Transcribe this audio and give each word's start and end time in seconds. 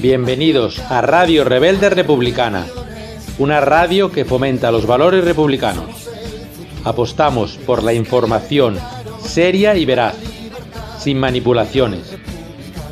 Bienvenidos 0.00 0.78
a 0.78 1.02
Radio 1.02 1.44
Rebelde 1.44 1.90
Republicana, 1.90 2.64
una 3.38 3.60
radio 3.60 4.10
que 4.10 4.24
fomenta 4.24 4.70
los 4.70 4.86
valores 4.86 5.22
republicanos. 5.22 6.08
Apostamos 6.84 7.58
por 7.66 7.82
la 7.82 7.92
información 7.92 8.78
seria 9.22 9.76
y 9.76 9.84
veraz, 9.84 10.16
sin 10.98 11.18
manipulaciones, 11.18 12.16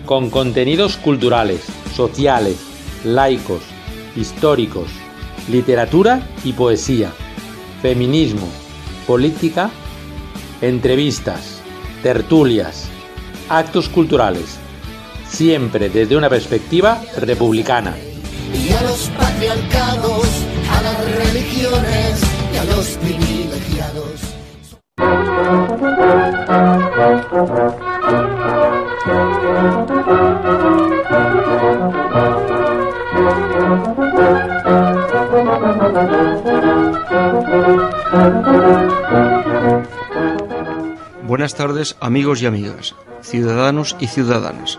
con 0.04 0.28
contenidos 0.28 0.98
culturales, 0.98 1.64
sociales, 1.96 2.58
laicos, 3.04 3.62
históricos, 4.14 4.88
literatura 5.50 6.20
y 6.44 6.52
poesía, 6.52 7.10
feminismo, 7.80 8.46
política, 9.06 9.70
entrevistas, 10.60 11.62
tertulias, 12.02 12.86
actos 13.48 13.88
culturales, 13.88 14.58
siempre 15.30 15.88
desde 15.88 16.16
una 16.16 16.28
perspectiva 16.28 17.00
republicana. 17.16 17.94
Y 18.52 18.72
a 18.72 18.82
los 18.82 19.10
patriarcados, 19.10 20.26
a 20.70 20.82
las 20.82 21.16
religiones 21.16 22.20
y 22.52 22.56
a 22.56 22.64
los 22.64 22.86
privilegiados. 22.98 24.38
Buenas 41.24 41.54
tardes 41.54 41.96
amigos 42.00 42.42
y 42.42 42.46
amigas, 42.46 42.94
ciudadanos 43.20 43.96
y 44.00 44.06
ciudadanas. 44.06 44.78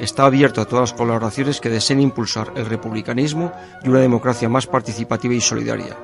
está 0.00 0.26
abierto 0.26 0.60
a 0.60 0.64
todas 0.64 0.90
las 0.90 0.98
colaboraciones 0.98 1.60
que 1.60 1.68
deseen 1.68 2.00
impulsar 2.00 2.52
el 2.56 2.66
republicanismo 2.66 3.52
y 3.82 3.88
una 3.88 4.00
democracia 4.00 4.48
más 4.48 4.66
participativa 4.66 5.34
y 5.34 5.40
solidaria. 5.40 5.96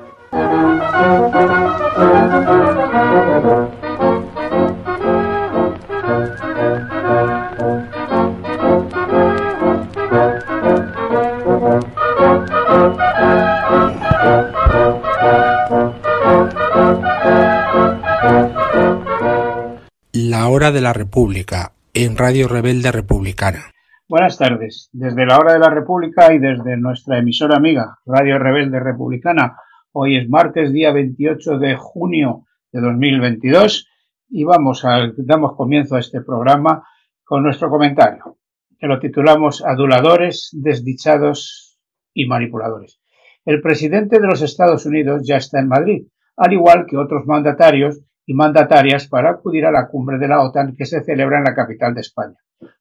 La 20.11 20.47
hora 20.47 20.71
de 20.71 20.81
la 20.81 20.93
República 20.93 21.73
en 21.93 22.17
Radio 22.17 22.47
Rebelde 22.47 22.91
Republicana. 22.91 23.74
Buenas 24.07 24.37
tardes. 24.37 24.87
Desde 24.93 25.25
la 25.25 25.39
hora 25.39 25.53
de 25.53 25.59
la 25.59 25.71
República 25.71 26.31
y 26.31 26.37
desde 26.37 26.77
nuestra 26.77 27.17
emisora 27.17 27.57
amiga 27.57 27.97
Radio 28.05 28.37
Rebelde 28.37 28.79
Republicana, 28.79 29.57
hoy 29.93 30.17
es 30.17 30.29
martes, 30.29 30.71
día 30.71 30.91
28 30.93 31.57
de 31.57 31.75
junio 31.75 32.45
de 32.71 32.81
2022 32.81 33.89
y 34.29 34.43
vamos 34.43 34.85
a, 34.85 35.11
damos 35.17 35.55
comienzo 35.55 35.95
a 35.95 36.01
este 36.01 36.21
programa 36.21 36.87
con 37.23 37.41
nuestro 37.41 37.71
comentario, 37.71 38.37
que 38.77 38.85
lo 38.85 38.99
titulamos 38.99 39.65
Aduladores, 39.65 40.51
desdichados 40.53 41.79
y 42.13 42.27
manipuladores. 42.27 43.01
El 43.43 43.59
presidente 43.59 44.19
de 44.19 44.27
los 44.27 44.43
Estados 44.43 44.85
Unidos 44.85 45.23
ya 45.25 45.37
está 45.37 45.59
en 45.59 45.67
Madrid, 45.67 46.05
al 46.37 46.53
igual 46.53 46.85
que 46.85 46.95
otros 46.95 47.25
mandatarios 47.25 48.01
y 48.25 48.33
mandatarias 48.33 49.07
para 49.07 49.31
acudir 49.31 49.65
a 49.65 49.71
la 49.71 49.87
cumbre 49.87 50.17
de 50.17 50.27
la 50.27 50.41
OTAN 50.41 50.75
que 50.75 50.85
se 50.85 51.03
celebra 51.03 51.37
en 51.37 51.43
la 51.43 51.55
capital 51.55 51.93
de 51.93 52.01
España. 52.01 52.35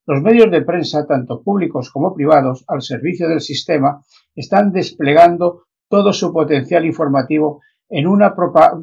Los 0.06 0.22
medios 0.22 0.50
de 0.50 0.62
prensa, 0.62 1.06
tanto 1.06 1.42
públicos 1.42 1.90
como 1.90 2.14
privados, 2.14 2.64
al 2.68 2.82
servicio 2.82 3.28
del 3.28 3.40
sistema, 3.40 4.00
están 4.34 4.72
desplegando 4.72 5.64
todo 5.88 6.12
su 6.12 6.32
potencial 6.32 6.84
informativo 6.84 7.60
en 7.88 8.06
una, 8.06 8.34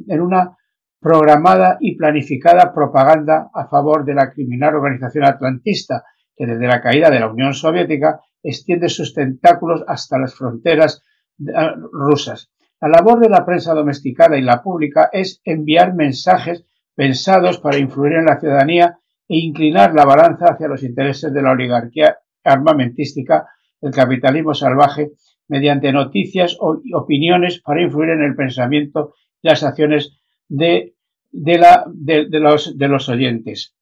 en 0.07 0.21
una 0.21 0.57
programada 1.00 1.77
y 1.79 1.95
planificada 1.95 2.73
propaganda 2.73 3.50
a 3.53 3.67
favor 3.67 4.05
de 4.05 4.13
la 4.13 4.31
criminal 4.31 4.75
organización 4.75 5.25
atlantista, 5.25 6.03
que 6.35 6.45
desde 6.45 6.67
la 6.67 6.81
caída 6.81 7.09
de 7.09 7.19
la 7.19 7.29
Unión 7.29 7.53
Soviética 7.53 8.19
extiende 8.44 8.89
sus 8.89 9.13
tentáculos 9.13 9.83
hasta 9.88 10.19
las 10.19 10.35
fronteras 10.35 11.03
eh, 11.39 11.53
rusas. 11.91 12.50
La 12.81 12.90
labor 12.90 13.19
de 13.19 13.30
la 13.30 13.46
prensa 13.46 13.75
domesticada 13.75 14.38
y 14.38 14.42
la 14.42 14.64
pública 14.64 15.09
es 15.14 15.40
enviar 15.46 15.94
mensajes 15.94 16.66
pensados 16.96 17.59
para 17.59 17.78
influir 17.78 18.14
en 18.14 18.25
la 18.25 18.40
ciudadanía 18.40 18.97
e 19.28 19.38
inclinar 19.38 19.94
la 19.94 20.03
balanza 20.03 20.47
hacia 20.47 20.68
los 20.68 20.81
intereses 20.81 21.31
de 21.31 21.42
la 21.44 21.52
oligarquía 21.52 22.18
armamentística, 22.44 23.47
el 23.81 23.92
capitalismo 23.92 24.56
salvaje, 24.56 25.12
mediante 25.47 25.92
noticias 25.92 26.58
o 26.59 26.81
opiniones 26.96 27.62
para 27.62 27.84
influir 27.84 28.12
en 28.12 28.24
el 28.24 28.36
pensamiento 28.36 29.13
y 29.44 29.48
las 29.50 29.63
acciones 29.63 30.18
de, 30.48 30.96
los, 31.31 33.09
oyentes. 33.09 33.75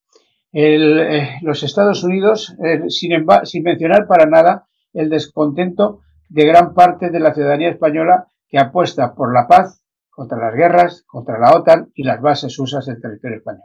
Eh, 0.51 1.37
los 1.41 1.63
Estados 1.63 2.03
Unidos, 2.03 2.53
eh, 2.63 2.89
sin, 2.89 3.11
sin 3.43 3.63
mencionar 3.63 4.07
para 4.07 4.25
nada 4.25 4.67
el 4.93 5.09
descontento 5.09 6.01
de 6.27 6.45
gran 6.45 6.73
parte 6.73 7.11
de 7.11 7.19
la 7.19 7.33
ciudadanía 7.33 7.69
española 7.69 8.27
que 8.49 8.57
apuesta 8.57 9.13
por 9.13 9.33
la 9.33 9.47
paz, 9.47 9.83
contra 10.09 10.37
las 10.37 10.53
guerras, 10.53 11.03
contra 11.07 11.39
la 11.39 11.55
OTAN 11.55 11.91
y 11.93 12.03
las 12.03 12.19
bases 12.19 12.57
usas 12.59 12.85
del 12.85 12.99
territorio 12.99 13.37
español. 13.37 13.63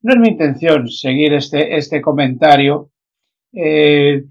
No 0.00 0.14
es 0.14 0.18
mi 0.18 0.28
intención 0.28 0.88
seguir 0.88 1.34
este, 1.34 1.76
este 1.76 2.00
comentario 2.00 2.90
eh, 3.52 4.24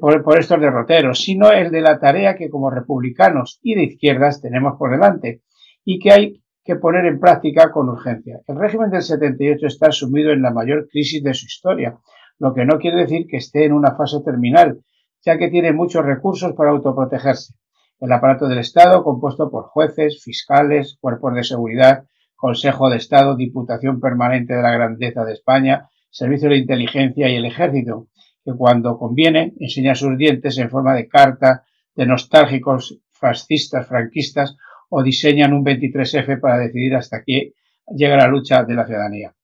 por, 0.00 0.38
estos 0.38 0.60
derroteros, 0.60 1.20
sino 1.20 1.50
el 1.50 1.70
de 1.70 1.82
la 1.82 1.98
tarea 1.98 2.36
que 2.36 2.48
como 2.48 2.70
republicanos 2.70 3.60
y 3.62 3.74
de 3.74 3.84
izquierdas 3.84 4.40
tenemos 4.40 4.76
por 4.78 4.90
delante 4.90 5.42
y 5.84 5.98
que 5.98 6.12
hay 6.12 6.42
que 6.64 6.76
poner 6.76 7.06
en 7.06 7.20
práctica 7.20 7.70
con 7.70 7.88
urgencia. 7.88 8.40
El 8.46 8.58
régimen 8.58 8.90
del 8.90 9.02
78 9.02 9.66
está 9.66 9.92
sumido 9.92 10.32
en 10.32 10.42
la 10.42 10.52
mayor 10.52 10.88
crisis 10.88 11.22
de 11.22 11.34
su 11.34 11.46
historia, 11.46 11.98
lo 12.38 12.54
que 12.54 12.64
no 12.64 12.78
quiere 12.78 12.98
decir 12.98 13.26
que 13.26 13.38
esté 13.38 13.64
en 13.64 13.72
una 13.72 13.94
fase 13.94 14.18
terminal, 14.24 14.80
ya 15.24 15.38
que 15.38 15.48
tiene 15.48 15.72
muchos 15.72 16.04
recursos 16.04 16.52
para 16.54 16.70
autoprotegerse. 16.70 17.54
El 18.00 18.12
aparato 18.12 18.46
del 18.46 18.58
Estado, 18.58 19.02
compuesto 19.02 19.50
por 19.50 19.64
jueces, 19.64 20.22
fiscales, 20.22 20.96
cuerpos 21.00 21.34
de 21.34 21.42
seguridad, 21.42 22.04
Consejo 22.36 22.88
de 22.90 22.96
Estado, 22.96 23.34
Diputación 23.34 24.00
Permanente 24.00 24.54
de 24.54 24.62
la 24.62 24.70
Grandeza 24.70 25.24
de 25.24 25.32
España, 25.32 25.88
Servicio 26.08 26.48
de 26.48 26.58
Inteligencia 26.58 27.28
y 27.28 27.34
el 27.34 27.44
Ejército, 27.44 28.06
que 28.44 28.52
cuando 28.56 28.96
conviene 28.96 29.52
enseña 29.58 29.96
sus 29.96 30.16
dientes 30.16 30.56
en 30.58 30.70
forma 30.70 30.94
de 30.94 31.08
carta 31.08 31.64
de 31.96 32.06
nostálgicos 32.06 33.00
fascistas, 33.10 33.88
franquistas 33.88 34.56
o 34.88 35.02
diseñan 35.02 35.52
un 35.52 35.64
23F 35.64 36.40
para 36.40 36.58
decidir 36.58 36.94
hasta 36.94 37.24
qué 37.24 37.54
llega 37.92 38.16
la 38.16 38.28
lucha 38.28 38.62
de 38.62 38.74
la 38.74 38.86
ciudadanía. 38.86 39.34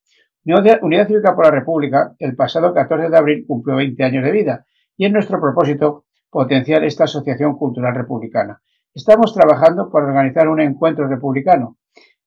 Unidad 0.44 1.08
Cívica 1.08 1.34
por 1.34 1.46
la 1.46 1.50
República, 1.50 2.14
el 2.20 2.36
pasado 2.36 2.72
14 2.72 3.08
de 3.10 3.16
abril 3.16 3.44
cumplió 3.48 3.76
20 3.76 4.04
años 4.04 4.24
de 4.24 4.30
vida 4.30 4.66
y 4.96 5.06
es 5.06 5.12
nuestro 5.12 5.40
propósito 5.40 6.04
potenciar 6.34 6.82
esta 6.82 7.04
asociación 7.04 7.56
cultural 7.56 7.94
republicana. 7.94 8.60
Estamos 8.92 9.32
trabajando 9.32 9.88
por 9.88 10.02
organizar 10.02 10.48
un 10.48 10.60
encuentro 10.60 11.06
republicano 11.06 11.78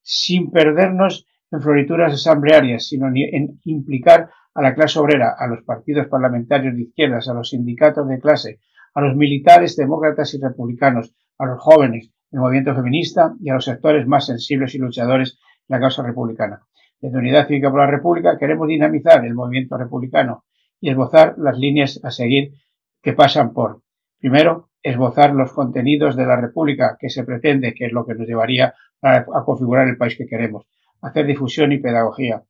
sin 0.01 0.50
perdernos 0.50 1.27
en 1.51 1.62
florituras 1.62 2.13
asamblearias, 2.13 2.88
sino 2.88 3.07
en 3.07 3.59
implicar 3.65 4.30
a 4.54 4.62
la 4.62 4.74
clase 4.74 4.98
obrera, 5.00 5.36
a 5.38 5.45
los 5.48 5.62
partidos 5.65 6.07
parlamentarios 6.07 6.74
de 6.74 6.83
izquierdas, 6.83 7.27
a 7.27 7.33
los 7.33 7.50
sindicatos 7.50 8.07
de 8.07 8.21
clase, 8.21 8.62
a 8.94 9.01
los 9.01 9.13
militares 9.18 9.75
demócratas 9.75 10.33
y 10.36 10.39
republicanos, 10.39 11.13
a 11.38 11.45
los 11.45 11.59
jóvenes 11.62 12.09
del 12.31 12.39
movimiento 12.39 12.74
feminista 12.74 13.36
y 13.42 13.50
a 13.50 13.56
los 13.56 13.65
sectores 13.65 14.07
más 14.07 14.25
sensibles 14.25 14.74
y 14.74 14.77
luchadores 14.77 15.38
de 15.68 15.75
la 15.75 15.81
causa 15.81 16.01
republicana. 16.01 16.62
Desde 17.01 17.18
Unidad 17.18 17.45
Cívica 17.45 17.69
por 17.69 17.81
la 17.81 17.92
República 17.92 18.38
queremos 18.38 18.69
dinamizar 18.69 19.25
el 19.25 19.36
movimiento 19.36 19.77
republicano 19.77 20.45
y 20.80 20.92
esbozar 20.92 21.36
las 21.38 21.57
líneas 21.57 22.00
a 22.06 22.09
seguir 22.09 22.54
que 23.01 23.12
pasan 23.12 23.51
por, 23.51 23.81
primero, 24.19 24.69
esbozar 24.84 25.34
los 25.34 25.54
contenidos 25.54 26.16
de 26.16 26.25
la 26.25 26.36
República 26.36 26.98
que 27.00 27.10
se 27.10 27.24
pretende, 27.24 27.74
que 27.74 27.86
es 27.86 27.92
lo 27.92 28.06
que 28.06 28.16
nos 28.16 28.28
llevaría 28.28 28.74
a, 29.02 29.25
configurar 29.44 29.88
el 29.88 29.98
país 29.98 30.18
que 30.18 30.28
queremos, 30.28 30.66
hacer 31.02 31.25
difusión 31.25 31.72
y 31.72 31.80
pedagogía. 31.80 32.44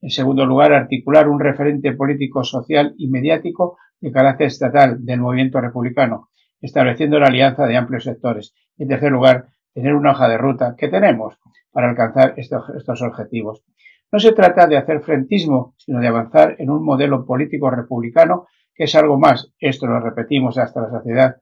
En 0.00 0.10
segundo 0.10 0.44
lugar, 0.44 0.72
articular 0.72 1.28
un 1.28 1.40
referente 1.40 1.92
político, 1.92 2.44
social 2.44 2.94
y 2.98 3.08
mediático 3.08 3.78
de 4.00 4.12
carácter 4.12 4.48
estatal 4.48 5.04
del 5.04 5.20
movimiento 5.20 5.60
republicano, 5.60 6.28
estableciendo 6.60 7.18
la 7.18 7.28
alianza 7.28 7.66
de 7.66 7.76
amplios 7.76 8.04
sectores. 8.04 8.54
En 8.76 8.88
tercer 8.88 9.12
lugar, 9.12 9.46
tener 9.72 9.94
una 9.94 10.10
hoja 10.10 10.28
de 10.28 10.36
ruta 10.36 10.74
que 10.76 10.88
tenemos 10.88 11.38
para 11.72 11.88
alcanzar 11.88 12.34
estos, 12.36 12.68
estos 12.76 13.02
objetivos. 13.02 13.64
No 14.12 14.18
se 14.18 14.32
trata 14.32 14.66
de 14.66 14.76
hacer 14.76 15.00
frentismo, 15.00 15.74
sino 15.76 16.00
de 16.00 16.06
avanzar 16.06 16.56
en 16.58 16.70
un 16.70 16.84
modelo 16.84 17.24
político 17.24 17.70
republicano 17.70 18.46
que 18.74 18.84
es 18.84 18.94
algo 18.94 19.18
más, 19.18 19.52
esto 19.58 19.86
lo 19.86 20.00
repetimos 20.00 20.58
hasta 20.58 20.82
la 20.82 20.90
saciedad, 20.90 21.36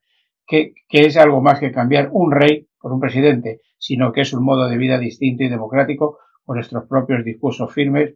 que, 0.47 0.75
que, 0.89 1.07
es 1.07 1.17
algo 1.17 1.41
más 1.41 1.61
que 1.61 1.73
cambiar 1.73 2.11
un 2.13 2.33
rey 2.33 2.69
por 2.79 2.93
un 2.93 3.01
presidente, 3.01 3.61
sino 3.79 4.13
que 4.13 4.23
es 4.23 4.33
un 4.33 4.45
modo 4.45 4.69
de 4.69 4.77
vida 4.77 4.99
distinto 4.99 5.45
y 5.45 5.49
democrático 5.49 6.19
con 6.45 6.57
nuestros 6.57 6.87
propios 6.89 7.25
discursos 7.25 7.73
firmes, 7.73 8.15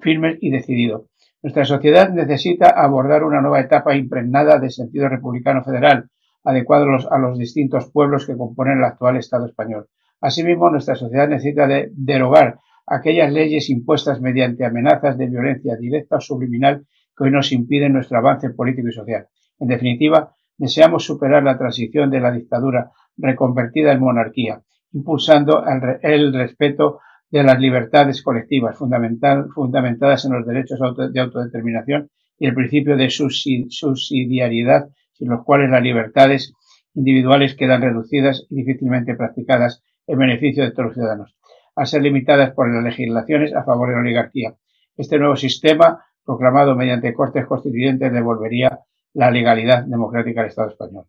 firmes 0.00 0.38
y 0.40 0.50
decididos. 0.50 1.06
Nuestra 1.42 1.64
sociedad 1.64 2.10
necesita 2.10 2.70
abordar 2.70 3.24
una 3.24 3.40
nueva 3.40 3.60
etapa 3.60 3.94
impregnada 3.94 4.58
de 4.58 4.70
sentido 4.70 5.08
republicano 5.08 5.62
federal, 5.62 6.08
adecuado 6.44 6.86
a 7.10 7.18
los, 7.18 7.38
distintos 7.38 7.90
pueblos 7.90 8.26
que 8.26 8.36
componen 8.36 8.78
el 8.78 8.84
actual 8.84 9.16
Estado 9.16 9.46
español. 9.46 9.88
Asimismo, 10.20 10.70
nuestra 10.70 10.94
sociedad 10.94 11.28
necesita 11.28 11.66
de 11.66 11.90
derogar 11.92 12.58
aquellas 12.86 13.32
leyes 13.32 13.68
impuestas 13.68 14.20
mediante 14.20 14.64
amenazas 14.64 15.18
de 15.18 15.26
violencia 15.26 15.76
directa 15.76 16.16
o 16.16 16.20
subliminal 16.20 16.86
que 17.16 17.24
hoy 17.24 17.30
nos 17.30 17.52
impiden 17.52 17.94
nuestro 17.94 18.18
avance 18.18 18.50
político 18.50 18.88
y 18.88 18.92
social. 18.92 19.26
En 19.58 19.68
definitiva, 19.68 20.34
deseamos 20.58 21.04
superar 21.04 21.42
la 21.42 21.58
transición 21.58 22.10
de 22.10 22.20
la 22.20 22.32
dictadura 22.32 22.90
reconvertida 23.16 23.92
en 23.92 24.00
monarquía, 24.00 24.62
impulsando 24.92 25.64
el, 26.02 26.32
respeto 26.32 27.00
de 27.30 27.42
las 27.42 27.58
libertades 27.58 28.22
colectivas 28.22 28.76
fundamental, 28.76 29.48
fundamentadas 29.54 30.24
en 30.24 30.32
los 30.32 30.46
derechos 30.46 30.78
de 31.12 31.20
autodeterminación 31.20 32.10
y 32.38 32.46
el 32.46 32.54
principio 32.54 32.96
de 32.96 33.10
subsidiariedad, 33.10 34.88
sin 35.12 35.28
los 35.28 35.44
cuales 35.44 35.70
las 35.70 35.82
libertades 35.82 36.52
individuales 36.94 37.54
quedan 37.54 37.82
reducidas 37.82 38.46
y 38.50 38.56
difícilmente 38.56 39.14
practicadas 39.14 39.82
en 40.06 40.18
beneficio 40.18 40.64
de 40.64 40.70
todos 40.70 40.86
los 40.86 40.94
ciudadanos, 40.94 41.36
a 41.74 41.84
ser 41.86 42.02
limitadas 42.02 42.52
por 42.52 42.72
las 42.72 42.84
legislaciones 42.84 43.54
a 43.54 43.64
favor 43.64 43.88
de 43.88 43.94
la 43.94 44.00
oligarquía. 44.00 44.54
Este 44.96 45.18
nuevo 45.18 45.36
sistema, 45.36 46.04
proclamado 46.26 46.74
mediante 46.74 47.14
cortes 47.14 47.46
constituyentes, 47.46 48.12
devolvería 48.12 48.80
la 49.14 49.30
legalidad 49.30 49.84
democrática 49.84 50.42
al 50.42 50.48
Estado 50.48 50.70
español. 50.70 51.04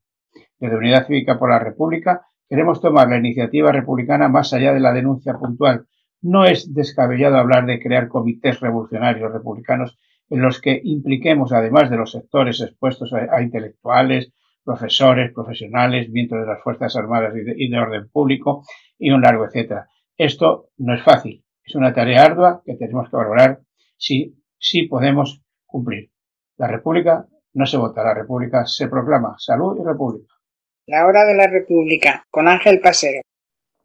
Desde 0.59 0.77
Unidad 0.77 1.07
Cívica 1.07 1.37
por 1.37 1.49
la 1.49 1.59
República 1.59 2.21
queremos 2.47 2.79
tomar 2.79 3.09
la 3.09 3.17
iniciativa 3.17 3.71
republicana 3.71 4.29
más 4.29 4.53
allá 4.53 4.73
de 4.73 4.79
la 4.79 4.93
denuncia 4.93 5.33
puntual 5.33 5.87
no 6.21 6.45
es 6.45 6.73
descabellado 6.73 7.37
hablar 7.37 7.65
de 7.65 7.79
crear 7.79 8.07
comités 8.07 8.59
revolucionarios 8.59 9.31
republicanos 9.31 9.97
en 10.29 10.41
los 10.41 10.59
que 10.59 10.81
impliquemos, 10.83 11.53
además 11.53 11.89
de 11.89 11.97
los 11.97 12.11
sectores 12.11 12.59
expuestos 12.61 13.13
a, 13.13 13.41
intelectuales, 13.41 14.33
profesores, 14.63 15.31
profesionales, 15.33 16.09
miembros 16.09 16.41
de 16.41 16.53
las 16.53 16.61
Fuerzas 16.61 16.95
Armadas 16.95 17.33
y 17.35 17.41
de, 17.41 17.53
y 17.57 17.69
de, 17.69 17.79
orden 17.79 18.09
público 18.09 18.63
y 18.97 19.11
un 19.11 19.21
largo 19.21 19.45
etcétera. 19.45 19.87
Esto 20.17 20.69
no 20.77 20.93
es 20.93 21.03
fácil, 21.03 21.43
es 21.63 21.75
una 21.75 21.93
tarea 21.93 22.23
ardua 22.23 22.61
que 22.65 22.75
tenemos 22.75 23.09
que 23.09 23.15
valorar 23.15 23.59
si, 23.95 24.35
si 24.57 24.83
podemos 24.83 25.41
cumplir. 25.65 26.09
La 26.57 26.67
República 26.67 27.25
no 27.53 27.65
se 27.65 27.77
vota, 27.77 28.03
la 28.03 28.13
República 28.13 28.65
se 28.65 28.87
proclama. 28.87 29.35
Salud 29.37 29.77
y 29.79 29.83
República. 29.83 30.33
La 30.87 31.05
hora 31.05 31.25
de 31.25 31.35
la 31.35 31.47
República, 31.47 32.25
con 32.29 32.47
Ángel 32.47 32.79
Pasero. 32.79 33.21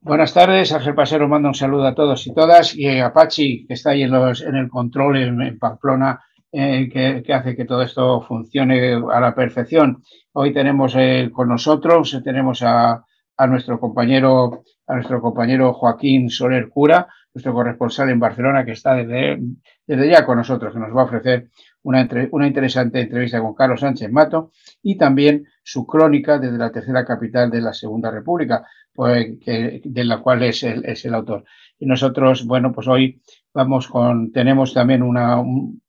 Buenas 0.01 0.35
tardes, 0.35 0.73
Ángel 0.73 0.95
Pasero 0.95 1.29
manda 1.29 1.49
un 1.49 1.55
saludo 1.55 1.87
a 1.87 1.95
todos 1.95 2.27
y 2.27 2.35
todas 2.35 2.75
y 2.75 2.99
a 2.99 3.13
Pachi, 3.13 3.67
que 3.67 3.75
está 3.75 3.91
ahí 3.91 4.03
en, 4.03 4.11
los, 4.11 4.43
en 4.43 4.57
el 4.57 4.69
control 4.69 5.17
en, 5.17 5.41
en 5.43 5.59
Pamplona, 5.59 6.21
eh, 6.51 6.89
que, 6.93 7.23
que, 7.25 7.33
hace 7.33 7.55
que 7.55 7.65
todo 7.65 7.83
esto 7.83 8.21
funcione 8.21 8.95
a 8.95 9.21
la 9.21 9.35
perfección. 9.35 10.03
Hoy 10.33 10.53
tenemos 10.53 10.95
eh, 10.97 11.31
con 11.33 11.49
nosotros, 11.49 12.21
tenemos 12.25 12.63
a, 12.63 13.05
a, 13.37 13.47
nuestro 13.47 13.79
compañero, 13.79 14.65
a 14.87 14.95
nuestro 14.95 15.21
compañero 15.21 15.73
Joaquín 15.73 16.31
Soler 16.31 16.69
Cura, 16.69 17.07
nuestro 17.35 17.55
corresponsal 17.55 18.11
en 18.11 18.21
Barcelona, 18.21 18.65
que 18.65 18.73
está 18.73 18.95
desde, 18.95 19.41
ya 19.87 20.25
con 20.25 20.39
nosotros, 20.39 20.73
que 20.73 20.81
nos 20.81 20.95
va 20.95 21.03
a 21.03 21.05
ofrecer 21.05 21.49
una, 21.83 22.07
una 22.31 22.47
interesante 22.47 23.01
entrevista 23.01 23.41
con 23.41 23.55
Carlos 23.55 23.81
Sánchez 23.81 24.11
Mato 24.11 24.53
y 24.83 24.97
también 24.97 25.47
su 25.63 25.87
crónica 25.87 26.39
desde 26.39 26.59
la 26.59 26.71
tercera 26.71 27.05
capital 27.05 27.51
de 27.51 27.61
la 27.61 27.73
Segunda 27.73 28.11
República, 28.11 28.67
pues, 28.93 29.39
de 29.47 30.05
la 30.05 30.19
cual 30.21 30.43
es 30.43 30.63
el, 30.63 30.85
es 30.85 31.05
el 31.05 31.15
autor. 31.15 31.45
Y 31.79 31.87
nosotros, 31.87 32.47
bueno, 32.47 32.73
pues 32.73 32.87
hoy 32.87 33.23
vamos 33.55 33.89
con, 33.89 34.31
tenemos 34.33 34.75
también 34.75 35.03
una, 35.03 35.41
un, 35.41 35.81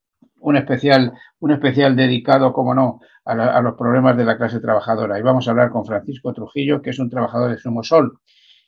especial, 0.56 1.12
un 1.40 1.52
especial 1.52 1.96
dedicado, 1.96 2.54
como 2.54 2.74
no, 2.74 3.02
a, 3.26 3.36
la, 3.36 3.58
a, 3.58 3.62
los 3.62 3.76
problemas 3.76 4.16
de 4.16 4.26
la 4.26 4.38
clase 4.38 4.62
trabajadora. 4.62 5.20
Y 5.20 5.22
vamos 5.22 5.48
a 5.48 5.52
hablar 5.52 5.70
con 5.72 5.86
Francisco 5.86 6.34
Trujillo, 6.34 6.82
que 6.82 6.92
es 6.92 7.00
un 7.00 7.10
trabajador 7.10 7.52
de 7.52 7.84
Sol 7.84 8.20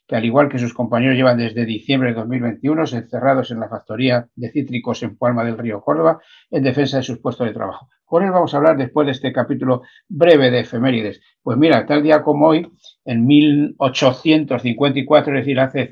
que 0.06 0.14
al 0.14 0.24
igual 0.24 0.48
que 0.48 0.58
sus 0.58 0.72
compañeros 0.72 1.16
llevan 1.16 1.38
desde 1.38 1.64
diciembre 1.64 2.10
de 2.10 2.14
2021 2.14 2.82
encerrados 2.82 3.50
en 3.50 3.60
la 3.60 3.68
factoría 3.68 4.28
de 4.36 4.50
cítricos 4.50 5.02
en 5.02 5.16
Palma 5.16 5.44
del 5.44 5.58
Río 5.58 5.80
Córdoba 5.80 6.20
en 6.50 6.62
defensa 6.62 6.98
de 6.98 7.02
sus 7.02 7.18
puestos 7.18 7.46
de 7.46 7.52
trabajo. 7.52 7.88
Con 8.04 8.22
él 8.22 8.30
vamos 8.30 8.54
a 8.54 8.58
hablar 8.58 8.76
después 8.76 9.06
de 9.06 9.12
este 9.12 9.32
capítulo 9.32 9.82
breve 10.08 10.52
de 10.52 10.60
efemérides. 10.60 11.20
Pues 11.42 11.58
mira, 11.58 11.86
tal 11.86 12.04
día 12.04 12.22
como 12.22 12.46
hoy, 12.46 12.70
en 13.04 13.26
1854, 13.26 15.38
es 15.38 15.44
decir, 15.44 15.58
hace 15.58 15.88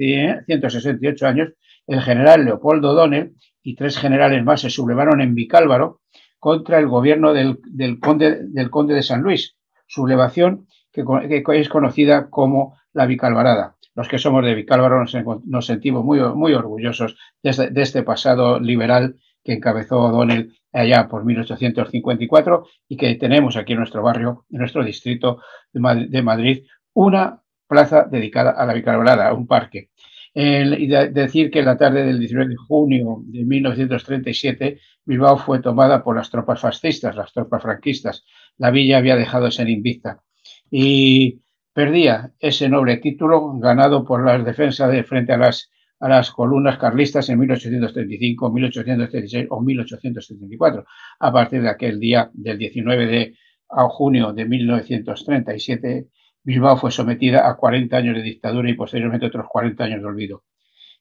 168 0.46 1.26
años, 1.26 1.52
el 1.88 2.00
general 2.00 2.44
Leopoldo 2.44 2.92
O'Donnell 2.92 3.34
y 3.64 3.74
tres 3.74 3.98
generales 3.98 4.44
más 4.44 4.60
se 4.60 4.70
sublevaron 4.70 5.22
en 5.22 5.34
Vicálvaro 5.34 6.02
contra 6.38 6.78
el 6.78 6.86
gobierno 6.86 7.32
del, 7.32 7.58
del, 7.64 7.98
conde, 7.98 8.44
del 8.44 8.70
conde 8.70 8.94
de 8.94 9.02
San 9.02 9.22
Luis, 9.22 9.56
sublevación 9.88 10.68
que, 10.92 11.02
que 11.02 11.60
es 11.60 11.68
conocida 11.68 12.30
como 12.30 12.76
la 12.92 13.06
Vicalvarada 13.06 13.73
los 13.94 14.08
que 14.08 14.18
somos 14.18 14.44
de 14.44 14.54
Vicálvaro 14.54 15.04
nos, 15.44 15.66
sentimos 15.66 16.04
muy, 16.04 16.20
muy 16.34 16.52
orgullosos 16.54 17.16
de 17.42 17.50
este, 17.50 17.70
de 17.70 17.82
este, 17.82 18.02
pasado 18.02 18.58
liberal 18.58 19.16
que 19.42 19.52
encabezó 19.54 20.00
O'Donnell 20.00 20.52
allá 20.72 21.08
por 21.08 21.24
1854 21.24 22.66
y 22.88 22.96
que 22.96 23.14
tenemos 23.14 23.56
aquí 23.56 23.72
en 23.72 23.78
nuestro 23.78 24.02
barrio, 24.02 24.46
en 24.50 24.58
nuestro 24.58 24.84
distrito 24.84 25.40
de 25.72 26.22
Madrid, 26.22 26.64
una 26.94 27.42
plaza 27.66 28.06
dedicada 28.10 28.52
a 28.52 28.66
la 28.66 28.74
Vicalvarada, 28.74 29.32
un 29.32 29.46
parque. 29.46 29.90
Y 30.36 30.88
de, 30.88 31.10
decir 31.10 31.50
que 31.50 31.60
en 31.60 31.66
la 31.66 31.76
tarde 31.76 32.04
del 32.04 32.18
19 32.18 32.50
de 32.50 32.56
junio 32.56 33.22
de 33.26 33.44
1937 33.44 34.80
Bilbao 35.04 35.38
fue 35.38 35.60
tomada 35.60 36.02
por 36.02 36.16
las 36.16 36.30
tropas 36.30 36.60
fascistas, 36.60 37.14
las 37.14 37.32
tropas 37.32 37.62
franquistas. 37.62 38.24
La 38.56 38.70
villa 38.70 38.98
había 38.98 39.16
dejado 39.16 39.44
de 39.44 39.52
ser 39.52 39.68
invicta. 39.68 40.22
Y 40.70 41.42
perdía 41.74 42.32
ese 42.38 42.68
noble 42.68 42.96
título 42.98 43.58
ganado 43.58 44.04
por 44.04 44.24
las 44.24 44.44
defensas 44.44 44.90
de 44.90 45.04
frente 45.04 45.32
a 45.32 45.36
las, 45.36 45.70
a 46.00 46.08
las 46.08 46.30
columnas 46.30 46.78
carlistas 46.78 47.28
en 47.28 47.38
1835, 47.40 48.50
1836 48.50 49.46
o 49.50 49.60
1874. 49.60 50.86
A 51.18 51.32
partir 51.32 51.60
de 51.62 51.68
aquel 51.68 52.00
día 52.00 52.30
del 52.32 52.56
19 52.56 53.06
de 53.06 53.34
junio 53.68 54.32
de 54.32 54.44
1937, 54.44 56.08
Bilbao 56.42 56.76
fue 56.76 56.90
sometida 56.90 57.48
a 57.48 57.56
40 57.56 57.96
años 57.96 58.16
de 58.16 58.22
dictadura 58.22 58.70
y 58.70 58.74
posteriormente 58.74 59.26
otros 59.26 59.46
40 59.48 59.84
años 59.84 60.00
de 60.00 60.06
olvido. 60.06 60.44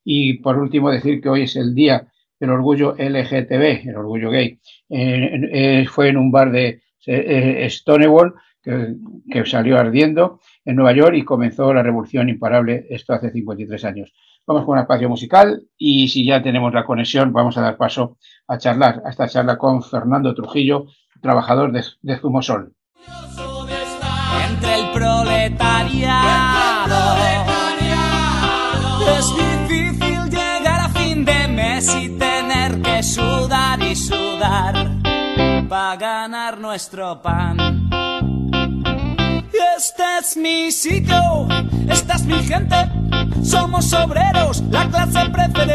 Y 0.03 0.39
por 0.39 0.57
último 0.57 0.89
decir 0.89 1.21
que 1.21 1.29
hoy 1.29 1.43
es 1.43 1.55
el 1.55 1.75
día 1.75 2.07
del 2.39 2.49
orgullo 2.49 2.95
LGTB, 2.97 3.87
el 3.87 3.95
orgullo 3.95 4.31
gay. 4.31 4.59
Eh, 4.89 5.49
eh, 5.51 5.85
fue 5.87 6.09
en 6.09 6.17
un 6.17 6.31
bar 6.31 6.51
de 6.51 6.81
eh, 7.05 7.67
Stonewall 7.69 8.33
que, 8.61 8.95
que, 9.29 9.45
salió 9.45 9.77
ardiendo 9.77 10.39
en 10.65 10.75
Nueva 10.75 10.93
York 10.93 11.15
y 11.15 11.23
comenzó 11.23 11.73
la 11.73 11.83
revolución 11.83 12.29
imparable, 12.29 12.85
esto 12.89 13.13
hace 13.13 13.31
53 13.31 13.85
años. 13.85 14.13
Vamos 14.45 14.65
con 14.65 14.73
un 14.73 14.81
espacio 14.81 15.07
musical 15.09 15.63
y 15.77 16.09
si 16.09 16.25
ya 16.25 16.41
tenemos 16.41 16.73
la 16.73 16.85
conexión, 16.85 17.31
vamos 17.31 17.57
a 17.57 17.61
dar 17.61 17.77
paso 17.77 18.17
a 18.47 18.57
charlar, 18.57 19.01
a 19.05 19.09
esta 19.09 19.27
charla 19.27 19.57
con 19.57 19.81
Fernando 19.83 20.33
Trujillo, 20.35 20.87
trabajador 21.21 21.71
de, 21.71 21.83
de 22.01 22.17
Zumosol. 22.17 22.73
Entre 24.49 24.75
el 24.75 24.91
proletariado, 24.91 26.25
es 29.17 29.35
difícil 29.37 30.29
llegar 30.29 30.79
a 30.81 30.89
fin 30.89 31.23
de 31.23 31.47
mes 31.47 31.95
y 31.95 32.09
tener 32.17 32.81
que 32.81 33.01
sudar 33.01 33.81
y 33.81 33.95
sudar 33.95 34.89
para 35.69 35.95
ganar 35.95 36.59
nuestro 36.59 37.21
pan. 37.21 37.89
Este 39.75 40.03
es 40.19 40.37
mi 40.37 40.71
sitio, 40.71 41.47
esta 41.89 42.13
es 42.13 42.23
mi 42.25 42.43
gente, 42.43 42.75
somos 43.43 43.91
obreros, 43.93 44.61
la 44.69 44.87
clase 44.87 45.29
preferente. 45.31 45.73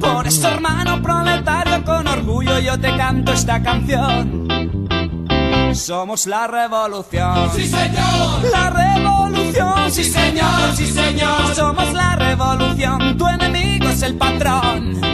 Por 0.00 0.26
eso, 0.26 0.48
hermano 0.48 1.02
proletario, 1.02 1.84
con 1.84 2.06
orgullo 2.06 2.60
yo 2.60 2.78
te 2.78 2.96
canto 2.96 3.32
esta 3.32 3.60
canción. 3.60 4.86
Somos 5.74 6.26
la 6.26 6.46
revolución. 6.46 7.50
Sí, 7.56 7.66
señor. 7.66 8.44
La 8.52 8.70
revolución. 8.70 9.90
Sí, 9.90 10.04
señor, 10.04 10.76
sí, 10.76 10.86
señor. 10.86 11.54
Somos 11.54 11.92
la 11.92 12.14
revolución. 12.14 13.18
Tu 13.18 13.26
enemigo 13.26 13.88
es 13.88 14.02
el 14.02 14.16
patrón. 14.16 15.13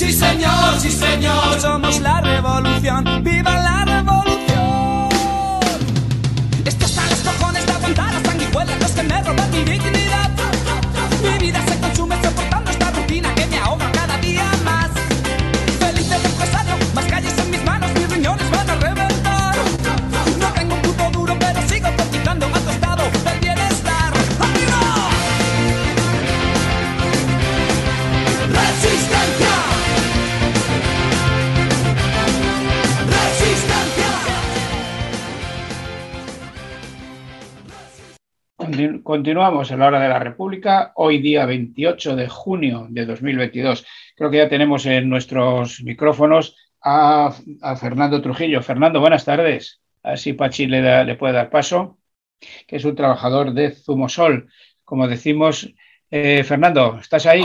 Sí, 0.00 0.14
señor, 0.14 0.80
sí, 0.80 0.90
señor. 0.90 1.60
Somos 1.60 2.00
la 2.00 2.22
revolución. 2.22 3.04
¡Viva 3.22 3.52
la 3.52 3.84
revolución! 3.84 4.29
Continuamos 39.02 39.70
en 39.70 39.78
la 39.78 39.86
hora 39.86 40.00
de 40.00 40.08
la 40.08 40.18
República, 40.18 40.92
hoy 40.96 41.18
día 41.18 41.46
28 41.46 42.16
de 42.16 42.28
junio 42.28 42.86
de 42.90 43.06
2022. 43.06 43.86
Creo 44.16 44.30
que 44.30 44.36
ya 44.38 44.48
tenemos 44.48 44.86
en 44.86 45.08
nuestros 45.08 45.82
micrófonos 45.82 46.56
a, 46.82 47.34
Fernando 47.80 48.20
Trujillo. 48.20 48.62
Fernando, 48.62 49.00
buenas 49.00 49.24
tardes. 49.24 49.80
Así 50.02 50.32
Pachi 50.32 50.66
le, 50.66 51.04
le 51.04 51.14
puede 51.16 51.34
dar 51.34 51.50
paso, 51.50 51.98
que 52.66 52.76
es 52.76 52.84
un 52.84 52.94
trabajador 52.94 53.52
de 53.52 53.72
Zumosol. 53.72 54.48
Como 54.84 55.08
decimos, 55.08 55.72
eh, 56.10 56.42
Fernando, 56.44 56.98
¿estás 57.00 57.26
ahí? 57.26 57.44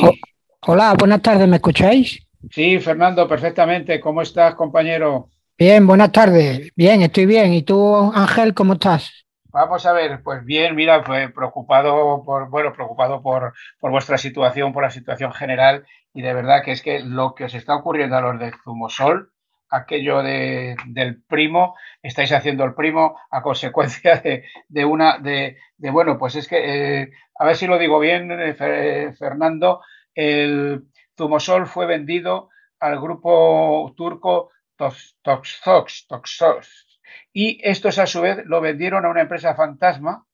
Hola, 0.61 0.95
buenas 0.97 1.21
tardes, 1.21 1.47
¿me 1.47 1.57
escucháis? 1.57 2.25
Sí, 2.49 2.79
Fernando, 2.79 3.27
perfectamente. 3.27 3.99
¿Cómo 3.99 4.21
estás, 4.21 4.55
compañero? 4.55 5.29
Bien, 5.57 5.85
buenas 5.85 6.11
tardes. 6.11 6.71
Bien, 6.75 7.01
estoy 7.01 7.25
bien. 7.25 7.53
¿Y 7.53 7.63
tú, 7.63 8.11
Ángel, 8.13 8.53
cómo 8.53 8.73
estás? 8.73 9.25
Vamos 9.55 9.85
a 9.85 9.93
ver, 9.93 10.21
pues 10.21 10.43
bien, 10.43 10.75
mira, 10.75 11.01
pues 11.01 11.31
preocupado 11.31 12.24
por, 12.25 12.50
bueno, 12.50 12.74
preocupado 12.74 13.21
por, 13.24 13.53
por, 13.79 13.89
vuestra 13.89 14.17
situación, 14.17 14.74
por 14.74 14.83
la 14.83 14.89
situación 14.91 15.31
general, 15.31 15.85
y 16.13 16.21
de 16.24 16.33
verdad 16.33 16.62
que 16.62 16.74
es 16.74 16.81
que 16.81 17.00
lo 17.00 17.35
que 17.35 17.45
os 17.45 17.53
está 17.53 17.74
ocurriendo 17.74 18.17
a 18.17 18.21
los 18.21 18.38
de 18.38 18.51
Zumosol, 18.65 19.31
aquello 19.69 20.21
de, 20.24 20.75
del 20.88 21.24
primo, 21.24 21.74
estáis 22.03 22.33
haciendo 22.33 22.65
el 22.65 22.75
primo 22.75 23.17
a 23.31 23.41
consecuencia 23.41 24.17
de, 24.17 24.43
de 24.67 24.83
una, 24.83 25.19
de, 25.19 25.57
de, 25.77 25.89
bueno, 25.89 26.17
pues 26.17 26.35
es 26.35 26.50
que, 26.50 27.03
eh, 27.03 27.12
a 27.39 27.45
ver 27.45 27.55
si 27.55 27.65
lo 27.65 27.77
digo 27.77 27.97
bien, 28.00 28.29
eh, 28.33 29.13
Fernando, 29.17 29.79
el 30.15 30.83
Zumosol 31.17 31.65
fue 31.65 31.85
vendido 31.85 32.50
al 32.81 33.00
grupo 33.00 33.93
turco 33.95 34.51
Toxox, 34.75 36.07
Toxox, 36.09 36.84
y 37.34 37.60
estos 37.63 38.00
a 38.00 38.05
su 38.05 38.22
vez 38.22 38.45
lo 38.45 38.62
vendieron 38.62 39.05
a 39.05 39.10
una 39.10 39.22
empresa 39.22 39.55
fantasma 39.55 40.25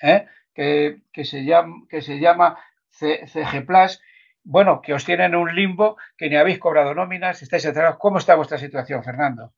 ¿eh? 0.00 0.26
que, 0.54 1.24
se 1.24 1.44
llama, 1.44 1.86
que 1.88 2.02
se 2.02 2.18
llama 2.18 2.58
CG 2.90 3.66
Plus. 3.66 4.00
Bueno, 4.42 4.82
que 4.82 4.92
os 4.92 5.04
tienen 5.04 5.34
un 5.34 5.54
limbo, 5.54 5.96
que 6.18 6.28
ni 6.28 6.36
habéis 6.36 6.58
cobrado 6.58 6.94
nóminas, 6.94 7.40
estáis 7.42 7.64
atrasados. 7.66 7.98
¿Cómo 7.98 8.18
está 8.18 8.34
vuestra 8.34 8.58
situación, 8.58 9.02
Fernando? 9.02 9.52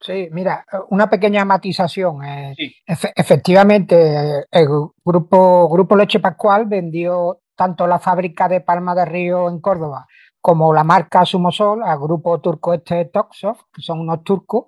Sí, 0.00 0.28
mira, 0.32 0.66
una 0.90 1.08
pequeña 1.08 1.44
matización. 1.44 2.24
Eh, 2.24 2.54
efectivamente, 2.86 4.44
el 4.50 4.66
grupo, 5.04 5.68
grupo 5.68 5.96
Leche 5.96 6.18
Pascual 6.18 6.66
vendió 6.66 7.40
tanto 7.54 7.86
la 7.86 8.00
fábrica 8.00 8.48
de 8.48 8.60
Palma 8.60 8.94
de 8.94 9.04
Río 9.04 9.48
en 9.48 9.60
Córdoba 9.60 10.06
como 10.44 10.74
la 10.74 10.84
marca 10.84 11.24
Sumosol 11.24 11.82
al 11.82 11.98
grupo 11.98 12.38
turco 12.38 12.74
este 12.74 13.06
Toxof, 13.06 13.62
que 13.72 13.80
son 13.80 14.00
unos 14.00 14.22
turcos, 14.24 14.66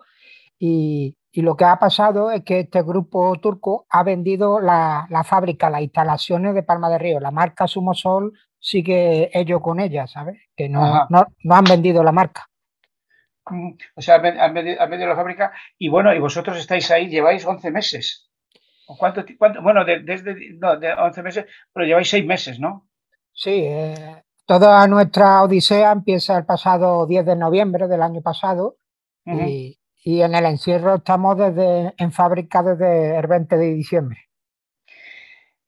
y, 0.58 1.15
y 1.36 1.42
lo 1.42 1.54
que 1.54 1.66
ha 1.66 1.78
pasado 1.78 2.30
es 2.30 2.44
que 2.44 2.60
este 2.60 2.80
grupo 2.80 3.38
turco 3.38 3.86
ha 3.90 4.02
vendido 4.02 4.58
la, 4.58 5.06
fábrica, 5.22 5.68
las 5.68 5.82
instalaciones 5.82 6.54
de 6.54 6.62
Palma 6.62 6.88
de 6.88 6.96
Río. 6.96 7.20
La 7.20 7.30
marca 7.30 7.68
Sumosol 7.68 8.32
sigue 8.58 9.28
ello 9.38 9.60
con 9.60 9.78
ella, 9.78 10.06
¿sabes? 10.06 10.40
Que 10.56 10.70
no, 10.70 11.06
no, 11.10 11.54
han 11.54 11.64
vendido 11.64 12.02
la 12.02 12.12
marca. 12.12 12.48
Mm, 13.50 13.72
o 13.96 14.00
sea, 14.00 14.14
han 14.14 14.54
vendido, 14.54 15.06
la 15.06 15.14
fábrica 15.14 15.52
y 15.76 15.90
bueno, 15.90 16.14
y 16.14 16.18
vosotros 16.18 16.56
estáis 16.56 16.90
ahí, 16.90 17.10
lleváis 17.10 17.44
11 17.44 17.70
meses. 17.70 18.30
¿Cuánto, 18.86 19.22
cuánto? 19.36 19.60
Bueno, 19.60 19.84
desde 19.84 20.54
no, 20.54 20.78
de 20.78 20.94
11 20.94 21.22
meses, 21.22 21.46
pero 21.70 21.84
lleváis 21.84 22.08
6 22.08 22.24
meses, 22.24 22.58
¿no? 22.58 22.88
Sí, 23.34 23.60
eh, 23.62 24.22
toda 24.46 24.86
nuestra 24.86 25.42
odisea 25.42 25.92
empieza 25.92 26.38
el 26.38 26.46
pasado 26.46 27.06
10 27.06 27.26
de 27.26 27.36
noviembre 27.36 27.88
del 27.88 28.00
año 28.00 28.22
pasado 28.22 28.78
y, 29.26 29.78
y 30.06 30.22
en 30.22 30.36
el 30.36 30.46
encierro 30.46 30.94
estamos 30.94 31.36
desde 31.36 31.92
en 31.98 32.12
fábrica 32.12 32.62
desde 32.62 33.18
el 33.18 33.26
20 33.26 33.56
de 33.56 33.74
diciembre. 33.74 34.18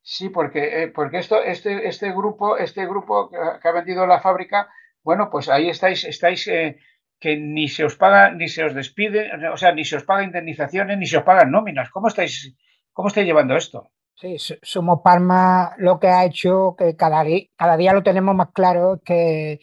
Sí, 0.00 0.28
porque, 0.28 0.84
eh, 0.84 0.88
porque 0.88 1.18
esto, 1.18 1.42
este, 1.42 1.88
este 1.88 2.12
grupo, 2.12 2.56
este 2.56 2.86
grupo 2.86 3.30
que 3.30 3.68
ha 3.68 3.72
vendido 3.72 4.06
la 4.06 4.20
fábrica, 4.20 4.68
bueno, 5.02 5.28
pues 5.28 5.48
ahí 5.48 5.68
estáis, 5.68 6.04
estáis 6.04 6.46
eh, 6.46 6.78
que 7.18 7.36
ni 7.36 7.66
se 7.66 7.84
os 7.84 7.96
paga, 7.96 8.30
ni 8.30 8.46
se 8.46 8.62
os 8.62 8.74
despide, 8.74 9.28
o 9.52 9.56
sea, 9.56 9.72
ni 9.72 9.84
se 9.84 9.96
os 9.96 10.04
paga 10.04 10.22
indemnizaciones, 10.22 10.96
ni 10.96 11.06
se 11.06 11.18
os 11.18 11.24
pagan 11.24 11.50
nóminas. 11.50 11.90
¿Cómo 11.90 12.06
estáis, 12.06 12.56
cómo 12.92 13.08
estáis 13.08 13.26
llevando 13.26 13.56
esto? 13.56 13.90
Sí, 14.14 14.36
Somos 14.62 15.00
Palma 15.02 15.74
lo 15.78 15.98
que 15.98 16.06
ha 16.06 16.24
hecho, 16.24 16.76
que 16.78 16.94
cada, 16.94 17.24
cada 17.56 17.76
día 17.76 17.92
lo 17.92 18.04
tenemos 18.04 18.36
más 18.36 18.50
claro, 18.54 19.00
que 19.04 19.58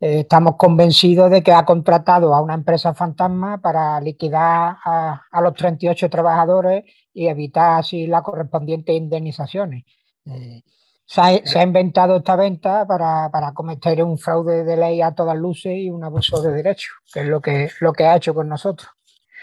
estamos 0.00 0.56
convencidos 0.56 1.30
de 1.30 1.42
que 1.42 1.52
ha 1.52 1.64
contratado 1.64 2.34
a 2.34 2.40
una 2.40 2.54
empresa 2.54 2.94
fantasma 2.94 3.60
para 3.60 4.00
liquidar 4.00 4.76
a, 4.84 5.40
los 5.42 5.54
38 5.54 6.08
trabajadores 6.08 6.84
y 7.12 7.28
evitar 7.28 7.80
así 7.80 8.06
las 8.06 8.22
correspondientes 8.22 8.94
indemnizaciones. 8.94 9.84
Eh, 10.26 10.62
se, 11.04 11.58
ha, 11.58 11.62
inventado 11.62 12.18
esta 12.18 12.36
venta 12.36 12.86
para, 12.86 13.52
cometer 13.54 14.02
un 14.04 14.18
fraude 14.18 14.62
de 14.62 14.76
ley 14.76 15.00
a 15.00 15.14
todas 15.14 15.36
luces 15.36 15.72
y 15.74 15.90
un 15.90 16.04
abuso 16.04 16.42
de 16.42 16.52
derechos, 16.52 16.92
que 17.12 17.20
es 17.20 17.26
lo 17.26 17.40
que, 17.40 17.70
lo 17.80 17.92
que 17.92 18.04
ha 18.04 18.16
hecho 18.16 18.34
con 18.34 18.48
nosotros. 18.48 18.90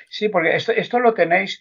Sí, 0.07 0.29
porque 0.29 0.55
esto, 0.55 0.71
esto 0.71 0.99
lo 0.99 1.15
tenéis, 1.15 1.59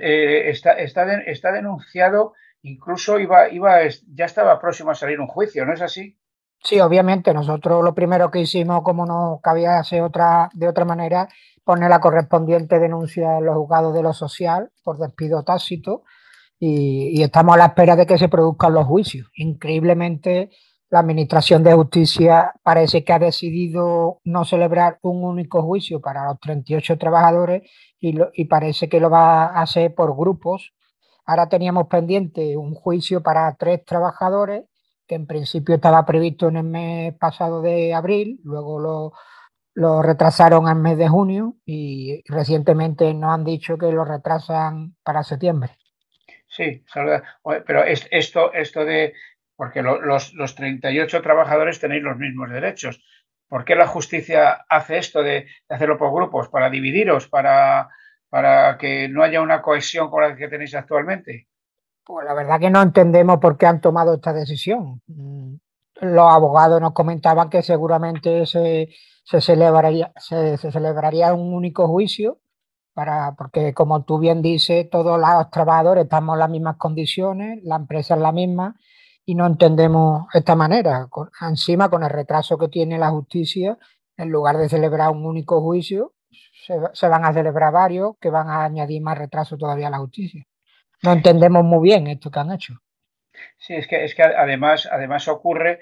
eh, 0.00 0.50
está, 0.50 0.72
está, 0.72 1.10
está, 1.22 1.52
denunciado, 1.52 2.34
incluso 2.62 3.18
iba, 3.18 3.48
iba, 3.48 3.78
ya 4.12 4.26
estaba 4.26 4.60
próximo 4.60 4.90
a 4.90 4.94
salir 4.94 5.20
un 5.20 5.26
juicio, 5.26 5.64
¿no 5.64 5.72
es 5.72 5.80
así? 5.80 6.18
Sí, 6.62 6.80
obviamente, 6.80 7.32
nosotros 7.32 7.84
lo 7.84 7.94
primero 7.94 8.30
que 8.30 8.40
hicimos, 8.40 8.82
como 8.82 9.06
no 9.06 9.40
cabía 9.42 9.78
hacer 9.78 10.02
otra, 10.02 10.50
de 10.54 10.68
otra 10.68 10.84
manera, 10.84 11.28
poner 11.64 11.90
la 11.90 12.00
correspondiente 12.00 12.78
denuncia 12.78 13.38
en 13.38 13.46
los 13.46 13.56
juzgados 13.56 13.94
de 13.94 14.02
lo 14.02 14.12
social 14.12 14.70
por 14.84 14.98
despido 14.98 15.42
tácito 15.44 16.04
y, 16.58 17.22
estamos 17.22 17.54
a 17.54 17.58
la 17.58 17.66
espera 17.66 17.96
de 17.96 18.06
que 18.06 18.18
se 18.18 18.28
produzcan 18.28 18.74
los 18.74 18.86
juicios. 18.86 19.28
Increíblemente, 19.34 20.50
la 20.90 21.00
Administración 21.00 21.62
de 21.64 21.74
Justicia 21.74 22.52
parece 22.62 23.04
que 23.04 23.12
ha 23.12 23.18
decidido 23.18 24.20
no 24.24 24.44
celebrar 24.44 24.98
un 25.02 25.24
único 25.24 25.62
juicio 25.62 26.00
para 26.00 26.26
los 26.26 26.38
38 26.40 26.98
trabajadores 26.98 27.62
y, 28.00 28.14
y 28.34 28.44
parece 28.46 28.88
que 28.88 29.00
lo 29.00 29.10
va 29.10 29.46
a 29.46 29.62
hacer 29.62 29.94
por 29.94 30.16
grupos. 30.16 30.72
Ahora 31.24 31.48
teníamos 31.48 31.88
pendiente 31.88 32.56
un 32.56 32.74
juicio 32.74 33.22
para 33.22 33.54
tres 33.56 33.84
trabajadores 33.84 34.64
que 35.06 35.14
en 35.14 35.26
principio 35.26 35.76
estaba 35.76 36.04
previsto 36.04 36.48
en 36.48 36.56
el 36.56 36.64
mes 36.64 37.14
pasado 37.14 37.62
de 37.62 37.94
abril, 37.94 38.40
luego 38.44 38.80
lo, 38.80 39.12
lo 39.74 40.02
retrasaron 40.02 40.68
al 40.68 40.76
mes 40.76 40.96
de 40.96 41.08
junio 41.08 41.56
y 41.66 42.22
recientemente 42.26 43.12
nos 43.12 43.34
han 43.34 43.44
dicho 43.44 43.76
que 43.76 43.92
lo 43.92 44.04
retrasan 44.04 44.96
para 45.04 45.22
septiembre. 45.22 45.76
Sí, 46.48 46.82
pero 47.66 47.84
esto, 47.84 48.54
esto 48.54 48.84
de, 48.86 49.12
porque 49.54 49.82
los, 49.82 50.32
los 50.32 50.54
38 50.54 51.20
trabajadores 51.20 51.78
tenéis 51.78 52.02
los 52.02 52.16
mismos 52.16 52.50
derechos. 52.50 53.02
¿Por 53.48 53.66
qué 53.66 53.74
la 53.74 53.86
justicia 53.86 54.64
hace 54.68 54.96
esto 54.96 55.22
de, 55.22 55.46
hacerlo 55.68 55.98
por 55.98 56.12
grupos? 56.12 56.48
¿Para 56.48 56.70
dividiros? 56.70 57.28
¿Para, 57.28 57.90
¿Para 58.30 58.78
que 58.78 59.08
no 59.08 59.22
haya 59.22 59.42
una 59.42 59.60
cohesión 59.60 60.08
con 60.08 60.22
la 60.22 60.34
que 60.36 60.48
tenéis 60.48 60.74
actualmente? 60.74 61.48
Pues 62.06 62.24
la 62.24 62.34
verdad 62.34 62.60
que 62.60 62.70
no 62.70 62.80
entendemos 62.82 63.38
por 63.40 63.58
qué 63.58 63.66
han 63.66 63.80
tomado 63.80 64.14
esta 64.14 64.32
decisión. 64.32 65.02
Mm, 65.08 65.56
los 66.02 66.32
abogados 66.32 66.80
nos 66.80 66.92
comentaban 66.92 67.50
que 67.50 67.62
seguramente 67.62 68.46
se, 68.46 68.90
celebraría, 69.40 71.34
un 71.34 71.52
único 71.52 71.88
juicio, 71.88 72.38
para, 72.94 73.34
porque 73.36 73.74
como 73.74 74.04
tú 74.04 74.18
bien 74.20 74.40
dices, 74.40 74.88
todos 74.88 75.18
los 75.20 75.50
trabajadores 75.50 76.04
estamos 76.04 76.34
en 76.36 76.40
las 76.40 76.50
mismas 76.50 76.76
condiciones, 76.76 77.60
la 77.64 77.76
empresa 77.76 78.14
es 78.14 78.20
la 78.20 78.32
misma 78.32 78.76
y 79.24 79.34
no 79.34 79.46
entendemos 79.46 80.26
esta 80.32 80.54
manera. 80.54 81.08
encima, 81.40 81.90
con 81.90 82.04
el 82.04 82.10
retraso 82.10 82.56
que 82.58 82.68
tiene 82.68 82.98
la 82.98 83.10
justicia, 83.10 83.78
en 84.16 84.30
lugar 84.30 84.58
de 84.58 84.68
celebrar 84.68 85.10
un 85.10 85.26
único 85.26 85.60
juicio, 85.60 86.14
se, 86.66 86.74
se 86.92 87.08
van 87.08 87.24
a 87.24 87.32
celebrar 87.32 87.72
varios 87.72 88.16
que 88.20 88.30
van 88.30 88.48
a 88.48 88.64
añadir 88.64 89.02
más 89.02 89.18
retraso 89.18 89.56
todavía 89.58 89.88
a 89.88 89.90
la 89.90 89.98
justicia 89.98 90.46
no 91.02 91.12
entendemos 91.12 91.64
muy 91.64 91.88
bien 91.88 92.06
esto 92.06 92.30
que 92.30 92.38
han 92.38 92.52
hecho. 92.52 92.74
Sí, 93.58 93.74
es 93.74 93.86
que, 93.86 94.04
es 94.04 94.14
que 94.14 94.22
además, 94.22 94.88
además 94.90 95.28
ocurre 95.28 95.80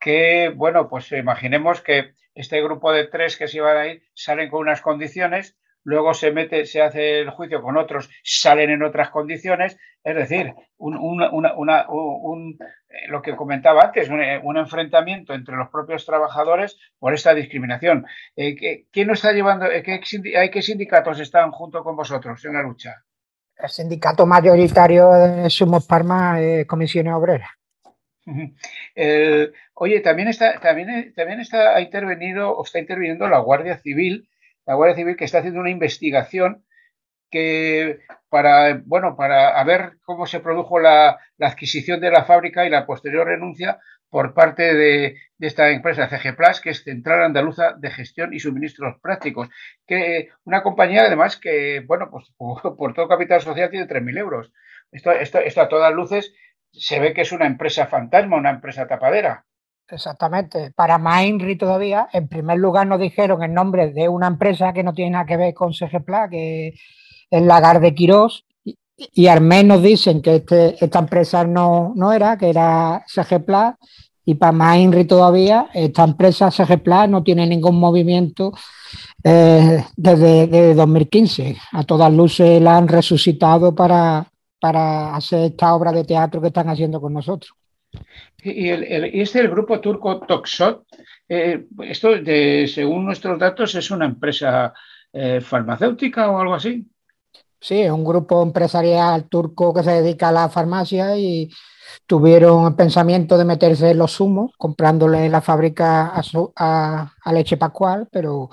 que, 0.00 0.52
bueno, 0.54 0.88
pues 0.88 1.10
imaginemos 1.12 1.80
que 1.80 2.12
este 2.34 2.62
grupo 2.62 2.92
de 2.92 3.06
tres 3.06 3.36
que 3.36 3.48
se 3.48 3.58
iban 3.58 3.76
a 3.76 3.86
ir 3.86 4.02
salen 4.14 4.48
con 4.48 4.60
unas 4.60 4.80
condiciones, 4.80 5.58
luego 5.82 6.14
se 6.14 6.32
mete, 6.32 6.66
se 6.66 6.82
hace 6.82 7.20
el 7.20 7.30
juicio 7.30 7.62
con 7.62 7.76
otros, 7.76 8.10
salen 8.22 8.70
en 8.70 8.82
otras 8.82 9.10
condiciones, 9.10 9.78
es 10.04 10.14
decir, 10.14 10.54
un, 10.76 10.96
un, 10.96 12.58
eh, 12.88 13.08
lo 13.08 13.22
que 13.22 13.34
comentaba 13.34 13.82
antes, 13.82 14.08
un, 14.08 14.56
enfrentamiento 14.56 15.34
entre 15.34 15.56
los 15.56 15.68
propios 15.68 16.06
trabajadores 16.06 16.78
por 16.98 17.14
esta 17.14 17.34
discriminación. 17.34 18.06
Eh, 18.36 18.86
¿Quién 18.90 19.08
nos 19.08 19.18
está 19.18 19.32
llevando, 19.32 19.66
eh, 19.66 19.82
qué, 19.82 20.00
qué 20.00 20.62
sindicatos 20.62 21.20
están 21.20 21.50
junto 21.50 21.82
con 21.82 21.96
vosotros 21.96 22.44
en 22.44 22.52
la 22.54 22.62
lucha? 22.62 23.04
El 23.58 23.68
sindicato 23.68 24.26
mayoritario 24.26 25.10
de 25.10 25.50
Sumos 25.50 25.86
Parma 25.86 26.40
es 26.40 26.66
Comisiones 26.66 27.12
Obreras. 27.12 27.50
oye, 29.74 30.00
también 30.00 30.28
está, 30.28 30.60
también, 30.60 31.12
también 31.14 31.40
está 31.40 31.80
intervenido 31.80 32.52
o 32.52 32.64
está 32.64 32.78
interviniendo 32.78 33.28
la 33.28 33.38
Guardia 33.38 33.78
Civil, 33.78 34.28
la 34.66 34.74
Guardia 34.74 34.96
Civil 34.96 35.16
que 35.16 35.24
está 35.24 35.38
haciendo 35.38 35.60
una 35.60 35.70
investigación 35.70 36.64
que 37.30 37.98
para, 38.28 38.80
bueno, 38.84 39.16
para 39.16 39.62
ver 39.64 39.98
cómo 40.04 40.26
se 40.26 40.40
produjo 40.40 40.78
la, 40.78 41.18
adquisición 41.40 42.00
de 42.00 42.10
la 42.10 42.24
fábrica 42.24 42.66
y 42.66 42.70
la 42.70 42.86
posterior 42.86 43.26
renuncia 43.26 43.78
por 44.10 44.34
parte 44.34 44.74
de, 44.74 45.16
esta 45.38 45.70
empresa 45.70 46.08
CG 46.08 46.34
Plus, 46.36 46.60
que 46.60 46.70
es 46.70 46.82
Central 46.82 47.22
Andaluza 47.22 47.74
de 47.74 47.90
Gestión 47.90 48.34
y 48.34 48.40
Suministros 48.40 48.96
Prácticos, 49.00 49.48
que 49.86 50.30
una 50.44 50.62
compañía 50.62 51.02
además 51.02 51.36
que, 51.36 51.80
bueno, 51.86 52.08
pues 52.10 52.32
por, 52.36 52.94
todo 52.94 53.08
capital 53.08 53.40
social 53.40 53.70
tiene 53.70 53.86
3.000 53.86 54.18
euros. 54.18 54.52
Esto, 54.90 55.12
esto, 55.12 55.38
esto 55.38 55.60
a 55.60 55.68
todas 55.68 55.92
luces 55.92 56.32
se 56.72 56.98
ve 57.00 57.12
que 57.12 57.22
es 57.22 57.32
una 57.32 57.46
empresa 57.46 57.86
fantasma, 57.86 58.36
una 58.36 58.50
empresa 58.50 58.86
tapadera. 58.86 59.44
Exactamente. 59.90 60.70
Para 60.72 60.98
más 60.98 61.24
INRI 61.24 61.56
todavía, 61.56 62.08
en 62.12 62.28
primer 62.28 62.58
lugar 62.58 62.86
nos 62.86 63.00
dijeron 63.00 63.42
el 63.42 63.54
nombre 63.54 63.92
de 63.92 64.08
una 64.08 64.26
empresa 64.26 64.72
que 64.72 64.82
no 64.82 64.92
tiene 64.92 65.12
nada 65.12 65.26
que 65.26 65.38
ver 65.38 65.54
con 65.54 65.72
CGPLA, 65.72 66.28
que 66.28 66.74
es 67.30 67.42
Lagar 67.42 67.80
de 67.80 67.94
Quirós, 67.94 68.46
y, 68.98 69.28
al 69.28 69.40
menos 69.40 69.82
dicen 69.82 70.20
que 70.20 70.36
este, 70.36 70.76
esta 70.84 70.98
empresa 70.98 71.44
no, 71.44 71.92
no 71.94 72.12
era, 72.12 72.36
que 72.36 72.50
era 72.50 73.04
CGPLA, 73.06 73.78
y 74.24 74.34
para 74.34 74.52
más 74.52 74.76
INRI 74.76 75.06
todavía, 75.06 75.70
esta 75.72 76.04
empresa 76.04 76.50
CGPLA 76.50 77.06
no 77.06 77.22
tiene 77.22 77.46
ningún 77.46 77.80
movimiento 77.80 78.52
eh, 79.24 79.82
desde, 79.96 80.74
2015. 80.74 81.56
A 81.72 81.82
todas 81.84 82.12
luces 82.12 82.60
la 82.60 82.76
han 82.76 82.88
resucitado 82.88 83.74
para, 83.74 84.26
para 84.60 85.16
hacer 85.16 85.52
esta 85.52 85.74
obra 85.74 85.92
de 85.92 86.04
teatro 86.04 86.42
que 86.42 86.48
están 86.48 86.68
haciendo 86.68 87.00
con 87.00 87.14
nosotros. 87.14 87.54
Y, 88.42 88.68
el, 88.68 88.84
este 88.84 89.22
es 89.22 89.36
el 89.36 89.48
grupo 89.48 89.80
turco 89.80 90.20
Toxot. 90.20 90.84
Eh, 91.26 91.64
esto, 91.84 92.10
según 92.66 93.06
nuestros 93.06 93.38
datos, 93.38 93.74
es 93.76 93.90
una 93.90 94.04
empresa 94.04 94.74
eh, 95.10 95.40
farmacéutica 95.40 96.30
o 96.30 96.38
algo 96.38 96.52
así. 96.52 96.86
Sí, 97.60 97.80
es 97.82 97.90
un 97.90 98.04
grupo 98.04 98.42
empresarial 98.42 99.24
turco 99.28 99.74
que 99.74 99.82
se 99.82 100.02
dedica 100.02 100.28
a 100.28 100.32
la 100.32 100.48
farmacia 100.48 101.16
y 101.16 101.50
tuvieron 102.06 102.66
el 102.66 102.74
pensamiento 102.74 103.36
de 103.36 103.44
meterse 103.44 103.90
en 103.90 103.98
los 103.98 104.12
zumos, 104.16 104.52
comprándole 104.56 105.28
la 105.28 105.40
fábrica 105.40 106.12
a, 106.56 107.12
Leche 107.32 107.56
Pascual, 107.56 108.08
pero 108.10 108.48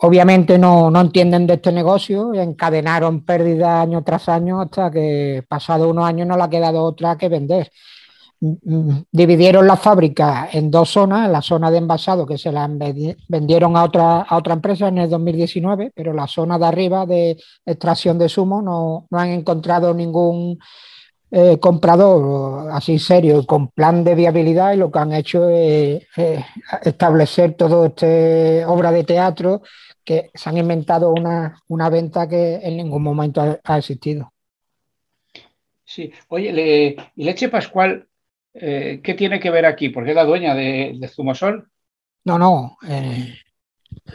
obviamente 0.00 0.58
no, 0.58 0.90
no, 0.90 1.00
entienden 1.00 1.46
de 1.46 1.54
este 1.54 1.72
negocio 1.72 2.32
y 2.34 2.38
encadenaron 2.38 3.24
pérdidas 3.24 3.82
año 3.82 4.02
tras 4.04 4.28
año 4.28 4.60
hasta 4.60 4.90
que 4.90 5.44
pasado 5.48 5.90
unos 5.90 6.06
años 6.06 6.26
no 6.26 6.36
le 6.36 6.44
ha 6.44 6.50
quedado 6.50 6.82
otra 6.82 7.18
que 7.18 7.28
vender 7.28 7.70
dividieron 8.38 9.66
la 9.66 9.76
fábrica 9.76 10.48
en 10.52 10.70
dos 10.70 10.90
zonas, 10.90 11.30
la 11.30 11.40
zona 11.40 11.70
de 11.70 11.78
envasado 11.78 12.26
que 12.26 12.36
se 12.36 12.52
la 12.52 12.68
vendieron 13.28 13.76
a 13.76 13.84
otra, 13.84 14.20
a 14.22 14.36
otra 14.36 14.54
empresa 14.54 14.88
en 14.88 14.98
el 14.98 15.08
2019, 15.08 15.92
pero 15.94 16.12
la 16.12 16.26
zona 16.26 16.58
de 16.58 16.66
arriba 16.66 17.06
de 17.06 17.38
extracción 17.64 18.18
de 18.18 18.28
zumo 18.28 18.60
no, 18.60 19.06
han 19.18 19.30
encontrado 19.30 19.94
ningún 19.94 20.58
eh, 21.30 21.58
comprador 21.58 22.70
así 22.72 22.98
serio 22.98 23.44
con 23.46 23.68
plan 23.68 24.04
de 24.04 24.14
viabilidad 24.14 24.74
y 24.74 24.76
lo 24.76 24.92
que 24.92 24.98
han 24.98 25.12
hecho 25.12 25.48
es, 25.48 26.06
establecer 26.82 27.54
todo 27.54 27.86
este 27.86 28.64
obra 28.66 28.92
de 28.92 29.04
teatro 29.04 29.62
que 30.04 30.30
se 30.34 30.48
han 30.48 30.58
inventado 30.58 31.10
una, 31.10 31.90
venta 31.90 32.28
que 32.28 32.56
en 32.62 32.76
ningún 32.76 33.02
momento 33.02 33.58
ha, 33.64 33.78
existido. 33.78 34.32
Sí, 35.84 36.12
oye, 36.28 36.96
¿y 37.16 37.24
Leche 37.24 37.48
Pascual 37.48 38.06
eh, 38.58 39.00
¿qué 39.02 39.14
tiene 39.14 39.38
que 39.38 39.50
ver 39.50 39.66
aquí? 39.66 39.90
¿Por 39.90 40.04
qué 40.04 40.10
es 40.10 40.16
la 40.16 40.24
dueña 40.24 40.54
de, 40.54 40.98
Zumosol? 41.14 41.68
No, 42.24 42.38
no. 42.38 42.78
Eh, 42.88 43.34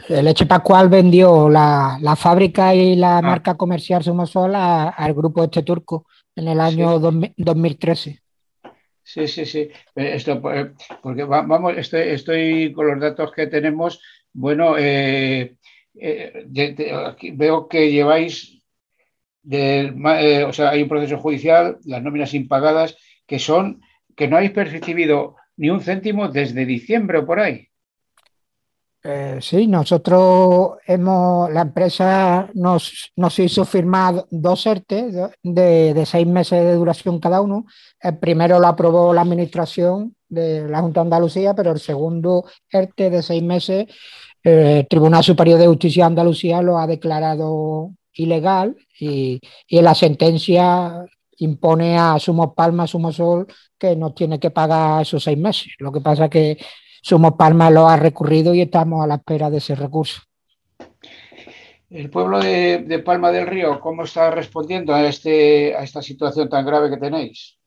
Leche 0.08 0.46
Pascual 0.46 0.88
vendió 0.88 1.48
la, 1.48 2.16
fábrica 2.16 2.74
y 2.74 2.96
la 2.96 3.18
ah. 3.18 3.22
marca 3.22 3.54
comercial 3.56 4.02
Zumosol 4.02 4.54
al 4.54 5.14
grupo 5.14 5.44
este 5.44 5.62
turco 5.62 6.06
en 6.34 6.48
el 6.48 6.60
año 6.60 6.98
2013. 6.98 8.20
Sí, 9.04 9.28
sí, 9.28 9.44
sí. 9.44 9.68
Eh, 9.94 10.12
esto, 10.14 10.40
porque 11.02 11.24
vamos, 11.24 11.74
estoy, 11.76 12.72
con 12.72 12.88
los 12.88 13.00
datos 13.00 13.32
que 13.32 13.46
tenemos. 13.46 14.00
Bueno, 14.32 14.72
veo 14.72 15.56
que 17.68 17.90
lleváis, 17.92 18.60
o 19.44 20.52
sea, 20.52 20.70
hay 20.70 20.82
un 20.82 20.88
proceso 20.88 21.18
judicial, 21.18 21.78
las 21.84 22.02
nóminas 22.02 22.34
impagadas, 22.34 22.96
que 23.26 23.38
son 23.38 23.81
que 24.16 24.28
no 24.28 24.36
habéis 24.36 24.52
percibido 24.52 25.36
ni 25.56 25.70
un 25.70 25.80
céntimo 25.80 26.28
desde 26.28 26.66
diciembre 26.66 27.18
o 27.18 27.26
por 27.26 27.40
ahí. 27.40 27.68
Eh, 29.04 29.38
sí, 29.40 29.66
nosotros 29.66 30.78
hemos, 30.86 31.52
la 31.52 31.62
empresa 31.62 32.48
nos, 32.54 33.10
nos 33.16 33.36
hizo 33.40 33.64
firmar 33.64 34.26
dos 34.30 34.64
ERTE 34.64 35.30
de, 35.42 36.06
seis 36.06 36.26
meses 36.26 36.62
de 36.62 36.74
duración 36.74 37.18
cada 37.18 37.40
uno. 37.40 37.66
El 38.00 38.18
primero 38.18 38.60
lo 38.60 38.68
aprobó 38.68 39.12
la 39.12 39.22
administración 39.22 40.14
de 40.28 40.68
la 40.68 40.80
Junta 40.80 41.00
de 41.00 41.06
Andalucía, 41.06 41.52
pero 41.52 41.72
el 41.72 41.80
segundo 41.80 42.44
ERTE 42.70 43.10
de 43.10 43.22
seis 43.22 43.42
meses, 43.42 43.86
eh, 44.44 44.78
el 44.80 44.88
Tribunal 44.88 45.24
Superior 45.24 45.58
de 45.58 45.66
Justicia 45.66 46.04
de 46.04 46.08
Andalucía 46.08 46.62
lo 46.62 46.78
ha 46.78 46.86
declarado 46.86 47.90
ilegal 48.12 48.76
y, 49.00 49.40
y 49.66 49.82
la 49.82 49.96
sentencia 49.96 51.04
impone 51.44 51.98
a 51.98 52.18
Sumo 52.18 52.54
Palma, 52.54 52.86
Sumo 52.86 53.12
Sol, 53.12 53.46
que 53.78 53.96
nos 53.96 54.14
tiene 54.14 54.38
que 54.38 54.50
pagar 54.50 55.02
esos 55.02 55.22
seis 55.22 55.38
meses. 55.38 55.72
Lo 55.78 55.92
que 55.92 56.00
pasa 56.00 56.24
es 56.24 56.30
que 56.30 56.58
Sumo 57.02 57.36
Palma 57.36 57.70
lo 57.70 57.88
ha 57.88 57.96
recurrido 57.96 58.54
y 58.54 58.60
estamos 58.60 59.02
a 59.02 59.06
la 59.06 59.16
espera 59.16 59.50
de 59.50 59.58
ese 59.58 59.74
recurso. 59.74 60.22
El 61.90 62.08
pueblo 62.08 62.40
de, 62.40 63.02
Palma 63.04 63.30
del 63.30 63.46
Río, 63.46 63.78
¿cómo 63.80 64.04
está 64.04 64.30
respondiendo 64.30 64.94
a, 64.94 65.06
este, 65.06 65.76
a 65.76 65.82
esta 65.82 66.00
situación 66.00 66.48
tan 66.48 66.64
grave 66.64 66.88
que 66.88 66.96
tenéis? 66.96 67.58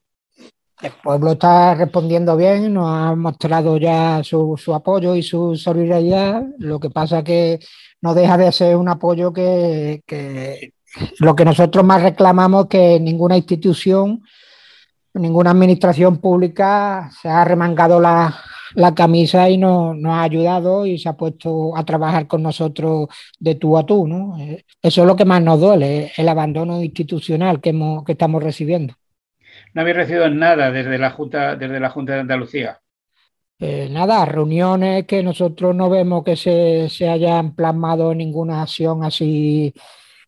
El 0.82 0.92
pueblo 1.04 1.34
está 1.34 1.76
respondiendo 1.76 2.36
bien, 2.36 2.74
nos 2.74 2.90
ha 2.90 3.16
mostrado 3.16 3.78
ya 3.78 4.22
su, 4.24 4.58
apoyo 4.74 5.16
y 5.16 5.22
su 5.22 5.56
solidaridad. 5.56 6.44
Lo 6.58 6.80
que 6.80 6.90
pasa 6.90 7.20
es 7.20 7.24
que 7.24 7.60
no 8.02 8.14
deja 8.14 8.38
de 8.38 8.52
ser 8.52 8.76
un 8.76 8.90
apoyo 8.90 9.32
que, 9.32 10.02
que 10.06 10.74
lo 11.20 11.36
que 11.36 11.46
nosotros 11.46 11.84
más 11.86 12.02
reclamamos 12.02 12.64
es 12.64 12.70
que 12.70 13.00
ninguna 13.00 13.38
institución, 13.38 14.24
ninguna 15.14 15.52
administración 15.52 16.18
pública 16.18 17.10
se 17.22 17.30
ha 17.30 17.44
remangado 17.44 18.00
la, 18.00 18.34
camisa 18.96 19.50
y 19.50 19.58
nos 19.58 19.96
ha 20.06 20.24
ayudado 20.24 20.86
y 20.86 20.98
se 20.98 21.08
ha 21.08 21.14
puesto 21.14 21.78
a 21.78 21.86
trabajar 21.86 22.28
con 22.28 22.44
nosotros 22.44 23.08
de 23.40 23.56
tú 23.56 23.78
a 23.78 23.86
tú. 23.86 24.08
¿no? 24.08 24.38
Eh, 24.38 24.66
eso 24.82 25.02
es 25.02 25.08
lo 25.08 25.16
que 25.16 25.24
más 25.24 25.42
nos 25.42 25.62
duele, 25.62 26.12
el 26.18 26.28
abandono 26.28 26.84
institucional 26.84 27.62
que, 27.62 27.72
que 28.06 28.12
estamos 28.12 28.44
recibiendo. 28.44 28.96
¿No 29.74 29.82
habéis 29.82 29.98
recibido 29.98 30.30
nada 30.30 30.72
desde 30.72 30.98
la 30.98 31.12
Junta, 31.12 31.56
desde 31.56 31.80
la 31.80 31.90
Junta 31.90 32.14
de 32.14 32.20
Andalucía? 32.22 32.80
Eh, 33.60 33.88
nada, 33.90 34.26
reuniones 34.26 35.06
que 35.06 35.24
nosotros 35.24 35.74
no 35.74 35.90
vemos 35.90 36.26
que 36.26 36.36
se, 36.36 36.90
se 36.90 37.08
hayan 37.08 37.56
plasmado 37.56 38.14
ninguna 38.14 38.62
acción 38.62 39.04
así 39.06 39.74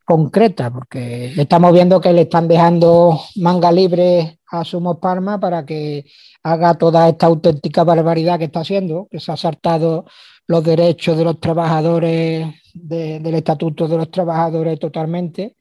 concreta, 0.08 0.72
porque 0.72 1.34
estamos 1.36 1.74
viendo 1.74 2.00
que 2.00 2.14
le 2.14 2.22
están 2.22 2.48
dejando 2.48 3.20
manga 3.36 3.74
libre 3.74 4.40
a 4.50 4.64
Sumos 4.64 5.00
Parma 5.00 5.38
para 5.38 5.66
que 5.66 6.06
haga 6.44 6.76
toda 6.76 7.10
esta 7.10 7.26
auténtica 7.26 7.84
barbaridad 7.84 8.40
que 8.40 8.46
está 8.46 8.62
haciendo, 8.62 9.10
que 9.12 9.20
se 9.20 9.34
ha 9.34 9.36
saltado 9.36 10.06
los 10.48 10.64
derechos 10.64 11.18
de 11.18 11.26
los 11.26 11.42
trabajadores, 11.42 12.48
del 12.74 13.36
Estatuto 13.36 13.86
de 13.90 13.98
los 13.98 14.10
Trabajadores 14.10 14.80
totalmente. 14.80 15.58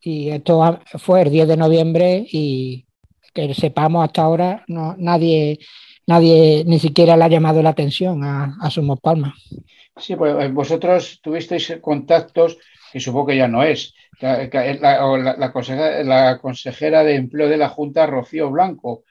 Y 0.00 0.28
esto 0.28 0.78
fue 0.98 1.22
el 1.22 1.30
10 1.30 1.48
de 1.48 1.56
noviembre 1.56 2.24
y 2.30 2.86
que 3.34 3.52
sepamos 3.52 4.04
hasta 4.04 4.22
ahora, 4.22 4.64
no, 4.68 4.94
nadie, 4.96 5.58
nadie 6.06 6.62
ni 6.68 6.78
siquiera 6.78 7.16
le 7.16 7.24
ha 7.24 7.28
llamado 7.28 7.60
la 7.60 7.70
atención 7.70 8.22
a, 8.22 8.70
Sumos 8.70 9.00
Palma. 9.00 9.34
Sí, 9.96 10.14
pues 10.14 10.36
eh, 10.38 10.48
vosotros 10.52 11.18
tuvisteis 11.20 11.78
contactos 11.80 12.58
que 12.92 13.00
supongo 13.00 13.28
que 13.28 13.36
ya 13.38 13.48
no 13.48 13.62
es, 13.62 13.94
la, 14.20 15.50
consejera, 16.42 17.02
de 17.02 17.14
empleo 17.14 17.48
de 17.48 17.56
la 17.56 17.70
Junta, 17.70 18.06
Rocío 18.06 18.50
Blanco. 18.50 19.04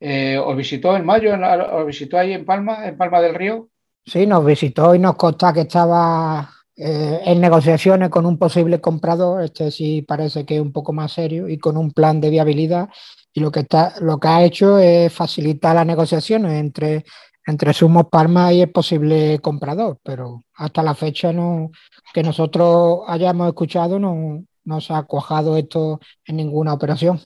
Eh, 0.00 0.36
¿Os 0.36 0.56
visitó 0.56 0.96
en 0.96 1.04
mayo? 1.04 1.32
¿Os 1.72 1.86
visitó 1.86 2.18
ahí 2.18 2.32
en 2.32 2.44
Palma, 2.44 2.88
en 2.88 2.96
Palma 2.96 3.20
del 3.20 3.36
Río? 3.36 3.68
Sí, 4.04 4.26
nos 4.26 4.44
visitó 4.44 4.94
y 4.94 4.98
nos 4.98 5.14
consta 5.14 5.52
que 5.52 5.60
estaba 5.60 6.50
eh, 6.76 7.20
en 7.24 7.40
negociaciones 7.40 8.08
con 8.08 8.26
un 8.26 8.36
posible 8.36 8.80
comprador. 8.80 9.44
Este 9.44 9.70
sí 9.70 10.02
parece 10.02 10.44
que 10.44 10.56
es 10.56 10.60
un 10.60 10.72
poco 10.72 10.92
más 10.92 11.12
serio 11.12 11.48
y 11.48 11.56
con 11.58 11.76
un 11.76 11.92
plan 11.92 12.20
de 12.20 12.30
viabilidad. 12.30 12.88
Y 13.32 13.38
lo 13.38 13.52
que, 13.52 13.60
está, 13.60 13.94
lo 14.00 14.18
que 14.18 14.26
ha 14.26 14.42
hecho 14.42 14.78
es 14.78 15.12
facilitar 15.12 15.76
las 15.76 15.86
negociaciones 15.86 16.52
entre 16.54 17.04
entre 17.50 17.72
Sumos 17.72 18.06
Palma 18.10 18.52
y 18.52 18.62
el 18.62 18.70
posible 18.70 19.38
comprador, 19.40 19.98
pero 20.02 20.44
hasta 20.54 20.82
la 20.82 20.94
fecha 20.94 21.32
no, 21.32 21.70
que 22.14 22.22
nosotros 22.22 23.00
hayamos 23.06 23.48
escuchado 23.48 23.98
no, 23.98 24.44
no 24.64 24.80
se 24.80 24.94
ha 24.94 25.02
cuajado 25.02 25.56
esto 25.56 26.00
en 26.24 26.36
ninguna 26.36 26.72
operación. 26.72 27.20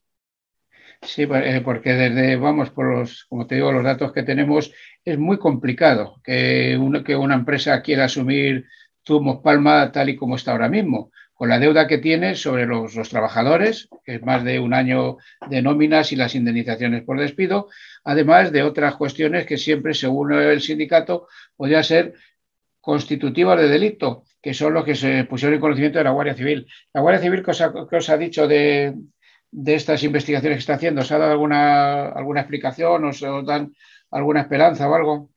Sí, 1.02 1.22
eh, 1.30 1.60
porque 1.62 1.92
desde, 1.92 2.37
vamos, 2.37 2.70
por 2.70 2.96
los, 2.96 3.26
como 3.28 3.46
te 3.46 3.56
digo, 3.56 3.70
los 3.72 3.84
datos 3.84 4.12
que 4.12 4.22
tenemos, 4.22 4.72
es 5.04 5.18
muy 5.18 5.38
complicado 5.38 6.20
que 6.24 6.78
una, 6.80 7.04
que 7.04 7.14
una 7.14 7.34
empresa 7.34 7.82
quiera 7.82 8.06
asumir 8.06 8.66
Zumos 9.06 9.42
Palma 9.42 9.92
tal 9.92 10.08
y 10.08 10.16
como 10.16 10.37
está 10.37 10.52
ahora 10.52 10.68
mismo, 10.68 11.10
con 11.35 11.49
la 11.49 11.59
deuda 11.59 11.88
que 11.88 11.99
tiene 11.99 12.37
sobre 12.37 12.64
los, 12.64 12.94
trabajadores, 13.09 13.88
que 14.05 14.16
es 14.16 14.23
más 14.23 14.44
de 14.44 14.61
un 14.61 14.73
año 14.73 15.18
de 15.49 15.62
nóminas 15.62 16.12
y 16.12 16.16
las 16.16 16.35
indemnizaciones 16.35 17.03
por 17.03 17.18
despido, 17.18 17.68
además 18.05 18.53
de 18.53 18.62
otras 18.62 18.94
cuestiones 18.94 19.44
que 19.44 19.59
siempre, 19.59 19.94
según 19.94 20.33
el 20.33 20.61
sindicato, 20.61 21.27
podría 21.57 21.83
ser 21.83 22.14
constitutivas 22.81 23.61
de 23.61 23.68
delito, 23.68 24.25
que 24.40 24.55
son 24.55 24.75
los 24.75 24.85
que 24.85 24.94
se 24.94 25.25
pusieron 25.25 25.55
en 25.55 25.61
conocimiento 25.61 25.99
de 25.99 26.05
la 26.05 26.11
Guardia 26.11 26.35
Civil. 26.35 26.66
¿La 26.92 27.01
Guardia 27.01 27.23
Civil 27.23 27.42
qué 27.42 27.97
os 27.97 28.11
ha, 28.11 28.16
dicho 28.16 28.47
de, 28.47 28.94
estas 29.66 30.05
investigaciones 30.05 30.59
que 30.59 30.61
está 30.61 30.75
haciendo? 30.75 31.01
¿Os 31.01 31.11
ha 31.11 31.18
dado 31.18 31.33
alguna, 31.33 32.11
alguna 32.11 32.40
explicación? 32.40 33.05
¿Os, 33.07 33.23
os 33.23 33.47
dan 33.47 33.75
alguna 34.11 34.42
esperanza 34.42 34.88
o 34.88 34.94
algo? 34.94 35.34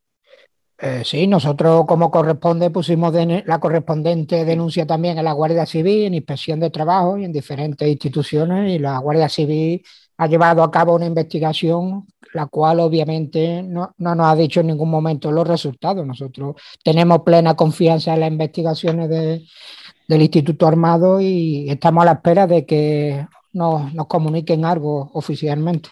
Eh, 0.80 1.02
sí, 1.04 1.26
nosotros 1.26 1.86
como 1.88 2.12
corresponde 2.12 2.70
pusimos 2.70 3.12
la 3.46 3.60
correspondiente 3.60 4.46
denuncia 4.46 4.86
también 4.86 5.18
a 5.18 5.24
la 5.24 5.32
Guardia 5.32 5.66
Civil 5.66 6.06
en 6.06 6.14
inspección 6.14 6.60
de 6.60 6.70
trabajo 6.70 7.18
y 7.18 7.26
en 7.26 7.34
diferentes 7.34 7.88
instituciones 7.88 8.72
y 8.72 8.78
la 8.78 9.00
Guardia 9.00 9.28
Civil 9.28 9.84
ha 10.18 10.28
llevado 10.28 10.62
a 10.62 10.70
cabo 10.70 10.96
una 10.96 11.08
investigación 11.08 12.06
la 12.34 12.46
cual 12.46 12.80
obviamente 12.80 13.64
no, 13.64 13.96
nos 13.98 14.28
ha 14.28 14.36
dicho 14.36 14.60
en 14.60 14.68
ningún 14.68 14.90
momento 14.90 15.32
los 15.32 15.48
resultados. 15.48 16.06
Nosotros 16.06 16.56
tenemos 16.84 17.22
plena 17.24 17.56
confianza 17.56 18.14
en 18.14 18.20
las 18.20 18.32
investigaciones 18.32 19.10
del 19.10 20.22
Instituto 20.22 20.68
Armado 20.68 21.20
y 21.20 21.70
estamos 21.70 22.04
a 22.04 22.06
la 22.06 22.12
espera 22.14 22.46
de 22.46 22.66
que 22.66 23.26
nos, 23.54 23.94
nos 23.94 24.08
comuniquen 24.08 24.66
algo 24.66 25.10
oficialmente. 25.14 25.90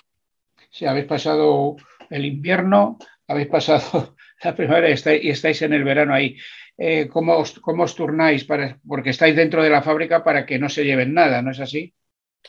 Sí, 0.70 0.86
habéis 0.86 1.06
pasado 1.06 1.78
el 2.10 2.26
invierno, 2.26 2.98
habéis 3.28 3.48
pasado 3.48 4.15
la 4.44 4.56
primavera 4.56 4.90
y 4.90 5.30
estáis, 5.30 5.62
en 5.62 5.74
el 5.74 5.84
verano 5.84 6.14
ahí. 6.14 6.38
Eh, 6.78 7.08
¿cómo, 7.08 7.38
os, 7.38 7.60
¿Cómo 7.60 7.86
turnáis? 7.86 8.44
Para, 8.44 8.78
porque 8.86 9.12
estáis 9.12 9.36
dentro 9.36 9.64
de 9.64 9.70
la 9.70 9.82
fábrica 9.82 10.24
para 10.24 10.46
que 10.46 10.60
no 10.60 10.70
se 10.70 10.84
lleven 10.84 11.14
nada, 11.14 11.42
¿no 11.42 11.52
es 11.52 11.60
así? 11.60 11.94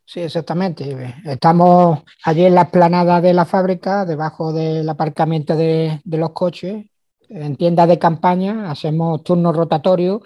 Sí, 0.04 0.20
exactamente. 0.20 1.14
Estamos 1.24 2.00
allí 2.24 2.44
en 2.44 2.54
la 2.54 2.62
explanada 2.62 3.20
de 3.20 3.32
la 3.32 3.44
fábrica, 3.44 4.04
debajo 4.04 4.52
del 4.52 4.88
aparcamiento 4.88 5.56
de, 5.56 6.00
los 6.04 6.30
coches, 6.30 6.84
en 7.28 7.56
tiendas 7.56 7.88
de 7.88 7.98
campaña, 7.98 8.70
hacemos 8.70 9.22
turnos 9.24 9.56
rotatorios, 9.56 10.20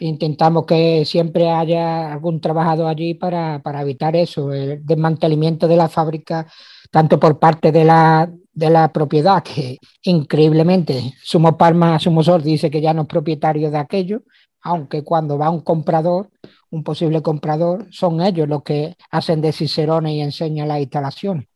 intentamos 0.00 0.66
que 0.66 1.04
siempre 1.04 1.50
haya 1.50 2.12
algún 2.12 2.40
trabajador 2.40 2.88
allí 2.88 3.14
para, 3.14 3.60
para 3.62 3.82
evitar 3.82 4.16
eso, 4.16 4.52
el 4.52 4.84
desmantelamiento 4.84 5.68
de 5.68 5.76
la 5.76 5.88
fábrica, 5.88 6.46
tanto 6.90 7.20
por 7.20 7.38
parte 7.38 7.70
de 7.70 7.84
la, 7.84 8.28
de 8.54 8.70
la 8.70 8.92
propiedad, 8.92 9.42
que 9.42 9.78
increíblemente 10.02 11.14
Sumo 11.22 11.56
Palma, 11.56 11.98
Sumosor 11.98 12.42
dice 12.42 12.70
que 12.70 12.80
ya 12.80 12.94
no 12.94 13.02
es 13.02 13.08
propietario 13.08 13.70
de 13.70 13.78
aquello, 13.78 14.22
aunque 14.62 15.02
cuando 15.02 15.36
va 15.36 15.50
un 15.50 15.60
comprador, 15.60 16.30
un 16.70 16.82
posible 16.82 17.22
comprador, 17.22 17.86
son 17.90 18.20
ellos 18.20 18.48
los 18.48 18.62
que 18.62 18.96
hacen 19.10 19.40
de 19.40 19.52
cicerones 19.52 20.12
y 20.12 20.20
enseñan 20.20 20.68
las 20.68 20.80
instalaciones. 20.80 21.46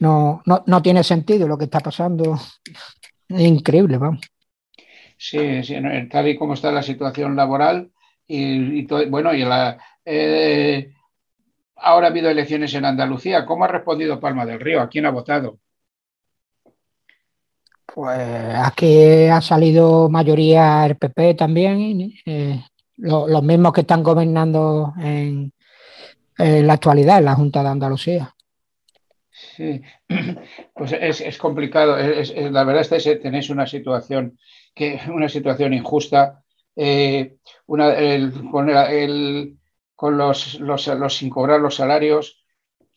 No, 0.00 0.42
no, 0.44 0.82
tiene 0.82 1.04
sentido 1.04 1.46
lo 1.46 1.56
que 1.56 1.64
está 1.64 1.80
pasando. 1.80 2.34
Es 3.28 3.40
increíble, 3.40 3.98
vamos. 3.98 4.20
Sí, 5.16 5.62
sí 5.62 5.76
tal 6.10 6.28
y 6.28 6.36
como 6.36 6.54
está 6.54 6.72
la 6.72 6.82
situación 6.82 7.36
laboral 7.36 7.90
y, 8.26 8.84
bueno, 9.06 9.32
y 9.32 9.44
la, 9.44 9.78
eh, 10.04 10.92
ahora 11.76 12.08
ha 12.08 12.10
habido 12.10 12.30
elecciones 12.30 12.74
en 12.74 12.84
Andalucía. 12.84 13.46
¿Cómo 13.46 13.64
ha 13.64 13.68
respondido 13.68 14.20
Palma 14.20 14.44
del 14.44 14.60
Río? 14.60 14.80
¿A 14.80 14.88
quién 14.88 15.06
ha 15.06 15.10
votado? 15.10 15.58
Pues 17.94 18.18
aquí 18.56 19.26
ha 19.26 19.40
salido 19.40 20.08
mayoría 20.08 20.84
el 20.84 20.96
PP 20.96 21.34
también, 21.34 22.12
eh, 22.26 22.60
los 22.96 23.42
mismos 23.44 23.72
que 23.72 23.82
están 23.82 24.02
gobernando 24.02 24.92
en, 25.00 25.52
la 26.36 26.72
actualidad 26.72 27.18
en 27.18 27.26
la 27.26 27.36
Junta 27.36 27.62
de 27.62 27.68
Andalucía. 27.68 28.34
Sí, 29.30 29.80
pues 30.74 30.90
es, 30.90 31.38
complicado. 31.38 31.96
la 31.96 32.64
verdad 32.64 32.84
es 32.90 33.04
que 33.04 33.14
tenéis 33.14 33.48
una 33.50 33.68
situación 33.68 34.40
que 34.74 35.00
una 35.08 35.28
situación 35.28 35.72
injusta. 35.72 36.42
Eh, 36.74 37.36
una, 37.66 37.94
con, 38.50 38.72
con 39.94 40.18
los, 40.18 40.58
los, 40.58 40.86
los, 40.88 41.16
sin 41.16 41.30
cobrar 41.30 41.60
los 41.60 41.76
salarios. 41.76 42.44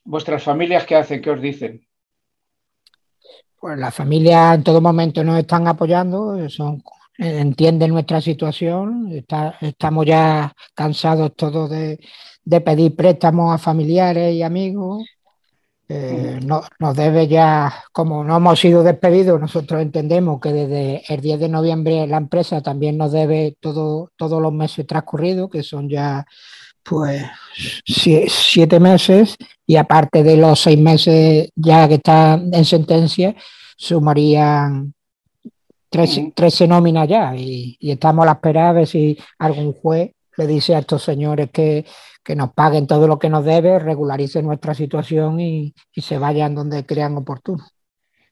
¿Vuestras 0.04 0.42
familias 0.42 0.88
qué 0.88 0.96
hacen? 0.96 1.22
¿Qué 1.22 1.30
os 1.30 1.40
dicen? 1.40 1.87
Pues 3.60 3.78
las 3.78 3.94
familias 3.94 4.56
en 4.56 4.64
todo 4.64 4.82
momento 4.82 5.24
nos 5.24 5.40
están 5.40 5.68
apoyando, 5.68 6.50
son, 6.50 6.84
entienden 7.18 7.92
nuestra 7.92 8.22
situación, 8.22 9.12
estamos 9.62 10.06
ya 10.06 10.54
cansados 10.76 11.36
todos 11.36 11.70
de, 11.70 12.00
pedir 12.62 12.96
préstamos 12.96 13.54
a 13.54 13.58
familiares 13.58 14.34
y 14.34 14.44
amigos. 14.44 15.04
Eh, 15.90 16.42
no, 16.46 16.64
nos 16.80 16.98
debe 16.98 17.28
ya, 17.28 17.74
como 17.94 18.24
no 18.24 18.36
hemos 18.36 18.60
sido 18.60 18.84
despedidos, 18.84 19.40
nosotros 19.40 19.82
entendemos 19.82 20.42
que 20.42 20.52
desde 20.52 21.04
el 21.08 21.22
10 21.22 21.40
de 21.40 21.50
noviembre 21.50 22.06
la 22.08 22.18
empresa 22.18 22.62
también 22.62 22.98
nos 22.98 23.14
debe 23.14 23.56
todo, 23.62 24.12
todos 24.18 24.42
los 24.42 24.52
meses 24.52 24.86
transcurridos, 24.86 25.50
que 25.50 25.64
son 25.64 25.88
ya 25.88 26.26
pues 26.88 27.24
siete 27.86 28.80
meses, 28.80 29.36
y 29.66 29.76
aparte 29.76 30.24
de 30.24 30.38
los 30.38 30.60
seis 30.60 30.80
meses 30.80 31.50
ya 31.56 31.88
que 31.88 31.96
está 31.96 32.34
en 32.36 32.66
sentencia, 32.66 33.36
sumarían 33.76 34.94
13, 35.90 36.68
nóminas 36.68 37.08
ya 37.08 37.36
y, 37.36 37.78
estamos 37.82 38.24
a 38.24 38.28
la 38.28 38.32
espera 38.34 38.68
de 38.68 38.74
ver 38.74 38.88
si 38.88 39.18
algún 39.40 39.74
juez 39.74 40.12
le 40.38 40.48
dice 40.48 40.76
a 40.76 40.80
estos 40.80 41.04
señores 41.04 41.50
que, 41.52 41.86
nos 42.36 42.52
paguen 42.52 42.88
todo 42.88 43.08
lo 43.08 43.20
que 43.20 43.30
nos 43.30 43.46
debe, 43.46 43.80
regularicen 43.80 44.46
nuestra 44.46 44.74
situación 44.74 45.40
y, 45.40 45.74
se 45.96 46.18
vayan 46.18 46.56
donde 46.56 46.86
crean 46.86 47.16
oportuno. 47.18 47.66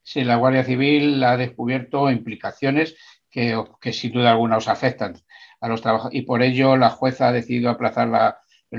Sí, 0.04 0.24
la 0.24 0.36
Guardia 0.36 0.64
Civil 0.64 1.24
ha 1.24 1.38
descubierto 1.38 2.12
implicaciones 2.12 2.96
que, 3.30 3.62
que 3.82 3.94
sin 3.94 4.12
duda 4.12 4.32
alguna 4.32 4.58
os 4.58 4.68
afectan 4.68 5.16
a 5.62 5.68
los 5.68 5.82
trabajadores 5.82 6.20
y 6.20 6.24
por 6.24 6.44
ello 6.44 6.78
la 6.78 6.90
jueza 6.90 7.30
ha 7.30 7.32
decidido 7.32 7.70
aplazar 7.70 8.10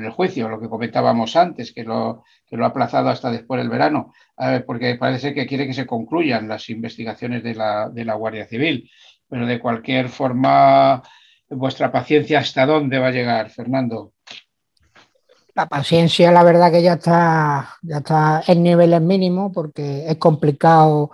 el 0.04 0.10
juicio, 0.10 0.48
lo 0.48 0.60
que 0.60 0.68
comentábamos 0.68 1.36
antes, 1.36 1.72
que 1.72 1.84
lo, 1.84 2.24
ha 2.50 2.66
aplazado 2.66 3.08
hasta 3.08 3.30
después 3.30 3.58
del 3.58 3.68
verano, 3.68 4.12
porque 4.66 4.96
parece 4.96 5.34
que 5.34 5.46
quiere 5.46 5.66
que 5.66 5.74
se 5.74 5.86
concluyan 5.86 6.48
las 6.48 6.68
investigaciones 6.70 7.42
de 7.42 7.54
la, 7.54 7.88
de 7.88 8.04
la 8.04 8.14
Guardia 8.14 8.46
Civil. 8.46 8.90
Pero 9.28 9.46
de 9.46 9.58
cualquier 9.58 10.08
forma, 10.08 11.02
vuestra 11.48 11.90
paciencia, 11.90 12.40
¿hasta 12.40 12.66
dónde 12.66 12.98
va 12.98 13.08
a 13.08 13.12
llegar, 13.12 13.50
Fernando? 13.50 14.12
La 15.54 15.66
paciencia, 15.66 16.30
la 16.32 16.42
verdad 16.42 16.70
que 16.70 16.82
ya 16.82 16.92
está, 16.94 17.76
ya 17.80 17.96
está 17.98 18.42
en 18.46 18.62
niveles 18.62 19.00
mínimos 19.00 19.52
porque 19.54 20.04
es 20.06 20.16
complicado 20.18 21.10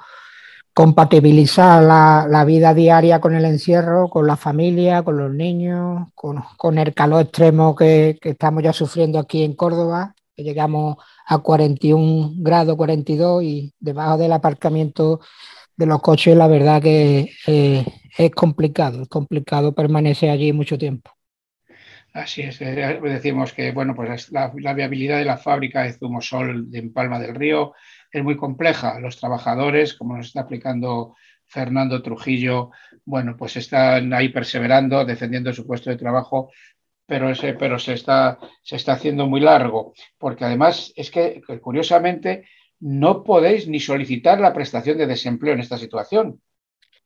compatibilizar 0.75 1.83
la, 1.83 2.45
vida 2.45 2.75
diaria 2.75 3.21
con 3.21 3.35
el 3.35 3.45
encierro, 3.45 4.09
con 4.09 4.27
la 4.27 4.37
familia, 4.37 5.03
con 5.03 5.19
los 5.19 5.33
niños, 5.33 6.09
con, 6.15 6.79
el 6.79 6.95
calor 6.95 7.23
extremo 7.23 7.75
que, 7.77 8.19
que, 8.21 8.31
estamos 8.31 8.63
ya 8.63 8.73
sufriendo 8.73 9.19
aquí 9.19 9.43
en 9.43 9.55
Córdoba, 9.55 10.15
que 10.35 10.43
llegamos 10.43 10.97
a 11.27 11.39
41 11.39 12.33
grados, 12.37 12.77
42 12.77 13.43
y 13.43 13.75
debajo 13.79 14.17
del 14.19 14.33
aparcamiento 14.33 15.21
de 15.77 15.87
los 15.87 16.01
coches, 16.01 16.37
la 16.37 16.49
verdad 16.49 16.83
que 16.83 17.31
eh, 17.47 17.85
es 18.17 18.31
complicado, 18.31 19.03
es 19.03 19.09
complicado 19.09 19.75
permanecer 19.75 20.31
allí 20.31 20.53
mucho 20.53 20.79
tiempo. 20.79 21.11
Así 22.13 22.43
es, 22.43 22.61
eh, 22.61 23.01
decimos 23.03 23.53
que 23.55 23.73
bueno, 23.73 23.95
pues 23.95 24.31
la, 24.31 24.53
viabilidad 24.75 25.19
de 25.19 25.25
la 25.25 25.39
fábrica 25.39 25.83
de 25.83 25.95
Zumosol 25.95 26.71
de 26.71 26.83
Palma 26.91 27.19
del 27.19 27.35
Río 27.35 27.73
es 28.13 28.23
muy 28.23 28.37
compleja. 28.37 29.01
Los 29.01 29.17
trabajadores, 29.17 29.95
como 29.95 30.17
nos 30.17 30.27
está 30.27 30.41
explicando 30.41 31.17
Fernando 31.47 32.03
Trujillo, 32.03 32.71
bueno, 33.05 33.37
pues 33.37 33.57
están 33.57 34.13
ahí 34.13 34.29
perseverando, 34.29 35.05
defendiendo 35.05 35.53
su 35.53 35.67
puesto 35.67 35.91
de 35.91 35.97
trabajo, 35.97 36.51
pero, 37.07 37.31
ese, 37.31 37.55
pero 37.55 37.79
se, 37.79 37.95
está, 37.95 38.39
se 38.63 38.77
está 38.77 38.93
haciendo 38.93 39.27
muy 39.27 39.41
largo, 39.41 39.95
porque 40.19 40.45
además 40.45 40.93
es 40.97 41.11
que, 41.11 41.43
curiosamente, 41.61 42.47
no 42.81 43.25
podéis 43.25 43.67
ni 43.69 43.81
solicitar 43.81 44.41
la 44.41 44.53
prestación 44.53 44.99
de 44.99 45.07
desempleo 45.07 45.55
en 45.55 45.61
esta 45.61 45.79
situación. 45.79 46.41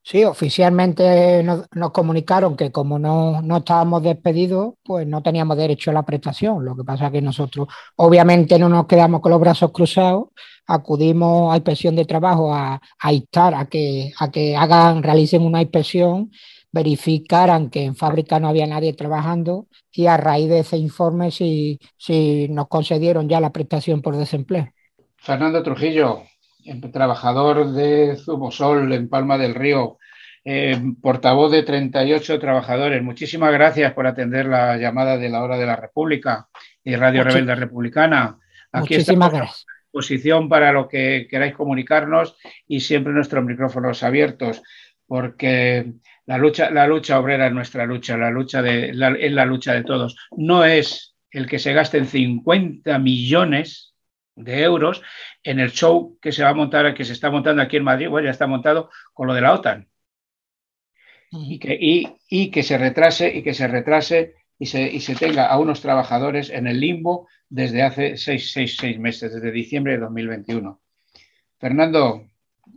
Sí, 0.08 0.22
oficialmente 0.24 1.42
nos, 1.42 1.66
comunicaron 1.90 2.56
que 2.56 2.70
como 2.70 2.96
no, 2.96 3.42
no, 3.42 3.56
estábamos 3.56 4.04
despedidos, 4.04 4.74
pues 4.84 5.04
no 5.04 5.20
teníamos 5.20 5.56
derecho 5.56 5.90
a 5.90 5.94
la 5.94 6.04
prestación. 6.04 6.64
Lo 6.64 6.76
que 6.76 6.84
pasa 6.84 7.06
es 7.06 7.12
que 7.12 7.20
nosotros 7.20 7.66
obviamente 7.96 8.56
no 8.56 8.68
nos 8.68 8.86
quedamos 8.86 9.20
con 9.20 9.32
los 9.32 9.40
brazos 9.40 9.72
cruzados, 9.72 10.28
acudimos 10.64 11.52
a 11.52 11.56
inspección 11.56 11.96
de 11.96 12.04
trabajo 12.04 12.54
a, 12.54 12.80
a 13.00 13.12
instar 13.12 13.56
a 13.56 13.66
que, 13.66 14.12
a 14.20 14.30
que 14.30 14.56
hagan, 14.56 15.02
realicen 15.02 15.42
una 15.42 15.60
inspección 15.60 16.30
verificaran 16.70 17.68
que 17.68 17.82
en 17.82 17.96
fábrica 17.96 18.38
no 18.38 18.48
había 18.48 18.68
nadie 18.68 18.92
trabajando 18.92 19.66
y 19.90 20.06
a 20.06 20.16
raíz 20.16 20.48
de 20.48 20.60
ese 20.60 20.76
informe 20.76 21.32
si, 21.32 21.80
si 21.96 22.46
nos 22.48 22.68
concedieron 22.68 23.28
ya 23.28 23.40
la 23.40 23.50
prestación 23.50 24.02
por 24.02 24.16
desempleo. 24.16 24.68
Fernando 25.16 25.64
Trujillo, 25.64 26.22
trabajador 26.92 27.72
de 27.72 28.16
Zumosol 28.16 28.92
en 28.92 29.08
Palma 29.08 29.38
del 29.38 29.54
Río, 29.54 29.98
eh, 30.44 30.80
portavoz 31.02 31.50
de 31.50 31.62
38 31.62 32.38
trabajadores. 32.38 33.02
Muchísimas 33.02 33.52
gracias 33.52 33.92
por 33.94 34.06
atender 34.06 34.46
la 34.46 34.76
llamada 34.76 35.16
de 35.16 35.28
la 35.28 35.42
hora 35.42 35.58
de 35.58 35.66
la 35.66 35.76
República 35.76 36.48
y 36.84 36.94
Radio 36.94 37.24
Muchi 37.24 37.34
Rebelde 37.34 37.54
Republicana. 37.56 38.38
Aquí 38.70 38.94
Muchísimas 38.94 39.28
estamos 39.28 39.34
a 39.34 39.36
gracias. 39.38 39.66
disposición 39.92 40.48
para 40.48 40.72
lo 40.72 40.88
que 40.88 41.26
queráis 41.28 41.54
comunicarnos 41.54 42.36
y 42.68 42.80
siempre 42.80 43.12
nuestros 43.12 43.44
micrófonos 43.44 44.02
abiertos, 44.02 44.62
porque 45.06 45.92
la 46.26 46.38
lucha, 46.38 46.70
la 46.70 46.86
lucha 46.86 47.18
obrera 47.18 47.46
es 47.46 47.52
nuestra 47.52 47.86
lucha, 47.86 48.16
la 48.16 48.30
lucha 48.30 48.62
de, 48.62 48.92
la, 48.92 49.10
es 49.10 49.32
la 49.32 49.46
lucha 49.46 49.72
de 49.72 49.84
todos. 49.84 50.16
No 50.36 50.64
es 50.64 51.16
el 51.30 51.46
que 51.46 51.58
se 51.58 51.72
gasten 51.72 52.06
50 52.06 52.98
millones 52.98 53.95
de 54.36 54.62
euros 54.62 55.02
en 55.42 55.58
el 55.58 55.72
show 55.72 56.18
que 56.20 56.30
se 56.30 56.44
va 56.44 56.50
a 56.50 56.54
montar, 56.54 56.94
que 56.94 57.04
se 57.04 57.14
está 57.14 57.30
montando 57.30 57.62
aquí 57.62 57.78
en 57.78 57.84
Madrid, 57.84 58.08
bueno, 58.08 58.26
ya 58.26 58.30
está 58.30 58.46
montado 58.46 58.90
con 59.12 59.26
lo 59.26 59.34
de 59.34 59.40
la 59.40 59.54
OTAN. 59.54 59.88
Y 61.32 61.58
que, 61.58 61.76
y, 61.78 62.16
y 62.28 62.50
que 62.50 62.62
se 62.62 62.78
retrase 62.78 63.34
y 63.34 63.42
que 63.42 63.52
se 63.52 63.66
retrase 63.66 64.34
y 64.58 64.66
se, 64.66 64.82
y 64.82 65.00
se, 65.00 65.16
tenga 65.16 65.46
a 65.46 65.58
unos 65.58 65.80
trabajadores 65.80 66.50
en 66.50 66.66
el 66.66 66.80
limbo 66.80 67.28
desde 67.48 67.82
hace 67.82 68.16
seis, 68.16 68.52
seis, 68.52 68.76
seis 68.78 68.98
meses, 68.98 69.34
desde 69.34 69.50
diciembre 69.50 69.94
de 69.94 69.98
2021. 69.98 70.80
Fernando, 71.58 72.24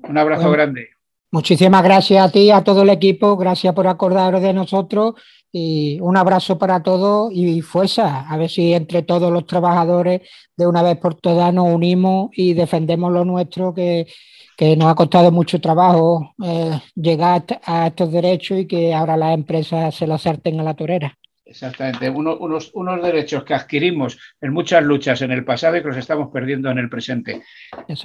un 0.04 0.18
abrazo 0.18 0.44
Bueno, 0.44 0.54
grande. 0.54 0.90
Muchísimas 1.32 1.84
gracias 1.84 2.28
a 2.28 2.32
ti, 2.32 2.50
a 2.50 2.64
todo 2.64 2.82
el 2.82 2.90
equipo, 2.90 3.38
gracias 3.38 3.74
por 3.76 3.88
acordaros 3.88 4.42
de 4.42 4.52
nosotros 4.52 5.14
y 5.52 6.00
un 6.02 6.18
abrazo 6.18 6.58
para 6.58 6.84
todos 6.84 7.32
y 7.34 7.62
fuerza, 7.62 8.30
a 8.30 8.38
ver 8.38 8.50
si 8.50 8.74
entre 8.74 9.02
todos 9.02 9.32
los 9.32 9.46
trabajadores 9.46 10.22
de 10.56 10.68
una 10.68 10.84
vez 10.84 10.98
por 10.98 11.16
todas 11.16 11.54
nos 11.54 11.74
unimos 11.74 12.30
y 12.34 12.54
defendemos 12.54 13.12
lo 13.12 13.26
nuestro 13.26 13.74
que, 13.74 14.08
que 14.56 14.76
nos 14.76 14.92
ha 14.92 14.96
costado 14.96 15.32
mucho 15.32 15.60
trabajo 15.60 16.36
eh, 16.44 16.80
llegar 16.96 17.44
a 17.64 17.88
estos 17.88 18.12
derechos 18.12 18.60
y 18.60 18.68
que 18.68 18.94
ahora 18.94 19.18
las 19.18 19.34
empresas 19.34 19.96
se 19.96 20.06
las 20.06 20.22
sarten 20.22 20.60
a 20.60 20.64
la 20.64 20.74
torera. 20.76 21.18
Exactamente, 21.46 22.08
Uno, 22.12 22.38
unos, 22.38 22.70
unos, 22.76 23.02
derechos 23.02 23.44
que 23.44 23.56
adquirimos 23.56 24.20
en 24.40 24.54
muchas 24.54 24.84
luchas 24.84 25.24
en 25.24 25.32
el 25.32 25.44
pasado 25.44 25.78
y 25.78 25.82
que 25.82 25.88
los 25.88 25.98
estamos 25.98 26.30
perdiendo 26.32 26.70
en 26.70 26.78
el 26.78 26.90
presente. 26.90 27.42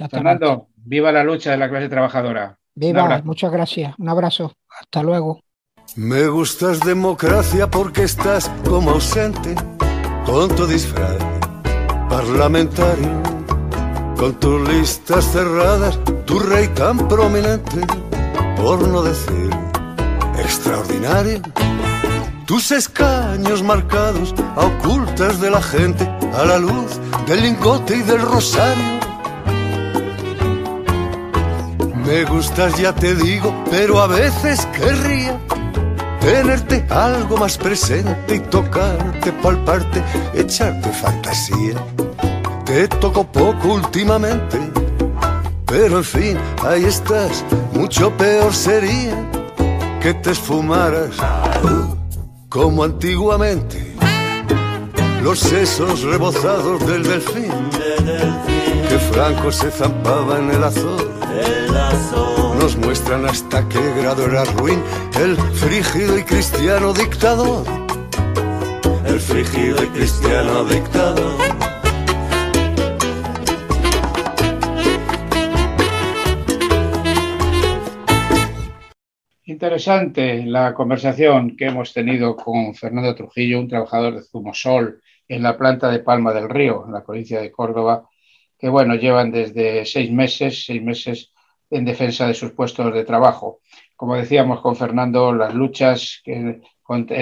Fernando, 0.09 0.69
viva 0.77 1.11
la 1.11 1.23
lucha 1.23 1.51
de 1.51 1.57
la 1.57 1.69
clase 1.69 1.89
trabajadora. 1.89 2.57
Viva, 2.73 3.21
muchas 3.23 3.51
gracias. 3.51 3.93
Un 3.99 4.09
abrazo. 4.09 4.53
Hasta 4.67 5.03
luego. 5.03 5.44
Me 5.97 6.27
gustas 6.27 6.81
democracia 6.81 7.71
porque 7.71 8.03
estás 8.03 8.51
como 8.67 8.91
ausente, 8.91 9.55
con 10.25 10.53
tu 10.53 10.67
disfraz 10.67 11.15
parlamentario, 12.09 13.23
con 14.17 14.33
tus 14.33 14.67
listas 14.67 15.23
cerradas, 15.31 15.97
tu 16.25 16.37
rey 16.39 16.67
tan 16.67 17.07
prominente, 17.07 17.79
por 18.57 18.85
no 18.85 19.03
decir 19.03 19.49
extraordinario. 20.37 21.41
Tus 22.45 22.73
escaños 22.73 23.63
marcados 23.63 24.35
a 24.57 24.65
ocultas 24.65 25.39
de 25.39 25.49
la 25.49 25.61
gente 25.61 26.03
a 26.33 26.43
la 26.43 26.59
luz 26.59 26.99
del 27.25 27.41
lingote 27.41 27.95
y 27.95 28.01
del 28.01 28.21
rosario. 28.21 28.99
Me 32.05 32.25
gustas, 32.25 32.77
ya 32.77 32.93
te 32.93 33.15
digo, 33.15 33.63
pero 33.71 34.01
a 34.01 34.07
veces 34.07 34.65
querría 34.77 35.39
tenerte 36.25 36.83
algo 36.89 37.37
más 37.37 37.55
presente 37.55 38.35
y 38.35 38.39
tocarte, 38.39 39.31
palparte, 39.31 40.03
echarte 40.33 40.89
fantasía. 40.89 41.75
Te 42.65 42.87
toco 42.87 43.23
poco 43.23 43.75
últimamente, 43.75 44.59
pero 45.67 45.97
en 45.97 46.03
fin, 46.03 46.37
ahí 46.67 46.85
estás. 46.85 47.45
Mucho 47.73 48.09
peor 48.17 48.53
sería 48.53 49.15
que 50.01 50.15
te 50.15 50.31
esfumaras 50.31 51.11
como 52.49 52.83
antiguamente. 52.83 53.93
Los 55.21 55.39
sesos 55.39 56.01
rebozados 56.03 56.85
del 56.87 57.03
delfín, 57.03 57.51
que 58.89 58.99
Franco 59.11 59.51
se 59.51 59.69
zampaba 59.69 60.39
en 60.39 60.51
el 60.51 60.63
azul 60.63 61.15
muestran 62.73 63.25
hasta 63.25 63.67
qué 63.69 63.79
grado 64.01 64.25
era 64.25 64.43
ruin 64.43 64.81
el 65.21 65.37
frígido 65.37 66.17
y 66.17 66.23
cristiano 66.23 66.93
dictador. 66.93 67.63
El 69.05 69.19
frígido 69.19 69.83
y 69.83 69.87
cristiano 69.89 70.65
dictador. 70.65 71.35
Interesante 79.45 80.43
la 80.43 80.73
conversación 80.73 81.55
que 81.55 81.67
hemos 81.67 81.93
tenido 81.93 82.35
con 82.35 82.73
Fernando 82.73 83.13
Trujillo, 83.13 83.59
un 83.59 83.67
trabajador 83.67 84.15
de 84.15 84.23
Zumosol 84.23 85.03
en 85.27 85.43
la 85.43 85.55
planta 85.55 85.91
de 85.91 85.99
Palma 85.99 86.33
del 86.33 86.49
Río, 86.49 86.83
en 86.87 86.93
la 86.93 87.03
provincia 87.03 87.39
de 87.39 87.51
Córdoba, 87.51 88.09
que 88.57 88.69
bueno, 88.69 88.95
llevan 88.95 89.31
desde 89.31 89.85
seis 89.85 90.11
meses, 90.11 90.65
seis 90.65 90.81
meses 90.81 91.34
en 91.75 91.85
defensa 91.85 92.27
de 92.27 92.33
sus 92.33 92.51
puestos 92.51 92.93
de 92.93 93.03
trabajo. 93.03 93.59
Como 93.95 94.15
decíamos 94.15 94.61
con 94.61 94.75
Fernando, 94.75 95.33
las 95.33 95.53
luchas 95.53 96.21
en 96.25 96.61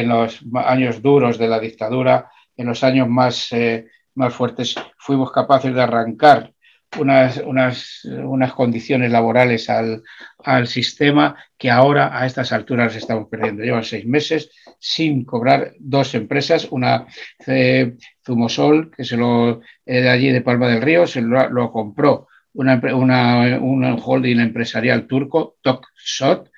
los 0.07 0.41
años 0.65 1.01
duros 1.01 1.37
de 1.37 1.47
la 1.47 1.59
dictadura, 1.59 2.31
en 2.55 2.67
los 2.67 2.83
años 2.83 3.07
más, 3.09 3.51
eh, 3.51 3.87
más 4.15 4.33
fuertes, 4.33 4.75
fuimos 4.97 5.31
capaces 5.31 5.73
de 5.73 5.81
arrancar 5.81 6.53
unas, 6.99 7.37
unas, 7.37 8.05
unas 8.05 8.53
condiciones 8.53 9.11
laborales 9.11 9.69
al, 9.69 10.03
al, 10.43 10.67
sistema 10.67 11.35
que 11.57 11.71
ahora 11.71 12.19
a 12.19 12.27
estas 12.27 12.51
alturas 12.51 12.95
estamos 12.95 13.27
perdiendo. 13.29 13.63
Llevan 13.63 13.83
seis 13.83 14.05
meses 14.05 14.51
sin 14.77 15.25
cobrar 15.25 15.73
dos 15.79 16.13
empresas, 16.13 16.67
una 16.69 17.07
eh, 17.47 17.95
Zumosol, 18.23 18.91
que 18.91 19.03
se 19.03 19.17
lo 19.17 19.61
eh, 19.85 20.01
de 20.01 20.09
allí 20.09 20.29
de 20.29 20.41
Palma 20.41 20.67
del 20.67 20.83
Río, 20.83 21.07
se 21.07 21.21
lo, 21.21 21.49
lo 21.49 21.71
compró 21.71 22.27
una, 22.53 22.81
una, 22.93 23.59
una, 23.59 23.95
holding 23.95 24.39
empresarial 24.39 25.07
turco, 25.07 25.57
TokSot, 25.61 26.49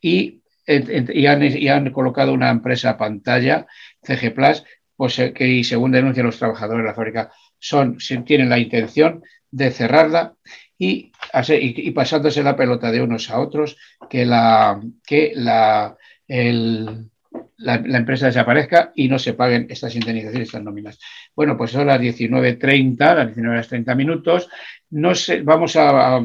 y, 0.00 0.42
y, 0.66 1.26
han, 1.26 1.42
y, 1.42 1.68
han, 1.68 1.90
colocado 1.92 2.32
una 2.32 2.50
empresa 2.50 2.96
pantalla, 2.96 3.66
CG 4.02 4.34
Plus, 4.34 4.64
pues, 4.96 5.16
que 5.34 5.46
y 5.46 5.64
según 5.64 5.92
denuncian 5.92 6.26
los 6.26 6.38
trabajadores 6.38 6.82
de 6.82 6.88
la 6.88 6.94
fábrica, 6.94 7.32
son, 7.58 7.98
tienen 8.24 8.48
la 8.48 8.58
intención 8.58 9.22
de 9.50 9.70
cerrarla 9.70 10.34
y, 10.78 11.12
y, 11.48 11.90
pasándose 11.92 12.42
la 12.42 12.56
pelota 12.56 12.90
de 12.90 13.02
unos 13.02 13.30
a 13.30 13.38
otros, 13.38 13.76
que 14.10 14.24
la, 14.24 14.80
que 15.06 15.32
la, 15.34 15.96
el, 16.26 17.11
la, 17.62 17.74
empresa 17.76 18.26
desaparezca 18.26 18.92
y 18.94 19.08
no 19.08 19.18
se 19.18 19.34
paguen 19.34 19.66
estas 19.70 19.94
indemnizaciones, 19.94 20.48
estas 20.48 20.62
nóminas. 20.62 20.98
Bueno, 21.34 21.56
pues 21.56 21.70
son 21.70 21.86
las 21.86 22.00
19.30, 22.00 22.96
las 22.98 23.36
19.30 23.36 23.96
minutos. 23.96 24.48
No 24.90 25.14
sé, 25.14 25.42
vamos 25.42 25.76
a, 25.76 26.20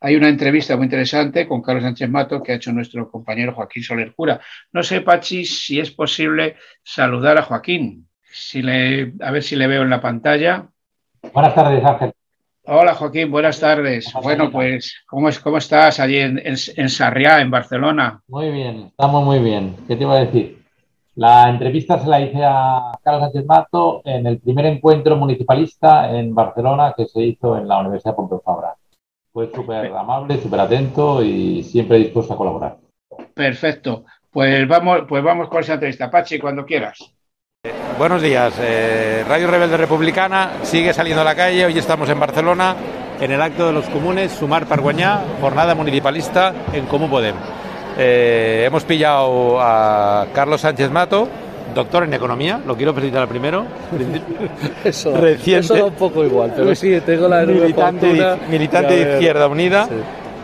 Hay 0.00 0.16
una 0.16 0.28
entrevista 0.28 0.76
muy 0.76 0.84
interesante 0.84 1.46
con 1.46 1.62
Carlos 1.62 1.84
Sánchez 1.84 2.10
Mato 2.10 2.42
que 2.42 2.52
ha 2.52 2.56
hecho 2.56 2.72
nuestro 2.72 3.10
compañero 3.10 3.54
Joaquín 3.54 3.82
Soler 3.82 4.12
Cura. 4.14 4.40
No 4.72 4.82
sé, 4.82 5.00
Pachi, 5.00 5.44
si 5.44 5.80
es 5.80 5.90
posible 5.90 6.56
saludar 6.82 7.38
a 7.38 7.42
Joaquín. 7.42 8.08
A 9.20 9.30
ver 9.30 9.42
si 9.42 9.56
le 9.56 9.66
veo 9.66 9.82
en 9.82 9.90
la 9.90 10.00
pantalla. 10.00 10.68
Buenas 11.32 11.54
tardes, 11.54 11.84
Ángel. 11.84 12.12
Hola 12.66 12.94
Joaquín, 12.94 13.30
buenas 13.30 13.60
tardes. 13.60 14.10
Bueno, 14.22 14.50
pues, 14.50 15.04
¿cómo, 15.06 15.28
es, 15.28 15.38
cómo 15.38 15.58
estás 15.58 16.00
allí 16.00 16.16
en, 16.16 16.38
en, 16.38 16.54
en, 16.76 16.88
Sarriá, 16.88 17.42
en 17.42 17.50
Barcelona? 17.50 18.22
Muy 18.26 18.50
bien, 18.50 18.86
estamos 18.86 19.22
muy 19.22 19.38
bien. 19.38 19.76
¿Qué 19.86 19.96
te 19.96 20.04
iba 20.04 20.14
a 20.14 20.24
decir? 20.24 20.64
La 21.16 21.50
entrevista 21.50 21.98
se 21.98 22.08
la 22.08 22.22
hice 22.22 22.42
a 22.42 22.92
Carlos 23.02 23.24
Sánchez 23.24 23.44
Mato 23.44 24.00
en 24.06 24.26
el 24.26 24.40
primer 24.40 24.64
encuentro 24.64 25.14
municipalista 25.16 26.10
en 26.10 26.34
Barcelona 26.34 26.94
que 26.96 27.04
se 27.04 27.20
hizo 27.22 27.58
en 27.58 27.68
la 27.68 27.80
Universidad 27.80 28.16
Pompeu 28.16 28.40
Fabra. 28.40 28.74
Fue 29.30 29.50
súper 29.54 29.92
amable, 29.92 30.38
súper 30.38 30.60
atento 30.60 31.22
y 31.22 31.62
siempre 31.64 31.98
dispuesto 31.98 32.32
a 32.32 32.38
colaborar. 32.38 32.78
Perfecto. 33.34 34.06
Pues 34.30 34.66
vamos, 34.66 35.02
pues 35.06 35.22
vamos 35.22 35.50
con 35.50 35.60
esa 35.60 35.74
entrevista. 35.74 36.10
Pachi, 36.10 36.38
cuando 36.38 36.64
quieras. 36.64 37.13
Buenos 37.98 38.20
días. 38.20 38.52
Eh, 38.60 39.24
Radio 39.26 39.46
Rebelde 39.46 39.78
Republicana 39.78 40.50
sigue 40.64 40.92
saliendo 40.92 41.22
a 41.22 41.24
la 41.24 41.34
calle. 41.34 41.64
Hoy 41.64 41.78
estamos 41.78 42.10
en 42.10 42.20
Barcelona 42.20 42.76
en 43.18 43.32
el 43.32 43.40
acto 43.40 43.66
de 43.66 43.72
los 43.72 43.86
comunes 43.86 44.32
Sumar 44.32 44.66
Parguanyá, 44.66 45.22
jornada 45.40 45.74
municipalista 45.74 46.52
en 46.74 46.84
Comú 46.84 47.08
Podem. 47.08 47.34
Eh, 47.96 48.64
hemos 48.66 48.84
pillado 48.84 49.58
a 49.62 50.26
Carlos 50.34 50.60
Sánchez 50.60 50.90
Mato, 50.90 51.26
doctor 51.74 52.04
en 52.04 52.12
economía, 52.12 52.60
lo 52.66 52.76
quiero 52.76 52.94
presentar 52.94 53.26
primero. 53.28 53.64
eso, 54.84 55.16
Reciente, 55.16 55.60
eso 55.60 55.74
da 55.74 55.84
un 55.86 55.94
poco 55.94 56.22
igual, 56.22 56.52
pero 56.54 56.74
sí, 56.74 57.00
tengo 57.00 57.28
la 57.28 57.46
militante, 57.46 58.12
de, 58.12 58.36
militante 58.50 58.94
de 58.94 59.12
Izquierda 59.14 59.48
Unida. 59.48 59.86
Sí. 59.86 59.94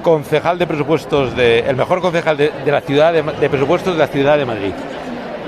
Concejal 0.02 0.58
de 0.58 0.66
presupuestos 0.66 1.36
de. 1.36 1.58
el 1.58 1.76
mejor 1.76 2.00
concejal 2.00 2.38
de, 2.38 2.50
de 2.64 2.72
la 2.72 2.80
ciudad 2.80 3.12
de, 3.12 3.22
de 3.22 3.50
presupuestos 3.50 3.92
de 3.92 3.98
la 3.98 4.06
ciudad 4.06 4.38
de 4.38 4.46
Madrid 4.46 4.72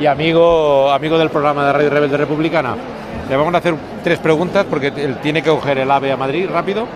y 0.01 0.07
amigo, 0.07 0.91
amigo 0.91 1.19
del 1.19 1.31
programa 1.31 1.67
de 1.67 1.73
Radio 1.73 1.91
Rebelde 1.91 2.17
Republicana. 2.17 2.77
Le 3.29 3.37
vamos 3.37 3.55
a 3.55 3.59
hacer 3.59 3.75
tres 4.03 4.19
preguntas 4.19 4.67
porque 4.69 4.89
él 4.89 5.19
tiene 5.23 5.43
que 5.43 5.51
coger 5.51 5.79
el 5.79 5.91
AVE 5.91 6.13
a 6.13 6.17
Madrid 6.17 6.49
rápido. 6.51 6.87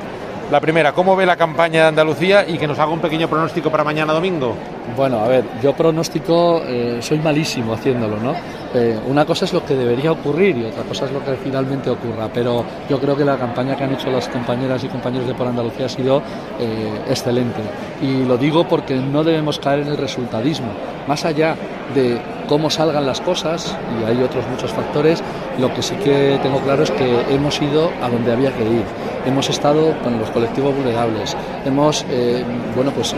La 0.51 0.61
primera, 0.61 0.93
¿cómo 0.93 1.17
ve 1.17 1.27
la 1.27 1.35
campaña 1.35 1.83
de 1.83 1.89
Andalucía 1.89 2.49
y 2.49 2.57
que 2.57 2.69
nos 2.69 2.79
haga 2.79 2.93
un 2.93 3.01
pequeño 3.01 3.27
pronóstico 3.27 3.69
para 3.69 3.83
mañana 3.83 4.13
domingo? 4.13 4.55
Bueno, 4.97 5.19
a 5.19 5.27
ver, 5.27 5.45
yo 5.61 5.73
pronóstico 5.73 6.63
eh, 6.65 6.99
soy 7.01 7.19
malísimo 7.19 7.73
haciéndolo, 7.73 8.17
¿no? 8.19 8.33
Eh, 8.73 8.97
una 9.09 9.25
cosa 9.25 9.45
es 9.45 9.53
lo 9.53 9.65
que 9.65 9.75
debería 9.75 10.13
ocurrir 10.13 10.57
y 10.57 10.65
otra 10.67 10.85
cosa 10.85 11.07
es 11.07 11.11
lo 11.11 11.25
que 11.25 11.35
finalmente 11.43 11.91
ocurra, 11.91 12.29
pero 12.33 12.65
yo 12.89 13.01
creo 13.01 13.17
que 13.17 13.25
la 13.25 13.37
campaña 13.37 13.77
que 13.77 13.85
han 13.85 13.95
hecho 13.95 14.09
las 14.09 14.29
compañeras 14.29 14.85
y 14.85 14.89
compañeros 14.89 15.27
de 15.27 15.35
Por 15.35 15.49
Andalucía 15.49 15.87
ha 15.87 15.89
sido 15.89 16.23
eh, 16.61 17.01
excelente. 17.09 17.63
Y 18.01 18.25
lo 18.25 18.37
digo 18.37 18.69
porque 18.69 18.95
no 18.95 19.25
debemos 19.25 19.59
caer 19.59 19.81
en 19.81 19.89
el 19.89 19.97
resultadismo. 19.97 20.69
Más 21.09 21.25
allá 21.25 21.57
de 21.93 22.21
cómo 22.49 22.71
salgan 22.71 23.07
las 23.07 23.21
cosas, 23.21 23.77
y 24.01 24.05
hay 24.05 24.23
otros 24.23 24.47
muchos 24.49 24.73
factores, 24.73 25.23
lo 25.59 25.73
que 25.75 25.83
sí 25.83 25.95
que 25.97 26.39
tengo 26.43 26.61
claro 26.61 26.83
es 26.83 26.91
que 26.91 27.35
hemos 27.35 27.61
ido 27.61 27.91
a 28.03 28.09
donde 28.09 28.33
había 28.33 28.53
que 28.53 28.65
ir. 28.65 28.85
Hemos 29.25 29.51
estado 29.51 29.95
con 30.03 30.19
los 30.19 30.31
colectivos 30.31 30.75
vulnerables, 30.75 31.37
hemos, 31.65 32.05
eh, 32.11 32.45
bueno, 32.75 32.93
pues, 32.93 33.13
eh, 33.13 33.17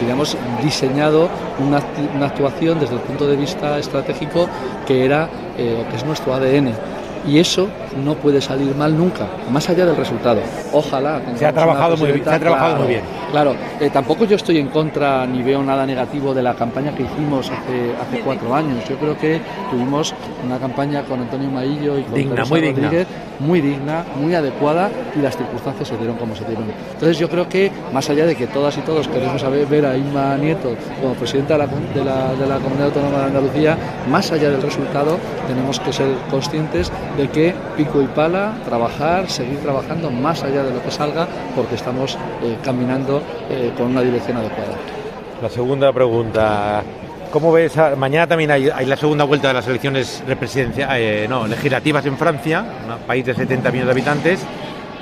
digamos, 0.00 0.36
diseñado 0.62 1.28
una, 1.58 1.78
actuación 2.26 2.80
desde 2.80 2.94
el 2.94 3.00
punto 3.00 3.26
de 3.26 3.36
vista 3.36 3.78
estratégico 3.78 4.48
que 4.86 5.04
era, 5.04 5.28
eh, 5.56 5.84
que 5.90 5.96
es 5.96 6.04
nuestro 6.04 6.34
ADN 6.34 6.72
y 7.26 7.38
eso 7.38 7.68
no 8.04 8.14
puede 8.14 8.40
salir 8.40 8.74
mal 8.74 8.96
nunca, 8.96 9.26
más 9.50 9.68
allá 9.68 9.86
del 9.86 9.96
resultado. 9.96 10.40
Ojalá. 10.72 11.20
Se 11.36 11.46
ha 11.46 11.52
trabajado, 11.52 11.96
muy, 11.96 12.12
bien, 12.12 12.24
se 12.24 12.30
ha 12.30 12.38
trabajado 12.38 12.70
claro, 12.70 12.84
muy 12.84 12.94
bien. 12.94 13.04
Claro, 13.30 13.54
eh, 13.80 13.90
tampoco 13.90 14.24
yo 14.24 14.36
estoy 14.36 14.58
en 14.58 14.68
contra 14.68 15.26
ni 15.26 15.42
veo 15.42 15.62
nada 15.62 15.84
negativo 15.84 16.32
de 16.32 16.42
la 16.42 16.54
campaña 16.54 16.94
que 16.94 17.02
hicimos 17.02 17.50
hace, 17.50 17.94
hace 18.00 18.20
cuatro 18.20 18.54
años. 18.54 18.88
Yo 18.88 18.96
creo 18.96 19.16
que 19.18 19.40
tuvimos 19.70 20.14
una 20.44 20.58
campaña 20.58 21.02
con 21.02 21.20
Antonio 21.20 21.50
Maillo 21.50 21.98
y 21.98 22.02
con 22.02 22.14
digna, 22.14 22.44
muy 22.44 22.60
Rodríguez 22.60 23.06
digna. 23.06 23.36
muy 23.40 23.60
digna, 23.60 24.04
muy 24.16 24.34
adecuada 24.34 24.90
y 25.14 25.20
las 25.20 25.36
circunstancias 25.36 25.88
se 25.88 25.96
dieron 25.96 26.16
como 26.16 26.34
se 26.34 26.44
dieron. 26.44 26.64
Entonces 26.92 27.18
yo 27.18 27.28
creo 27.28 27.48
que 27.48 27.70
más 27.92 28.08
allá 28.08 28.26
de 28.26 28.34
que 28.34 28.46
todas 28.46 28.76
y 28.78 28.80
todos 28.80 29.08
queremos 29.08 29.40
saber, 29.40 29.66
ver 29.66 29.86
a 29.86 29.96
Inma 29.96 30.36
Nieto 30.36 30.74
como 31.00 31.14
presidenta 31.14 31.54
de 31.54 31.58
la, 31.58 31.66
de, 31.66 32.04
la, 32.04 32.34
de 32.34 32.46
la 32.46 32.56
Comunidad 32.58 32.86
Autónoma 32.86 33.18
de 33.18 33.24
Andalucía, 33.24 33.76
más 34.10 34.30
allá 34.32 34.50
del 34.50 34.62
resultado 34.62 35.18
tenemos 35.46 35.80
que 35.80 35.92
ser 35.92 36.08
conscientes 36.30 36.90
de 37.18 37.28
que 37.28 37.54
pico 37.76 38.00
y 38.00 38.06
pala, 38.06 38.54
trabajar, 38.64 39.28
seguir 39.28 39.58
trabajando 39.58 40.10
más 40.10 40.42
allá 40.44 40.62
de 40.62 40.72
lo 40.72 40.82
que 40.82 40.90
salga, 40.90 41.26
porque 41.54 41.74
estamos 41.74 42.16
eh, 42.42 42.56
caminando 42.62 43.20
eh, 43.50 43.72
con 43.76 43.88
una 43.88 44.02
dirección 44.02 44.36
adecuada. 44.36 44.76
La 45.42 45.48
segunda 45.48 45.92
pregunta. 45.92 46.82
¿Cómo 47.32 47.52
ves? 47.52 47.76
A, 47.76 47.96
mañana 47.96 48.26
también 48.28 48.52
hay, 48.52 48.70
hay, 48.70 48.86
la 48.86 48.96
segunda 48.96 49.24
vuelta 49.24 49.48
de 49.48 49.54
las 49.54 49.66
elecciones 49.66 50.22
eh, 50.26 51.26
no, 51.28 51.46
legislativas 51.46 52.06
en 52.06 52.16
Francia, 52.16 52.64
un 52.88 53.06
país 53.06 53.26
de 53.26 53.34
70 53.34 53.70
millones 53.70 53.86
de 53.86 53.92
habitantes. 53.92 54.46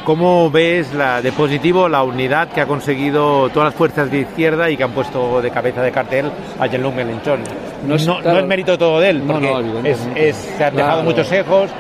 ¿Cómo 0.05 0.50
ves 0.50 0.94
la, 0.94 1.20
de 1.20 1.33
positivo 1.33 1.88
la 1.88 2.05
unidad 2.05 2.48
que 2.48 2.61
ha 2.61 2.66
conseguido 2.66 3.48
todas 3.50 3.70
las 3.70 3.74
fuerzas 3.74 4.09
de 4.11 4.20
izquierda 4.20 4.70
y 4.70 4.76
que 4.76 4.85
han 4.85 4.92
puesto 4.92 5.42
de 5.42 5.50
cabeza 5.50 5.83
de 5.83 5.90
cartel 5.90 6.31
a 6.61 6.66
Jean-Luc 6.66 6.94
Mélenchon? 6.94 7.40
No, 7.87 7.96
es, 7.96 8.07
no, 8.07 8.20
claro, 8.20 8.35
no 8.35 8.38
es 8.38 8.46
mérito 8.46 8.79
todo 8.79 9.00
de 9.00 9.11
él, 9.11 9.22
porque 9.26 9.50
no, 9.50 9.85
es, 9.85 9.98
es, 10.14 10.37
se 10.37 10.64
han 10.64 10.76
dejado 10.76 11.02
claro. 11.02 11.11
muchos 11.11 11.33
ejos, 11.33 11.70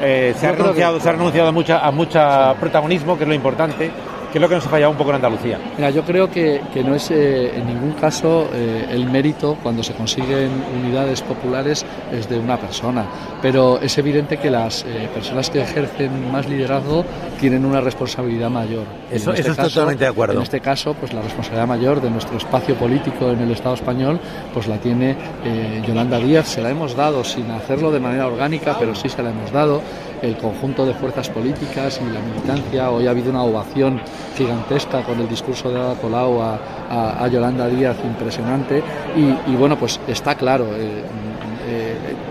eh, 0.00 0.34
se, 0.38 0.46
ha 0.46 0.52
renunciado, 0.52 0.96
que... 0.96 1.02
se 1.02 1.08
ha 1.08 1.12
renunciado 1.12 1.48
a 1.48 1.52
mucha, 1.52 1.78
a 1.78 1.90
mucha 1.90 2.54
protagonismo, 2.54 3.16
que 3.16 3.24
es 3.24 3.28
lo 3.28 3.34
importante, 3.34 3.90
que 4.36 4.38
es 4.38 4.42
lo 4.42 4.48
que 4.50 4.54
nos 4.56 4.66
ha 4.66 4.68
fallado 4.68 4.90
un 4.90 4.98
poco 4.98 5.10
en 5.10 5.16
Andalucía. 5.16 5.58
Mira, 5.78 5.88
yo 5.88 6.02
creo 6.02 6.30
que, 6.30 6.60
que 6.74 6.84
no 6.84 6.94
es 6.94 7.10
eh, 7.10 7.56
en 7.56 7.66
ningún 7.66 7.92
caso 7.92 8.50
eh, 8.52 8.86
el 8.90 9.06
mérito 9.06 9.56
cuando 9.62 9.82
se 9.82 9.94
consiguen 9.94 10.50
unidades 10.78 11.22
populares 11.22 11.86
es 12.12 12.28
de 12.28 12.38
una 12.38 12.58
persona, 12.58 13.06
pero 13.40 13.80
es 13.80 13.96
evidente 13.96 14.36
que 14.36 14.50
las 14.50 14.82
eh, 14.82 15.08
personas 15.14 15.48
que 15.48 15.62
ejercen 15.62 16.30
más 16.30 16.46
liderazgo 16.46 17.02
tienen 17.40 17.64
una 17.64 17.80
responsabilidad 17.80 18.50
mayor. 18.50 18.84
Eso, 19.10 19.30
este 19.30 19.40
eso 19.40 19.56
caso, 19.56 19.68
estoy 19.68 19.72
totalmente 19.72 20.04
de 20.04 20.10
acuerdo. 20.10 20.34
En 20.34 20.42
este 20.42 20.60
caso, 20.60 20.92
pues 20.92 21.14
la 21.14 21.22
responsabilidad 21.22 21.66
mayor 21.66 22.02
de 22.02 22.10
nuestro 22.10 22.36
espacio 22.36 22.74
político 22.74 23.30
en 23.30 23.40
el 23.40 23.50
Estado 23.52 23.74
español, 23.74 24.20
pues 24.52 24.66
la 24.66 24.76
tiene 24.76 25.16
eh, 25.44 25.82
Yolanda 25.86 26.18
Díaz. 26.18 26.48
Se 26.48 26.60
la 26.60 26.68
hemos 26.68 26.94
dado 26.94 27.24
sin 27.24 27.50
hacerlo 27.52 27.90
de 27.90 28.00
manera 28.00 28.26
orgánica, 28.26 28.76
pero 28.78 28.94
sí 28.94 29.08
se 29.08 29.22
la 29.22 29.30
hemos 29.30 29.50
dado 29.50 29.80
el 30.22 30.36
conjunto 30.36 30.86
de 30.86 30.94
fuerzas 30.94 31.28
políticas 31.30 32.00
y 32.00 32.12
la 32.12 32.20
militancia. 32.20 32.90
Hoy 32.90 33.06
ha 33.06 33.10
habido 33.10 33.30
una 33.30 33.42
ovación 33.42 34.00
gigantesca 34.36 35.02
con 35.02 35.20
el 35.20 35.28
discurso 35.28 35.70
de 35.70 35.78
Ada 35.78 35.94
Colau 35.94 36.40
a, 36.42 37.22
a, 37.22 37.28
Yolanda 37.28 37.68
Díaz, 37.68 37.96
impresionante. 38.04 38.82
Y, 39.16 39.56
bueno, 39.56 39.78
pues 39.78 40.00
está 40.06 40.34
claro. 40.34 40.66
Eh, 40.76 41.02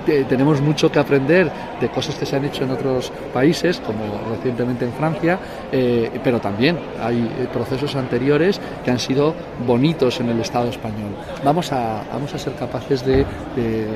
tenemos 0.06 0.62
mucho 0.62 0.92
que 0.92 1.00
aprender 1.00 1.52
de 1.80 1.90
cosas 1.90 2.16
que 2.16 2.26
se 2.26 2.36
han 2.36 2.46
hecho 2.46 2.64
en 2.64 2.72
otros 2.72 3.12
países, 3.34 3.80
como 3.80 4.00
recientemente 4.30 4.86
en 4.86 4.94
Francia, 4.94 5.40
eh, 5.72 6.10
pero 6.24 6.40
también 6.40 6.78
hay 7.02 7.48
procesos 7.52 7.96
anteriores 7.96 8.60
que 8.84 8.92
han 8.92 9.00
sido 9.00 9.34
bonitos 9.66 10.20
en 10.20 10.30
el 10.30 10.40
Estado 10.40 10.70
español. 10.70 11.16
Vamos 11.44 11.72
a, 11.72 12.04
vamos 12.12 12.34
a 12.34 12.38
ser 12.38 12.54
capaces 12.54 13.06
de, 13.06 13.26
de 13.56 13.88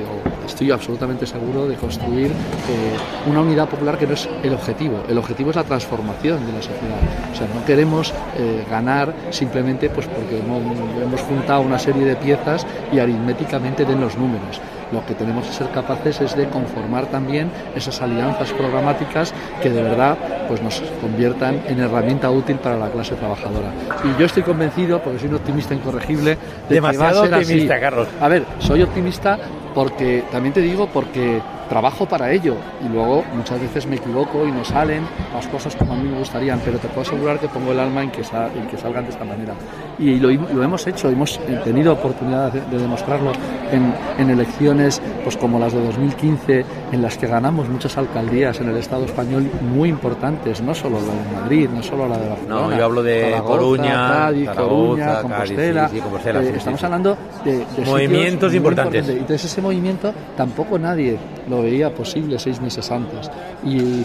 estoy 0.46 0.72
absolutamente 0.72 1.26
seguro, 1.26 1.68
de 1.68 1.76
construir 1.76 2.28
eh, 2.28 3.30
una 3.30 3.42
unidad 3.42 3.70
popular 3.70 3.98
que 3.98 4.08
no 4.08 4.14
es 4.14 4.28
el 4.44 4.54
objetivo. 4.54 5.04
El 5.08 5.18
objetivo 5.18 5.52
es 5.52 5.56
la 5.56 5.64
transformación 5.64 6.46
de 6.46 6.54
la 6.54 6.62
sociedad. 6.62 7.00
O 7.32 7.36
sea, 7.36 7.48
no 7.54 7.66
queremos 7.66 8.14
eh, 8.38 8.66
ganar 8.70 9.14
simplemente 9.30 9.90
pues 9.90 10.08
porque 10.08 10.40
hemos, 10.40 10.62
hemos 11.02 11.22
juntado 11.22 11.62
una 11.62 11.80
serie 11.80 12.06
de 12.06 12.16
piezas 12.16 12.66
y 12.92 13.00
aritméticamente 13.00 13.86
den 13.86 14.02
los 14.02 14.18
números 14.18 14.60
lo 14.92 15.06
que 15.06 15.14
tenemos 15.14 15.46
que 15.46 15.54
ser 15.54 15.70
capaces 15.72 16.22
es 16.22 16.36
de 16.36 16.48
conformar 16.48 17.08
también 17.08 17.52
esas 17.76 18.02
alianzas 18.02 18.52
programáticas 18.54 19.34
que 19.62 19.70
de 19.70 19.82
verdad 19.82 20.18
pues 20.48 20.62
nos 20.62 20.82
conviertan 21.02 21.62
en 21.68 21.80
herramienta 21.80 22.30
útil 22.32 22.58
para 22.58 22.78
la 22.78 22.90
clase 22.90 23.16
trabajadora. 23.16 23.72
Y 24.04 24.20
yo 24.20 24.26
estoy 24.26 24.44
convencido, 24.44 25.02
porque 25.02 25.20
soy 25.20 25.30
un 25.30 25.36
optimista 25.36 25.74
incorregible, 25.74 26.38
de 26.68 26.76
Demasiado 26.76 27.24
que 27.24 27.30
va 27.30 27.38
a 27.38 27.40
ser 27.40 27.42
optimista, 27.42 27.74
así. 27.74 27.82
Carlos. 27.82 28.08
A 28.20 28.28
ver, 28.28 28.44
soy 28.60 28.82
optimista 28.82 29.38
porque 29.74 30.24
también 30.32 30.54
te 30.54 30.62
digo 30.62 30.88
porque 30.88 31.42
trabajo 31.70 32.06
para 32.06 32.32
ello 32.32 32.56
y 32.84 32.90
luego 32.90 33.24
muchas 33.34 33.62
veces 33.62 33.86
me 33.86 33.96
equivoco 33.96 34.46
y 34.46 34.52
no 34.52 34.66
salen 34.66 35.04
las 35.34 35.48
cosas 35.48 35.76
como 35.76 35.94
a 35.94 35.96
mí 35.96 36.10
me 36.10 36.18
gustarían, 36.18 36.60
pero 36.66 36.80
te 36.80 36.88
puedo 36.88 37.02
asegurar 37.02 37.40
que 37.40 37.48
pongo 37.48 37.72
el 37.72 37.80
alma 37.80 38.04
en 38.04 38.12
que, 38.12 38.24
sal, 38.24 38.52
en 38.56 38.68
que 38.68 38.78
salgan 38.78 39.06
de 39.06 39.12
esta 39.12 39.24
manera. 39.24 39.54
Y 39.98 40.20
lo, 40.20 40.30
lo, 40.32 40.64
hemos 40.64 40.86
hecho, 40.88 41.10
hemos 41.10 41.40
tenido 41.64 41.94
oportunidad 41.94 42.52
de, 42.52 42.62
de 42.62 42.80
demostrarlo 42.80 43.32
en, 43.72 43.94
en, 44.18 44.30
elecciones 44.30 45.02
pues 45.24 45.38
como 45.38 45.60
las 45.60 45.74
de 45.74 45.84
2015, 45.84 46.66
en 46.92 47.02
las 47.02 47.18
que 47.18 47.28
ganamos 47.28 47.70
muchas 47.70 47.98
alcaldías 47.98 48.60
en 48.60 48.70
el 48.70 48.78
Estado 48.78 49.06
español 49.06 49.50
muy 49.62 49.90
importantes, 49.90 50.62
no 50.62 50.74
solo 50.74 51.00
la 51.00 51.14
de 51.14 51.42
Madrid, 51.42 51.70
no 51.70 51.84
solo 51.84 52.08
la 52.08 52.18
de 52.18 52.30
Barcelona. 52.30 52.62
No, 52.62 52.78
yo 52.78 52.86
hablo 52.86 53.04
de 53.04 53.22
Zaragoza, 53.22 53.58
Coruña, 53.58 53.92
Cádiz, 53.92 54.46
Zaragoza, 54.46 54.70
Coruña, 54.70 55.22
Compostela. 55.22 55.82
Cádiz, 55.82 55.92
sí, 55.92 55.96
sí, 55.98 56.02
Compostela 56.02 56.42
eh, 56.42 56.46
sí, 56.46 56.58
estamos 56.58 56.84
hablando 56.84 57.18
de, 57.44 57.52
de 57.58 57.86
movimientos 57.86 58.54
importantes. 58.54 59.02
importantes. 59.02 59.10
Entonces 59.10 59.52
ese 59.52 59.62
movimiento 59.62 60.14
tampoco 60.36 60.80
nadie 60.80 61.18
lo 61.50 61.59
veía 61.62 61.94
posible 61.94 62.40
seis 62.40 62.62
meses 62.62 62.92
antes. 62.92 63.30
Y, 63.64 64.04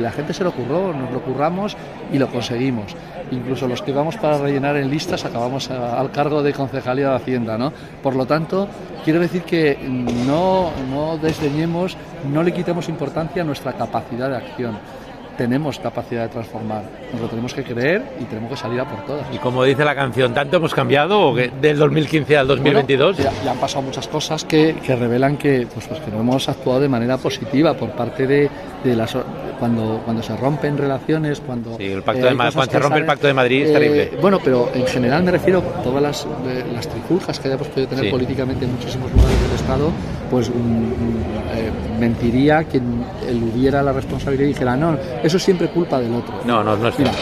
la 0.00 0.10
gente 0.12 0.32
se 0.32 0.44
lo 0.44 0.52
curró, 0.52 0.92
nos 0.92 1.10
lo 1.12 1.20
curramos 1.22 1.76
y 2.12 2.18
lo 2.18 2.28
conseguimos. 2.28 2.94
Incluso 3.30 3.66
los 3.66 3.82
que 3.82 3.92
vamos 3.92 4.16
para 4.16 4.38
rellenar 4.38 4.76
en 4.76 4.90
listas 4.90 5.24
acabamos 5.24 5.70
al 5.70 6.10
cargo 6.10 6.42
de 6.42 6.52
Concejalía 6.52 7.10
de 7.10 7.16
Hacienda. 7.16 7.58
¿no? 7.58 7.72
Por 8.02 8.14
lo 8.14 8.26
tanto, 8.26 8.68
quiero 9.04 9.20
decir 9.20 9.42
que 9.42 9.78
no, 10.26 10.70
no 10.90 11.18
desdeñemos, 11.18 11.96
no 12.32 12.42
le 12.42 12.52
quitemos 12.52 12.88
importancia 12.88 13.42
a 13.42 13.44
nuestra 13.44 13.72
capacidad 13.72 14.30
de 14.30 14.36
acción 14.36 14.78
tenemos 15.36 15.78
capacidad 15.78 16.22
de 16.22 16.28
transformar. 16.28 16.84
Nos 17.12 17.20
lo 17.20 17.28
tenemos 17.28 17.54
que 17.54 17.62
creer 17.62 18.02
y 18.20 18.24
tenemos 18.24 18.50
que 18.50 18.56
salir 18.56 18.80
a 18.80 18.84
por 18.84 19.04
todas. 19.04 19.26
Y 19.32 19.38
como 19.38 19.64
dice 19.64 19.84
la 19.84 19.94
canción, 19.94 20.34
¿tanto 20.34 20.56
hemos 20.56 20.74
cambiado 20.74 21.34
del 21.34 21.78
2015 21.78 22.36
al 22.36 22.46
2022? 22.48 23.16
Bueno, 23.16 23.30
ya, 23.30 23.44
ya, 23.44 23.50
han 23.52 23.58
pasado 23.58 23.82
muchas 23.82 24.08
cosas 24.08 24.44
que, 24.44 24.76
que 24.84 24.96
revelan 24.96 25.36
que, 25.36 25.66
pues, 25.72 25.86
pues, 25.86 26.00
que 26.00 26.10
no 26.10 26.20
hemos 26.20 26.48
actuado 26.48 26.80
de 26.80 26.88
manera 26.88 27.16
positiva 27.18 27.74
por 27.74 27.90
parte 27.90 28.26
de, 28.26 28.50
de 28.84 28.96
las 28.96 29.16
cuando 29.58 30.02
cuando 30.04 30.22
se 30.22 30.36
rompen 30.36 30.76
relaciones 30.76 31.40
cuando 31.40 31.76
sí, 31.76 31.84
el 31.84 32.02
pacto 32.02 32.26
eh, 32.26 32.30
de 32.30 32.34
Madrid, 32.34 32.54
cuando 32.54 32.72
se 32.72 32.78
rompe 32.78 32.94
salen, 32.94 33.02
el 33.02 33.06
pacto 33.06 33.26
de 33.26 33.34
Madrid 33.34 33.62
es 33.62 33.70
eh, 33.70 33.72
terrible 33.72 34.10
bueno 34.20 34.38
pero 34.42 34.70
en 34.74 34.86
general 34.86 35.22
me 35.22 35.30
refiero 35.30 35.58
a 35.58 35.82
todas 35.82 36.02
las, 36.02 36.26
eh, 36.46 36.64
las 36.72 36.88
trifulcas 36.88 37.40
que 37.40 37.48
hayamos 37.48 37.68
podido 37.68 37.88
tener 37.88 38.04
sí. 38.04 38.10
políticamente 38.10 38.64
en 38.64 38.72
muchísimos 38.72 39.10
lugares 39.12 39.42
del 39.42 39.52
estado 39.52 39.90
pues 40.30 40.50
mentiría 41.98 42.64
quien 42.64 43.04
eludiera 43.26 43.82
la 43.82 43.92
responsabilidad 43.92 44.44
y 44.44 44.48
dijera 44.48 44.76
no 44.76 44.96
eso 45.22 45.36
es 45.36 45.42
siempre 45.42 45.68
culpa 45.68 45.98
del 45.98 46.14
otro 46.14 46.34
no 46.44 46.62
no 46.62 46.76
no 46.76 46.88
es 46.88 46.98
Mira, 46.98 47.12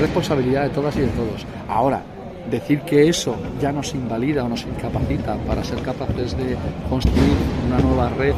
responsabilidad 0.00 0.64
de 0.64 0.70
todas 0.70 0.96
y 0.96 1.00
de 1.00 1.08
todos. 1.08 1.46
Ahora 1.68 2.02
decir 2.50 2.80
que 2.82 3.08
eso 3.08 3.36
ya 3.60 3.72
nos 3.72 3.94
invalida 3.94 4.44
o 4.44 4.48
nos 4.48 4.62
incapacita 4.62 5.36
para 5.46 5.64
ser 5.64 5.80
capaces 5.82 6.36
de 6.36 6.56
construir 6.88 7.36
una 7.66 7.78
nueva 7.78 8.08
red 8.10 8.34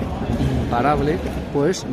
imparable, 0.63 1.19
pues 1.53 1.85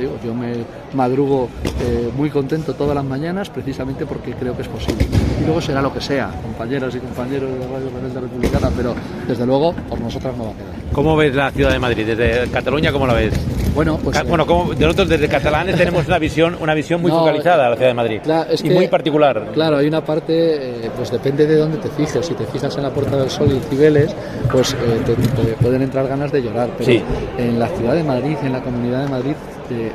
yo 0.00 0.34
me 0.34 0.52
madrugo 0.94 1.48
eh, 1.80 2.10
muy 2.16 2.30
contento 2.30 2.74
todas 2.74 2.94
las 2.94 3.04
mañanas 3.04 3.48
precisamente 3.50 4.06
porque 4.06 4.32
creo 4.34 4.54
que 4.56 4.62
es 4.62 4.68
posible. 4.68 5.06
Y 5.40 5.44
luego 5.44 5.60
será 5.60 5.80
lo 5.82 5.92
que 5.92 6.00
sea, 6.00 6.30
compañeras 6.42 6.94
y 6.94 6.98
compañeros 6.98 7.50
de 7.50 7.66
Radio 7.66 7.90
Rebelde 7.94 8.20
Republicana, 8.20 8.70
pero 8.76 8.94
desde 9.26 9.46
luego 9.46 9.72
por 9.88 10.00
nosotras 10.00 10.36
no 10.36 10.44
va 10.44 10.50
a 10.50 10.54
quedar. 10.54 10.92
¿Cómo 10.92 11.16
ves 11.16 11.34
la 11.34 11.50
ciudad 11.50 11.72
de 11.72 11.78
Madrid? 11.78 12.06
Desde 12.06 12.48
Cataluña, 12.50 12.92
¿cómo 12.92 13.06
la 13.06 13.14
ves? 13.14 13.32
Bueno, 13.74 13.98
pues. 14.04 14.16
Ca- 14.16 14.24
Bueno, 14.24 14.46
como 14.46 14.74
nosotros 14.74 15.08
desde 15.08 15.28
catalanes 15.28 15.76
tenemos 15.76 16.06
una 16.06 16.18
visión, 16.18 16.56
una 16.60 16.74
visión 16.74 17.00
muy 17.00 17.10
No, 17.12 17.20
focalizada 17.20 17.64
de 17.64 17.70
la 17.70 17.76
ciudad 17.76 17.88
de 17.90 17.94
Madrid. 17.94 18.20
Claro, 18.22 18.50
es 18.50 18.62
y 18.62 18.68
muy 18.70 18.86
particular. 18.88 19.46
Claro, 19.54 19.78
hay 19.78 19.86
una 19.86 20.04
parte, 20.04 20.84
eh, 20.86 20.90
pues 20.94 21.10
depende 21.10 21.46
de 21.46 21.56
dónde 21.56 21.78
te 21.78 21.88
fijes. 21.88 22.24
Si 22.26 22.34
te 22.34 22.44
fijas 22.44 22.76
en 22.76 22.82
la 22.82 22.90
Puerta 22.90 23.16
del 23.16 23.30
Sol 23.30 23.48
y 23.50 23.58
Cibeles, 23.70 24.14
pues 24.50 24.74
eh, 24.74 24.76
te, 25.06 25.14
te 25.14 25.52
pueden 25.54 25.80
entrar 25.80 26.06
ganas 26.06 26.30
de 26.30 26.42
llorar. 26.42 26.68
Pero 26.76 26.84
Sí. 26.92 27.02
en 27.38 27.58
la 27.58 27.68
ciudad 27.68 27.94
de 27.94 28.04
Madrid, 28.04 28.36
en 28.42 28.52
la 28.52 28.60
comunidad 28.62 29.04
de 29.04 29.08
Madrid, 29.10 29.32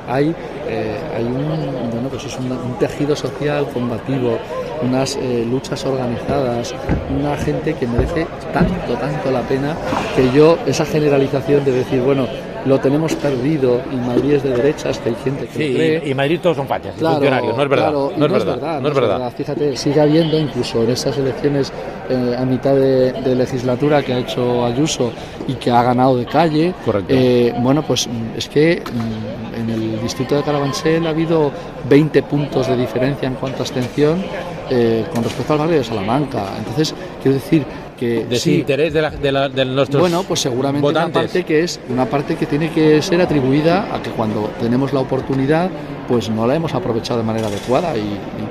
hay, 0.07 0.33
eh, 0.67 0.97
hay 1.15 1.23
un, 1.23 1.91
bueno, 1.91 2.09
pues 2.09 2.25
es 2.25 2.37
un, 2.37 2.51
un 2.51 2.77
tejido 2.79 3.15
social 3.15 3.67
combativo, 3.73 4.37
unas 4.81 5.15
eh, 5.15 5.45
luchas 5.49 5.85
organizadas, 5.85 6.73
una 7.09 7.35
gente 7.37 7.73
que 7.73 7.87
merece 7.87 8.27
tanto, 8.53 8.93
tanto 8.93 9.31
la 9.31 9.41
pena 9.41 9.75
que 10.15 10.31
yo, 10.31 10.57
esa 10.65 10.85
generalización 10.85 11.63
de 11.65 11.71
decir, 11.71 12.01
bueno, 12.01 12.27
lo 12.67 12.79
tenemos 12.79 13.15
perdido 13.15 13.81
y 13.91 13.95
Madrid 13.95 14.33
es 14.33 14.43
de 14.43 14.49
derechas, 14.49 14.99
que 14.99 15.09
hay 15.09 15.15
gente 15.23 15.45
que 15.47 15.53
Sí, 15.53 15.73
cree. 15.75 16.01
y, 16.05 16.13
Madrid 16.13 16.39
todos 16.41 16.57
son 16.57 16.67
fachas, 16.67 16.93
y 16.97 17.03
funcionarios. 17.03 17.55
No 17.55 17.63
es 17.63 17.69
verdad. 17.69 17.89
claro, 17.89 18.11
no, 18.17 18.25
es 18.25 18.45
verdad, 18.45 18.81
no 18.81 18.87
es 18.89 18.93
verdad. 18.93 19.33
Fíjate, 19.35 19.75
sigue 19.77 20.01
habiendo 20.01 20.37
incluso 20.37 20.83
en 20.83 20.89
estas 20.91 21.17
elecciones 21.17 21.71
eh, 22.09 22.35
a 22.37 22.45
mitad 22.45 22.75
de, 22.75 23.13
de 23.13 23.35
legislatura 23.35 24.01
que 24.03 24.13
ha 24.13 24.19
hecho 24.19 24.65
Ayuso 24.65 25.11
y 25.47 25.53
que 25.53 25.71
ha 25.71 25.81
ganado 25.83 26.17
de 26.17 26.25
calle. 26.25 26.73
Correcto. 26.85 27.13
eh, 27.13 27.53
bueno, 27.59 27.83
pues 27.83 28.07
es 28.35 28.47
que 28.49 28.81
mm, 28.81 29.61
en 29.61 29.69
el 29.69 30.01
distrito 30.01 30.35
de 30.35 30.43
Carabanchel 30.43 31.05
ha 31.07 31.11
habido 31.11 31.51
20 31.89 32.21
puntos 32.23 32.67
de 32.67 32.75
diferencia 32.75 33.27
en 33.27 33.35
cuanto 33.35 33.59
a 33.59 33.61
abstención 33.61 34.23
eh, 34.69 35.05
con 35.13 35.23
respecto 35.23 35.53
al 35.53 35.59
barrio 35.59 35.77
de 35.77 35.83
Salamanca. 35.83 36.43
Entonces, 36.57 36.93
quiero 37.21 37.35
decir 37.35 37.65
que 37.97 38.19
sí, 38.21 38.27
Desinterés 38.29 38.93
de, 38.93 39.01
la- 39.01 39.09
de, 39.09 39.31
la- 39.31 39.49
de 39.49 39.65
nuestros 39.65 39.99
bueno, 39.99 40.23
pues 40.27 40.39
seguramente 40.39 40.81
votantes. 40.83 41.15
una 41.15 41.23
parte 41.23 41.43
que 41.43 41.63
es 41.63 41.79
una 41.89 42.05
parte 42.05 42.35
que 42.35 42.45
tiene 42.45 42.69
que 42.71 43.01
ser 43.01 43.19
atribuida 43.21 43.93
a 43.93 44.01
que 44.01 44.11
cuando 44.11 44.49
tenemos 44.61 44.93
la 44.93 44.99
oportunidad, 45.01 45.69
pues 46.07 46.29
no 46.29 46.47
la 46.47 46.55
hemos 46.55 46.73
aprovechado 46.73 47.19
de 47.19 47.25
manera 47.25 47.47
adecuada 47.47 47.97
y, 47.97 48.01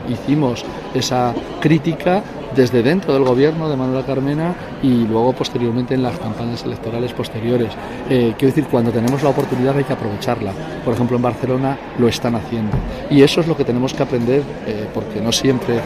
y 0.08 0.12
hicimos 0.12 0.64
esa 0.94 1.32
crítica 1.60 2.22
desde 2.56 2.82
dentro 2.82 3.12
del 3.12 3.22
gobierno 3.24 3.68
de 3.68 3.76
Manuela 3.76 4.04
Carmena 4.04 4.54
y 4.82 5.04
luego 5.06 5.32
posteriormente 5.32 5.94
en 5.94 6.02
las 6.02 6.18
campañas 6.18 6.64
electorales 6.64 7.12
posteriores. 7.12 7.68
Eh, 8.08 8.34
quiero 8.38 8.54
decir, 8.54 8.66
cuando 8.70 8.90
tenemos 8.90 9.22
la 9.22 9.28
oportunidad 9.30 9.76
hay 9.76 9.84
que 9.84 9.92
aprovecharla. 9.92 10.52
Por 10.84 10.94
ejemplo, 10.94 11.16
en 11.16 11.22
Barcelona 11.22 11.78
lo 11.98 12.08
están 12.08 12.34
haciendo. 12.34 12.76
Y 13.10 13.22
eso 13.22 13.40
es 13.40 13.46
lo 13.46 13.56
que 13.56 13.64
tenemos 13.64 13.92
que 13.94 14.02
aprender, 14.02 14.42
eh, 14.66 14.86
porque 14.94 15.20
no 15.20 15.30
siempre 15.32 15.76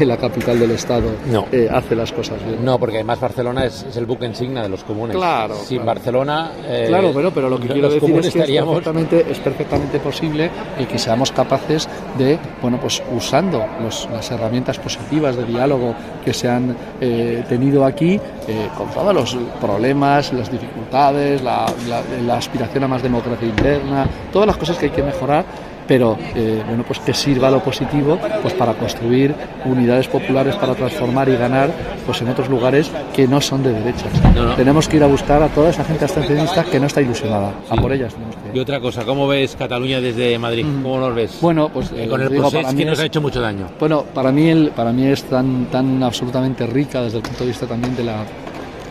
eh, 0.00 0.04
la 0.04 0.16
capital 0.16 0.58
del 0.58 0.72
Estado 0.72 1.10
No. 1.30 1.46
eh, 1.52 1.68
hace 1.72 1.94
las 1.94 2.12
cosas 2.12 2.44
bien. 2.44 2.64
No, 2.64 2.78
porque 2.78 2.96
además 2.96 3.20
Barcelona 3.20 3.64
es, 3.64 3.84
es 3.84 3.96
el 3.96 4.06
buque 4.06 4.26
insignia 4.26 4.62
de 4.62 4.68
los 4.68 4.82
comunes. 4.84 5.16
Claro, 5.16 5.54
Sin 5.54 5.78
claro. 5.78 5.86
Barcelona. 5.86 6.50
eh, 6.66 6.86
Claro, 6.88 7.12
pero, 7.14 7.30
pero 7.30 7.48
lo 7.48 7.60
que 7.60 7.68
quiero 7.68 7.88
decir 7.88 8.10
es 8.10 8.20
que 8.22 8.28
es 8.28 8.34
estaríamos. 8.34 8.74
perfectamente, 8.74 9.26
es 9.30 9.38
perfectamente 9.38 10.00
posible 10.00 10.50
y 10.78 10.84
que 10.86 10.98
seamos 10.98 11.30
capaces 11.30 11.88
de, 12.18 12.38
bueno, 12.60 12.78
pues 12.80 13.02
usando 13.16 13.64
los- 13.80 14.08
las 14.12 14.28
herramientas 14.30 14.78
positivas 14.78 15.36
de 15.36 15.44
diálogo 15.44 15.94
que 16.24 16.32
se 16.32 16.48
han 16.48 16.76
eh, 17.00 17.44
tenido 17.48 17.84
aquí, 17.84 18.20
eh, 18.48 18.68
con 18.76 18.88
todos 18.90 19.14
los 19.14 19.36
problemas, 19.60 20.32
las 20.32 20.50
dificultades, 20.50 21.42
la, 21.42 21.66
aspiración 22.34 22.84
a 22.84 22.88
más 22.88 23.02
democracia 23.02 23.46
interna, 23.46 24.06
todas 24.32 24.46
las 24.46 24.56
cosas 24.56 24.78
que 24.78 24.86
hay 24.86 24.92
que 24.92 25.02
mejorar, 25.02 25.44
pero 25.90 26.16
eh, 26.36 26.62
bueno, 26.68 26.84
pues 26.86 27.00
que 27.00 27.12
sirva 27.12 27.50
lo 27.50 27.58
positivo 27.64 28.16
pues 28.42 28.54
para 28.54 28.74
construir 28.74 29.34
unidades 29.64 30.06
populares 30.06 30.54
para 30.54 30.72
transformar 30.76 31.28
y 31.28 31.34
ganar 31.36 31.68
pues 32.06 32.22
en 32.22 32.28
otros 32.28 32.48
lugares 32.48 32.88
que 33.12 33.26
no 33.26 33.40
son 33.40 33.64
de 33.64 33.72
derechas. 33.72 34.04
No, 34.36 34.44
no. 34.44 34.54
Tenemos 34.54 34.86
que 34.86 34.98
ir 34.98 35.02
a 35.02 35.08
buscar 35.08 35.42
a 35.42 35.48
toda 35.48 35.70
esa 35.70 35.82
gente 35.82 36.04
abstencionista 36.04 36.62
que 36.62 36.78
no 36.78 36.86
está 36.86 37.00
ilusionada. 37.02 37.50
A 37.68 37.74
por 37.74 37.92
ellas 37.92 38.14
que. 38.14 38.56
Y 38.56 38.60
otra 38.60 38.78
cosa, 38.78 39.04
¿cómo 39.04 39.26
ves 39.26 39.56
Cataluña 39.56 40.00
desde 40.00 40.38
Madrid? 40.38 40.64
¿Cómo 40.80 41.00
nos 41.00 41.12
ves? 41.12 41.36
Bueno, 41.40 41.68
pues 41.74 41.90
Eh, 41.90 42.04
eh, 42.04 42.08
con 42.08 42.20
el 42.20 42.28
digo, 42.28 42.48
para 42.52 42.70
mí 42.70 42.78
que 42.78 42.84
nos 42.84 42.98
es- 42.98 43.02
ha 43.02 43.06
hecho 43.06 43.20
mucho 43.20 43.40
daño. 43.40 43.66
Bueno, 43.80 44.04
para 44.14 44.30
mí, 44.30 44.48
el, 44.48 44.70
para 44.70 44.92
mí 44.92 45.06
es 45.06 45.24
tan, 45.24 45.64
tan 45.72 46.00
absolutamente 46.04 46.66
rica 46.68 47.02
desde 47.02 47.16
el 47.16 47.24
punto 47.24 47.40
de 47.42 47.48
vista 47.48 47.66
también 47.66 47.96
de 47.96 48.04
la, 48.04 48.18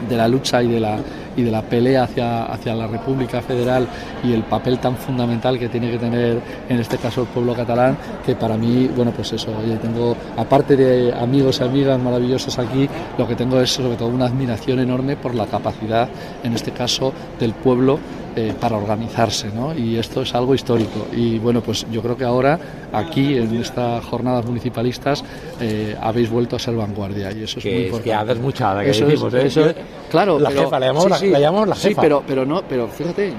de 0.10 0.18
la 0.18 0.28
lucha 0.28 0.62
y 0.62 0.68
de 0.68 0.82
la, 0.82 0.98
y 1.40 1.44
de 1.44 1.52
la 1.52 1.62
pelea 1.62 2.04
hacia, 2.04 2.46
hacia 2.46 2.76
la 2.76 2.88
República 2.88 3.42
Federal 3.42 3.88
y 4.24 4.34
el 4.34 4.44
papel 4.44 4.80
tan 4.80 4.96
fundamental 4.96 5.58
que 5.58 5.70
tiene 5.70 5.90
que 5.92 5.98
tener 5.98 6.42
en 6.68 6.80
este 6.80 6.98
caso 6.98 7.22
el 7.22 7.28
pueblo 7.28 7.54
catalán, 7.54 7.98
que 8.26 8.36
para 8.36 8.58
mí, 8.58 8.90
bueno, 8.96 9.12
pues 9.12 9.32
eso, 9.34 9.52
oye, 9.58 9.78
tengo, 9.78 10.16
aparte 10.38 10.76
de 10.76 11.14
amigos 11.14 11.60
y 11.60 11.64
amigas 11.64 12.00
maravillosos 12.00 12.60
aquí, 12.60 12.88
lo 13.18 13.28
que 13.28 13.36
tengo 13.36 13.60
es 13.60 13.72
sobre 13.72 13.96
todo 13.96 14.10
una 14.10 14.26
admiración 14.26 14.80
enorme 14.80 15.16
por 15.16 15.34
la 15.34 15.46
capacidad, 15.46 16.10
en 16.44 16.54
este 16.54 16.72
caso, 16.72 17.14
del 17.40 17.54
pueblo 17.54 18.00
eh, 18.36 18.54
para 18.60 18.78
organizarse, 18.78 19.50
¿no? 19.54 19.76
Y 19.76 19.98
esto 19.98 20.22
es 20.22 20.36
algo 20.36 20.54
histórico. 20.54 21.08
Y 21.12 21.40
bueno, 21.40 21.62
pues 21.62 21.86
yo 21.92 22.02
creo 22.02 22.16
que 22.16 22.26
ahora, 22.26 22.60
aquí, 22.94 23.38
en 23.38 23.56
estas 23.62 24.04
jornadas 24.06 24.46
municipalistas, 24.46 25.24
eh, 25.60 25.96
habéis 26.02 26.30
vuelto 26.30 26.56
a 26.56 26.60
ser 26.60 26.76
vanguardia 26.76 27.32
y 27.32 27.44
eso 27.44 27.60
es 27.60 27.64
Que 27.64 27.70
muy 27.72 27.78
es 27.80 27.86
importante. 27.88 28.04
que 28.10 28.14
haces 28.32 28.40
mucha, 28.40 28.80
que 28.84 28.90
Eso 28.90 29.04
es- 29.06 29.10
decimos, 29.12 29.34
¿eh? 29.34 29.46
eso 29.48 29.66
es- 29.66 29.76
claro, 30.10 30.40
La 30.40 30.50
pero- 30.50 30.62
jefa, 30.64 30.80
la 30.80 30.86
llamamos 30.88 31.10
la- 31.10 31.28
la 31.28 31.40
llamamos 31.40 31.68
la 31.70 31.76
Sí, 31.76 31.88
jefa. 31.90 32.02
pero, 32.02 32.24
pero 32.28 32.46
no, 32.46 32.62
pero 32.68 32.88
fíjate, 32.88 33.34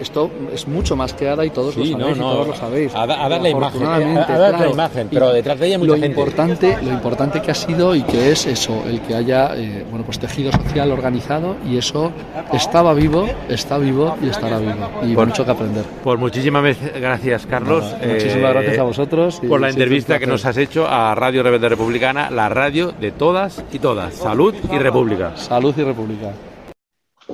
esto 0.00 0.30
es 0.52 0.66
mucho 0.66 0.96
más 0.96 1.12
que 1.14 1.28
Ada 1.28 1.44
y 1.44 1.50
todos 1.50 1.74
Sí, 1.74 1.92
lo 1.92 1.98
no, 1.98 2.00
sabéis 2.04 2.16
y 2.16 2.20
no. 2.20 2.32
todos 2.32 2.46
lo 2.48 2.54
sabéis. 2.56 2.94
Ada- 2.94 3.24
Ada 3.24 3.38
la 3.38 3.48
imagen, 3.50 3.82
eh, 3.82 3.86
Ada 3.86 4.46
es 4.46 4.52
la 4.52 4.58
claro. 4.58 4.70
imagen, 4.70 5.08
Y 5.10 5.14
pero 5.14 5.32
detrás 5.32 5.58
de 5.58 5.66
ella 5.66 5.74
hay 5.76 5.78
mucha 5.78 5.88
lo 5.92 5.94
gente. 5.94 6.06
Importante, 6.08 6.78
lo 6.82 6.92
importante 6.92 7.42
que 7.42 7.50
ha 7.50 7.54
sido 7.54 7.94
y 7.94 8.02
que 8.02 8.32
es 8.32 8.46
eso, 8.46 8.82
el 8.86 9.00
que 9.02 9.14
haya 9.14 9.54
eh, 9.56 9.84
bueno, 9.90 10.04
pues 10.04 10.18
tejido 10.18 10.50
social 10.52 10.90
organizado 10.92 11.56
y 11.68 11.76
eso 11.76 12.12
estaba 12.52 12.94
vivo, 12.94 13.26
está 13.48 13.78
vivo 13.78 14.16
y 14.22 14.28
estará 14.28 14.58
vivo. 14.58 14.72
Y 15.02 15.14
Por- 15.14 15.26
mucho 15.28 15.44
que 15.44 15.50
aprender. 15.50 15.84
Pues 16.02 16.18
muchísimas 16.18 16.76
gracias, 17.00 17.46
Carlos. 17.46 17.84
Nada, 17.84 18.06
muchísimas 18.14 18.52
gracias 18.52 18.78
a 18.78 18.82
vosotros 18.82 19.40
y 19.42 19.46
Por 19.46 19.60
la 19.60 19.68
entrevista 19.70 20.18
que 20.18 20.26
nos 20.26 20.44
has 20.44 20.56
hecho 20.56 20.86
a 20.88 21.14
Radio 21.14 21.42
Rebelde 21.42 21.68
Republicana, 21.68 22.30
la 22.30 22.48
radio 22.48 22.92
de 23.00 23.12
todas 23.12 23.62
y 23.72 23.78
todas. 23.78 24.14
Salud 24.14 24.54
y 24.72 24.78
República. 24.78 25.36
Salud 25.36 25.74
y 25.76 25.82
República. 25.82 26.32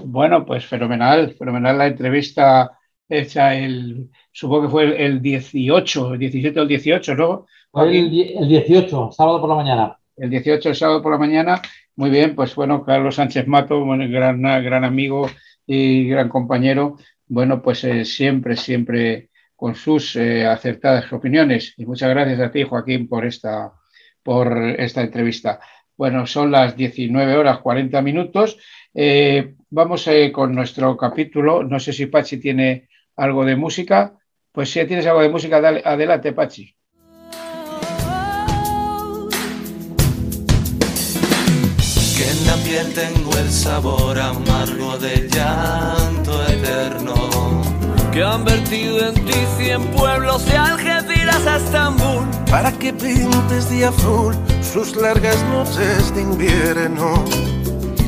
Bueno, 0.09 0.47
pues 0.47 0.65
fenomenal, 0.65 1.35
fenomenal 1.35 1.79
la 1.79 1.89
entrevista 1.89 2.79
hecha 3.09 3.55
el, 3.57 4.09
supongo 4.31 4.63
que 4.63 4.69
fue 4.69 4.85
el, 4.85 4.93
el 4.93 5.23
18, 5.23 6.15
el 6.15 6.19
17 6.19 6.61
o 6.61 6.63
el 6.63 6.69
18, 6.69 7.15
¿no? 7.17 7.47
Fue 7.73 7.91
el, 7.91 8.07
el 8.39 8.49
18, 8.49 9.11
sábado 9.11 9.41
por 9.41 9.51
la 9.51 9.57
mañana. 9.57 9.99
El 10.17 10.31
18, 10.31 10.69
el 10.69 10.75
sábado 10.77 11.03
por 11.03 11.11
la 11.13 11.19
mañana. 11.19 11.61
Muy 11.97 12.11
bien, 12.11 12.37
pues 12.37 12.55
bueno, 12.55 12.85
Carlos 12.85 13.17
Sánchez 13.17 13.49
Mato, 13.49 13.85
bueno, 13.85 14.09
gran, 14.09 14.41
gran 14.43 14.85
amigo 14.85 15.29
y 15.67 16.09
gran 16.09 16.29
compañero. 16.29 16.97
Bueno, 17.27 17.61
pues 17.61 17.83
eh, 17.83 18.05
siempre, 18.05 18.57
siempre 18.57 19.31
con 19.57 19.75
sus 19.75 20.15
eh, 20.15 20.47
acertadas 20.47 21.13
opiniones. 21.13 21.75
Y 21.77 21.85
muchas 21.85 22.11
gracias 22.11 22.39
a 22.39 22.53
ti, 22.53 22.63
Joaquín, 22.63 23.09
por 23.09 23.27
esta, 23.27 23.73
por 24.23 24.57
esta 24.57 25.03
entrevista. 25.03 25.59
Bueno, 25.97 26.27
son 26.29 26.53
las 26.53 26.77
19 26.77 27.37
horas 27.37 27.59
40 27.59 28.01
minutos. 28.03 28.57
Eh, 28.95 29.56
vamos 29.71 30.07
eh, 30.09 30.31
con 30.33 30.55
nuestro 30.55 30.97
capítulo. 30.97 31.63
No 31.63 31.79
sé 31.81 31.93
si 31.93 32.07
Pachi 32.07 32.39
tiene 32.39 32.89
algo 33.17 33.45
de 33.45 33.57
música. 33.57 34.15
Pues 34.53 34.71
si 34.71 34.85
tienes 34.87 35.07
algo 35.07 35.21
de 35.21 35.29
música, 35.29 35.61
dale, 35.61 35.83
adelante, 35.85 36.33
Pachi. 36.33 36.75
Que 42.17 42.31
en 42.31 42.47
la 42.47 42.57
piel 42.65 42.95
tengo 42.95 43.37
el 43.39 43.51
sabor 43.51 44.19
amargo 44.19 44.97
del 44.99 45.29
llanto 45.29 46.43
eterno. 46.49 47.15
Que 48.13 48.23
han 48.23 48.47
vertido 48.47 49.09
en 49.09 49.15
ti 49.27 49.35
cien 49.59 49.83
pueblos 49.89 50.47
de 50.47 50.57
Algeciras 50.57 51.47
a 51.47 51.57
Estambul. 51.59 52.25
Para 52.51 52.73
que 52.73 52.95
pintes 52.95 53.69
de 53.69 53.85
azul 53.85 54.35
sus 54.63 54.97
largas 54.97 55.43
noches 55.51 56.15
de 56.15 56.23
invierno. 56.23 57.23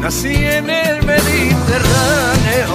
Nací 0.00 0.34
en 0.34 0.68
el 0.68 1.06
Mediterráneo. 1.06 2.66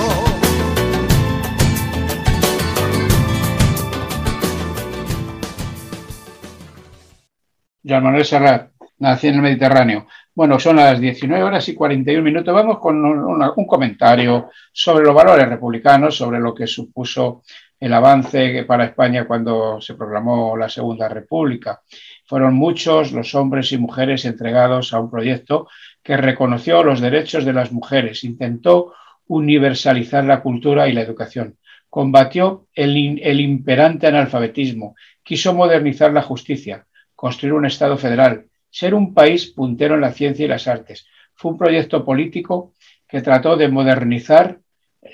Joan 7.83 8.03
Manuel 8.03 8.23
Serrat, 8.23 8.71
nací 8.99 9.27
en 9.27 9.35
el 9.35 9.41
Mediterráneo. 9.41 10.07
Bueno, 10.33 10.59
son 10.59 10.77
las 10.77 10.99
19 10.99 11.43
horas 11.43 11.67
y 11.67 11.75
41 11.75 12.23
minutos. 12.23 12.53
Vamos 12.53 12.79
con 12.79 13.03
un 13.03 13.67
comentario 13.67 14.49
sobre 14.71 15.03
los 15.03 15.13
valores 15.13 15.49
republicanos, 15.49 16.15
sobre 16.15 16.39
lo 16.39 16.53
que 16.53 16.65
supuso 16.65 17.43
el 17.79 17.93
avance 17.93 18.63
para 18.63 18.85
España 18.85 19.25
cuando 19.25 19.79
se 19.81 19.93
proclamó 19.93 20.57
la 20.57 20.69
Segunda 20.69 21.07
República. 21.07 21.81
Fueron 22.25 22.55
muchos 22.55 23.11
los 23.11 23.35
hombres 23.35 23.71
y 23.71 23.77
mujeres 23.77 24.25
entregados 24.25 24.93
a 24.93 24.99
un 24.99 25.11
proyecto 25.11 25.67
que 26.01 26.17
reconoció 26.17 26.83
los 26.83 27.01
derechos 27.01 27.45
de 27.45 27.53
las 27.53 27.71
mujeres, 27.71 28.23
intentó 28.23 28.93
universalizar 29.27 30.23
la 30.23 30.41
cultura 30.41 30.87
y 30.87 30.93
la 30.93 31.01
educación, 31.01 31.57
combatió 31.89 32.67
el, 32.73 33.19
el 33.21 33.39
imperante 33.41 34.07
analfabetismo, 34.07 34.95
quiso 35.21 35.53
modernizar 35.53 36.13
la 36.13 36.21
justicia, 36.21 36.87
construir 37.15 37.53
un 37.53 37.65
Estado 37.65 37.97
federal, 37.97 38.45
ser 38.69 38.93
un 38.93 39.13
país 39.13 39.47
puntero 39.47 39.95
en 39.95 40.01
la 40.01 40.13
ciencia 40.13 40.45
y 40.45 40.47
las 40.47 40.67
artes. 40.67 41.07
Fue 41.35 41.51
un 41.51 41.57
proyecto 41.57 42.03
político 42.03 42.73
que 43.07 43.21
trató 43.21 43.55
de 43.55 43.67
modernizar 43.67 44.59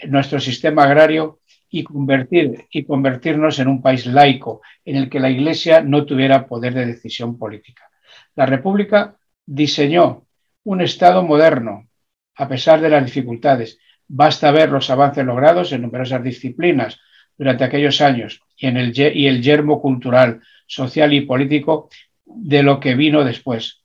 nuestro 0.07 0.39
sistema 0.39 0.83
agrario 0.83 1.39
y, 1.73 1.83
convertir, 1.83 2.67
y 2.69 2.83
convertirnos 2.83 3.57
en 3.57 3.67
un 3.67 3.81
país 3.81 4.05
laico 4.05 4.61
en 4.85 4.95
el 4.95 5.09
que 5.09 5.19
la 5.19 5.31
Iglesia 5.31 5.81
no 5.81 6.05
tuviera 6.05 6.45
poder 6.45 6.75
de 6.75 6.85
decisión 6.85 7.35
política. 7.39 7.89
La 8.35 8.45
República 8.45 9.17
diseñó 9.43 10.27
un 10.65 10.81
Estado 10.81 11.23
moderno, 11.23 11.87
a 12.35 12.47
pesar 12.47 12.79
de 12.79 12.91
las 12.91 13.03
dificultades. 13.03 13.79
Basta 14.07 14.51
ver 14.51 14.69
los 14.69 14.91
avances 14.91 15.25
logrados 15.25 15.71
en 15.71 15.81
numerosas 15.81 16.23
disciplinas 16.23 16.99
durante 17.35 17.63
aquellos 17.63 18.01
años 18.01 18.43
y, 18.55 18.67
en 18.67 18.77
el, 18.77 18.93
y 18.95 19.25
el 19.25 19.41
yermo 19.41 19.81
cultural, 19.81 20.41
social 20.67 21.11
y 21.11 21.21
político 21.21 21.89
de 22.23 22.61
lo 22.61 22.79
que 22.79 22.93
vino 22.93 23.23
después, 23.23 23.81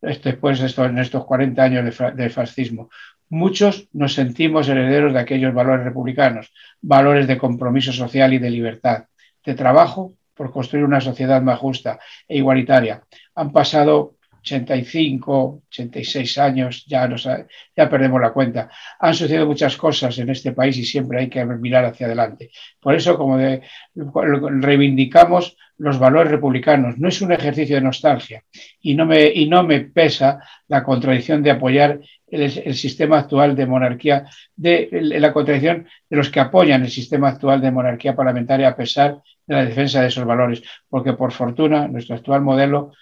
después 0.00 0.60
de 0.60 0.84
en 0.84 0.98
estos 0.98 1.24
40 1.24 1.60
años 1.60 1.98
de 2.14 2.30
fascismo. 2.30 2.88
Muchos 3.32 3.88
nos 3.94 4.12
sentimos 4.12 4.68
herederos 4.68 5.14
de 5.14 5.18
aquellos 5.18 5.54
valores 5.54 5.86
republicanos, 5.86 6.52
valores 6.82 7.26
de 7.26 7.38
compromiso 7.38 7.90
social 7.90 8.34
y 8.34 8.38
de 8.38 8.50
libertad, 8.50 9.06
de 9.42 9.54
trabajo 9.54 10.12
por 10.34 10.52
construir 10.52 10.84
una 10.84 11.00
sociedad 11.00 11.40
más 11.40 11.58
justa 11.58 11.98
e 12.28 12.36
igualitaria. 12.36 13.04
Han 13.34 13.50
pasado 13.50 14.16
85, 14.42 15.62
86 15.68 16.38
años, 16.38 16.84
ya, 16.86 17.06
nos, 17.06 17.28
ya 17.76 17.88
perdemos 17.88 18.20
la 18.20 18.32
cuenta. 18.32 18.68
Han 18.98 19.14
sucedido 19.14 19.46
muchas 19.46 19.76
cosas 19.76 20.18
en 20.18 20.30
este 20.30 20.52
país 20.52 20.76
y 20.78 20.84
siempre 20.84 21.20
hay 21.20 21.28
que 21.28 21.44
mirar 21.44 21.84
hacia 21.84 22.06
adelante. 22.06 22.50
Por 22.80 22.94
eso, 22.94 23.16
como 23.16 23.38
de, 23.38 23.62
reivindicamos 23.94 25.56
los 25.78 25.98
valores 25.98 26.30
republicanos, 26.30 26.98
no 26.98 27.08
es 27.08 27.22
un 27.22 27.32
ejercicio 27.32 27.76
de 27.76 27.82
nostalgia 27.82 28.44
y 28.80 28.94
no 28.94 29.06
me, 29.06 29.26
y 29.26 29.48
no 29.48 29.62
me 29.62 29.80
pesa 29.80 30.40
la 30.68 30.82
contradicción 30.82 31.42
de 31.42 31.50
apoyar 31.50 32.00
el, 32.28 32.42
el 32.42 32.74
sistema 32.74 33.18
actual 33.18 33.54
de 33.54 33.66
monarquía, 33.66 34.26
de, 34.56 34.88
la 34.92 35.32
contradicción 35.32 35.86
de 36.08 36.16
los 36.16 36.30
que 36.30 36.40
apoyan 36.40 36.82
el 36.82 36.90
sistema 36.90 37.28
actual 37.28 37.60
de 37.60 37.70
monarquía 37.70 38.14
parlamentaria 38.14 38.68
a 38.68 38.76
pesar 38.76 39.22
de 39.46 39.54
la 39.54 39.64
defensa 39.64 40.00
de 40.00 40.08
esos 40.08 40.24
valores, 40.24 40.62
porque 40.88 41.12
por 41.14 41.32
fortuna 41.32 41.88
nuestro 41.88 42.16
actual 42.16 42.42
modelo 42.42 42.92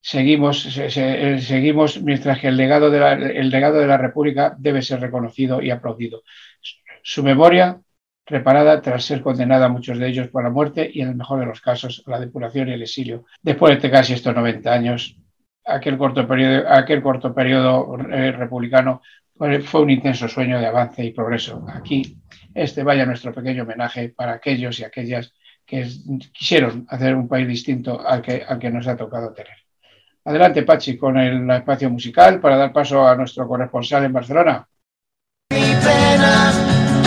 seguimos, 0.00 0.62
se, 0.62 0.90
se, 0.90 1.40
seguimos 1.40 2.02
mientras 2.02 2.38
que 2.40 2.48
el 2.48 2.56
legado, 2.56 2.90
de 2.90 3.00
la, 3.00 3.12
el 3.12 3.98
República 3.98 4.54
debe 4.58 4.82
ser 4.82 5.00
reconocido 5.00 5.62
y 5.62 5.70
aplaudido. 5.70 6.22
Su 7.02 7.22
memoria 7.22 7.80
reparada 8.26 8.82
tras 8.82 9.04
ser 9.04 9.22
condenada 9.22 9.68
muchos 9.68 9.98
de 9.98 10.08
ellos 10.08 10.28
por 10.28 10.42
la 10.42 10.50
muerte 10.50 10.90
y 10.92 11.00
en 11.00 11.08
el 11.08 11.16
mejor 11.16 11.40
de 11.40 11.46
los 11.46 11.60
casos 11.60 12.02
la 12.06 12.20
depuración 12.20 12.68
y 12.68 12.72
el 12.72 12.82
exilio. 12.82 13.24
Después 13.42 13.80
de 13.80 13.90
casi 13.90 14.12
estos 14.12 14.34
90 14.34 14.72
años, 14.72 15.16
aquel 15.64 15.96
corto 15.96 16.26
periodo, 16.26 17.98
eh, 18.10 18.32
republicano 18.32 19.00
fue, 19.36 19.80
un 19.80 19.90
intenso 19.90 20.28
sueño 20.28 20.58
de 20.58 20.66
avance 20.66 21.04
y 21.04 21.12
progreso. 21.12 21.64
Aquí 21.72 22.18
este 22.54 22.82
vaya 22.82 23.06
nuestro 23.06 23.32
pequeño 23.32 23.62
homenaje 23.62 24.10
para 24.10 24.32
aquellos 24.32 24.78
y 24.80 24.84
aquellas 24.84 25.32
que 25.64 25.86
quisieron 26.32 26.86
hacer 26.88 27.14
un 27.14 27.28
país 27.28 27.46
distinto 27.46 28.00
al 28.06 28.22
que 28.22 28.70
nos 28.70 28.88
ha 28.88 28.96
tocado 28.96 29.32
tener. 29.32 29.67
Adelante, 30.28 30.62
Pachi, 30.62 30.98
con 30.98 31.16
el 31.16 31.50
espacio 31.50 31.88
musical 31.88 32.38
para 32.38 32.58
dar 32.58 32.70
paso 32.70 33.08
a 33.08 33.16
nuestro 33.16 33.48
corresponsal 33.48 34.04
en 34.04 34.12
Barcelona. 34.12 34.68
Mi 35.54 35.74
pena, 35.82 36.52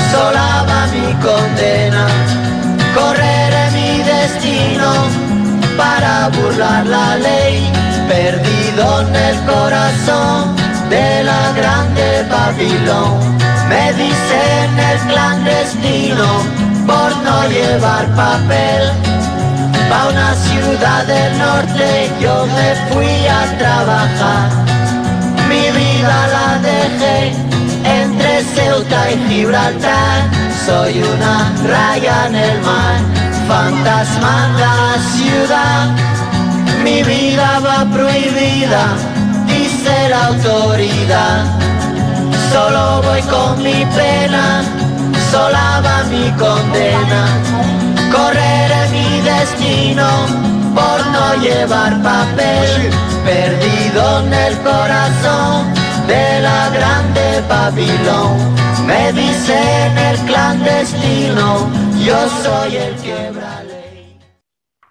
sola 0.10 0.66
va 0.68 0.88
mi 0.88 1.14
condena, 1.22 2.08
correré 2.96 3.70
mi 3.78 4.02
destino 4.02 4.92
para 5.78 6.30
burlar 6.30 6.88
la 6.88 7.18
ley, 7.18 7.72
perdido 8.10 9.02
en 9.02 9.16
el 9.16 9.36
corazón 9.46 10.56
de 10.90 11.24
la 11.24 11.54
grande 11.54 12.26
Babilón. 12.28 13.20
Me 13.70 13.94
dicen 14.02 14.80
el 14.80 15.00
clandestino 15.12 16.26
por 16.88 17.16
no 17.18 17.48
llevar 17.50 18.08
papel 18.16 19.12
a 19.92 20.08
una 20.08 20.34
ciudad 20.36 21.06
del 21.06 21.38
norte 21.38 22.12
yo 22.20 22.46
me 22.46 22.76
fui 22.90 23.28
a 23.28 23.58
trabajar. 23.58 24.50
Mi 25.50 25.70
vida 25.80 26.18
la 26.36 26.60
dejé 26.60 27.34
entre 27.84 28.44
Ceuta 28.56 29.12
y 29.12 29.18
Gibraltar. 29.30 30.30
Soy 30.66 31.02
una 31.02 31.52
raya 31.68 32.28
en 32.28 32.36
el 32.36 32.62
mar, 32.62 33.00
fantasma 33.48 34.48
en 34.48 34.60
la 34.60 34.98
ciudad. 35.16 35.90
Mi 36.84 37.04
vida 37.04 37.60
va 37.60 37.86
prohibida, 37.92 38.84
dice 39.48 40.10
la 40.10 40.28
autoridad. 40.28 41.46
Solo 42.52 43.02
voy 43.04 43.22
con 43.24 43.64
mi 43.64 43.86
pena, 43.96 44.64
sola 45.32 45.82
va 45.84 46.04
mi 46.10 46.30
condena. 46.32 47.91
Correré 48.12 48.90
mi 48.92 49.22
destino 49.22 50.08
por 50.76 51.06
no 51.08 51.42
llevar 51.42 52.02
papel, 52.04 52.92
perdido 53.24 54.20
en 54.26 54.34
el 54.34 54.58
corazón 54.58 55.74
de 56.08 56.42
la 56.42 56.70
grande 56.70 57.42
Babilón. 57.48 58.38
Me 58.86 59.14
dicen 59.14 59.98
el 59.98 60.18
clandestino, 60.26 61.70
yo 62.06 62.28
soy 62.44 62.76
el 62.76 62.96
quebra 62.96 63.64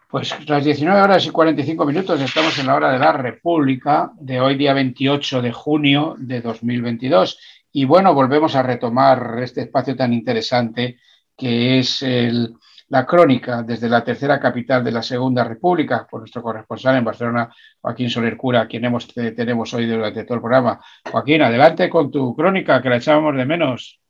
Pues 0.09 0.35
las 0.49 0.65
19 0.65 1.03
horas 1.03 1.27
y 1.27 1.31
45 1.31 1.85
minutos 1.85 2.21
estamos 2.23 2.59
en 2.59 2.69
la 2.69 2.75
hora 2.75 2.91
de 2.91 2.99
la 2.99 3.13
República 3.13 4.13
de 4.19 4.41
hoy 4.41 4.57
día 4.57 4.73
28 4.73 5.43
de 5.43 5.53
junio 5.53 6.15
de 6.19 6.41
2022. 6.41 7.39
Y 7.73 7.85
bueno, 7.85 8.15
volvemos 8.15 8.55
a 8.57 8.63
retomar 8.63 9.41
este 9.43 9.63
espacio 9.63 9.95
tan 9.95 10.15
interesante 10.15 10.99
que 11.37 11.79
es 11.79 12.03
el, 12.03 12.55
la 12.91 13.07
crónica 13.07 13.63
desde 13.63 13.89
la 13.89 14.03
tercera 14.03 14.41
capital 14.41 14.83
de 14.83 14.91
la 14.91 15.03
Segunda 15.03 15.45
República, 15.45 16.07
por 16.11 16.21
nuestro 16.21 16.43
corresponsal 16.43 16.97
en 16.97 17.05
Barcelona, 17.05 17.49
Joaquín 17.81 18.11
Soler 18.11 18.37
Cura, 18.37 18.67
quien 18.67 18.85
hemos, 18.85 19.07
tenemos 19.07 19.73
hoy 19.75 19.87
durante 19.87 20.25
todo 20.25 20.35
el 20.35 20.41
programa. 20.41 20.81
Joaquín, 21.11 21.43
adelante 21.43 21.89
con 21.89 22.11
tu 22.11 22.35
crónica, 22.35 22.83
que 22.83 22.89
la 22.89 22.97
echábamos 22.97 23.37
de 23.37 23.47
menos. 23.47 24.01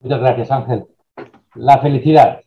Muchas 0.00 0.20
gracias, 0.20 0.50
Ángel. 0.50 0.86
La 1.54 1.78
felicidad. 1.78 2.40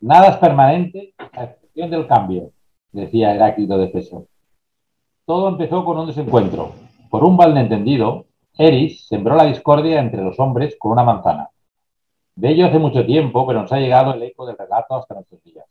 Nada 0.00 0.28
es 0.28 0.36
permanente 0.38 1.12
a 1.32 1.44
excepción 1.44 1.90
del 1.90 2.06
cambio, 2.06 2.52
decía 2.90 3.34
Heráclito 3.34 3.76
de 3.76 3.90
Feso. 3.90 4.28
Todo 5.26 5.50
empezó 5.50 5.84
con 5.84 5.98
un 5.98 6.06
desencuentro. 6.06 6.72
Por 7.10 7.22
un 7.22 7.36
malentendido, 7.36 8.24
Eris 8.56 9.06
sembró 9.06 9.36
la 9.36 9.44
discordia 9.44 10.00
entre 10.00 10.22
los 10.22 10.40
hombres 10.40 10.74
con 10.78 10.92
una 10.92 11.04
manzana. 11.04 11.50
De 12.38 12.50
ello 12.50 12.66
hace 12.66 12.78
mucho 12.78 13.04
tiempo, 13.04 13.44
pero 13.44 13.62
nos 13.62 13.72
ha 13.72 13.80
llegado 13.80 14.14
el 14.14 14.22
eco 14.22 14.46
del 14.46 14.56
relato 14.56 14.94
hasta 14.94 15.14
nuestros 15.14 15.42
días. 15.42 15.66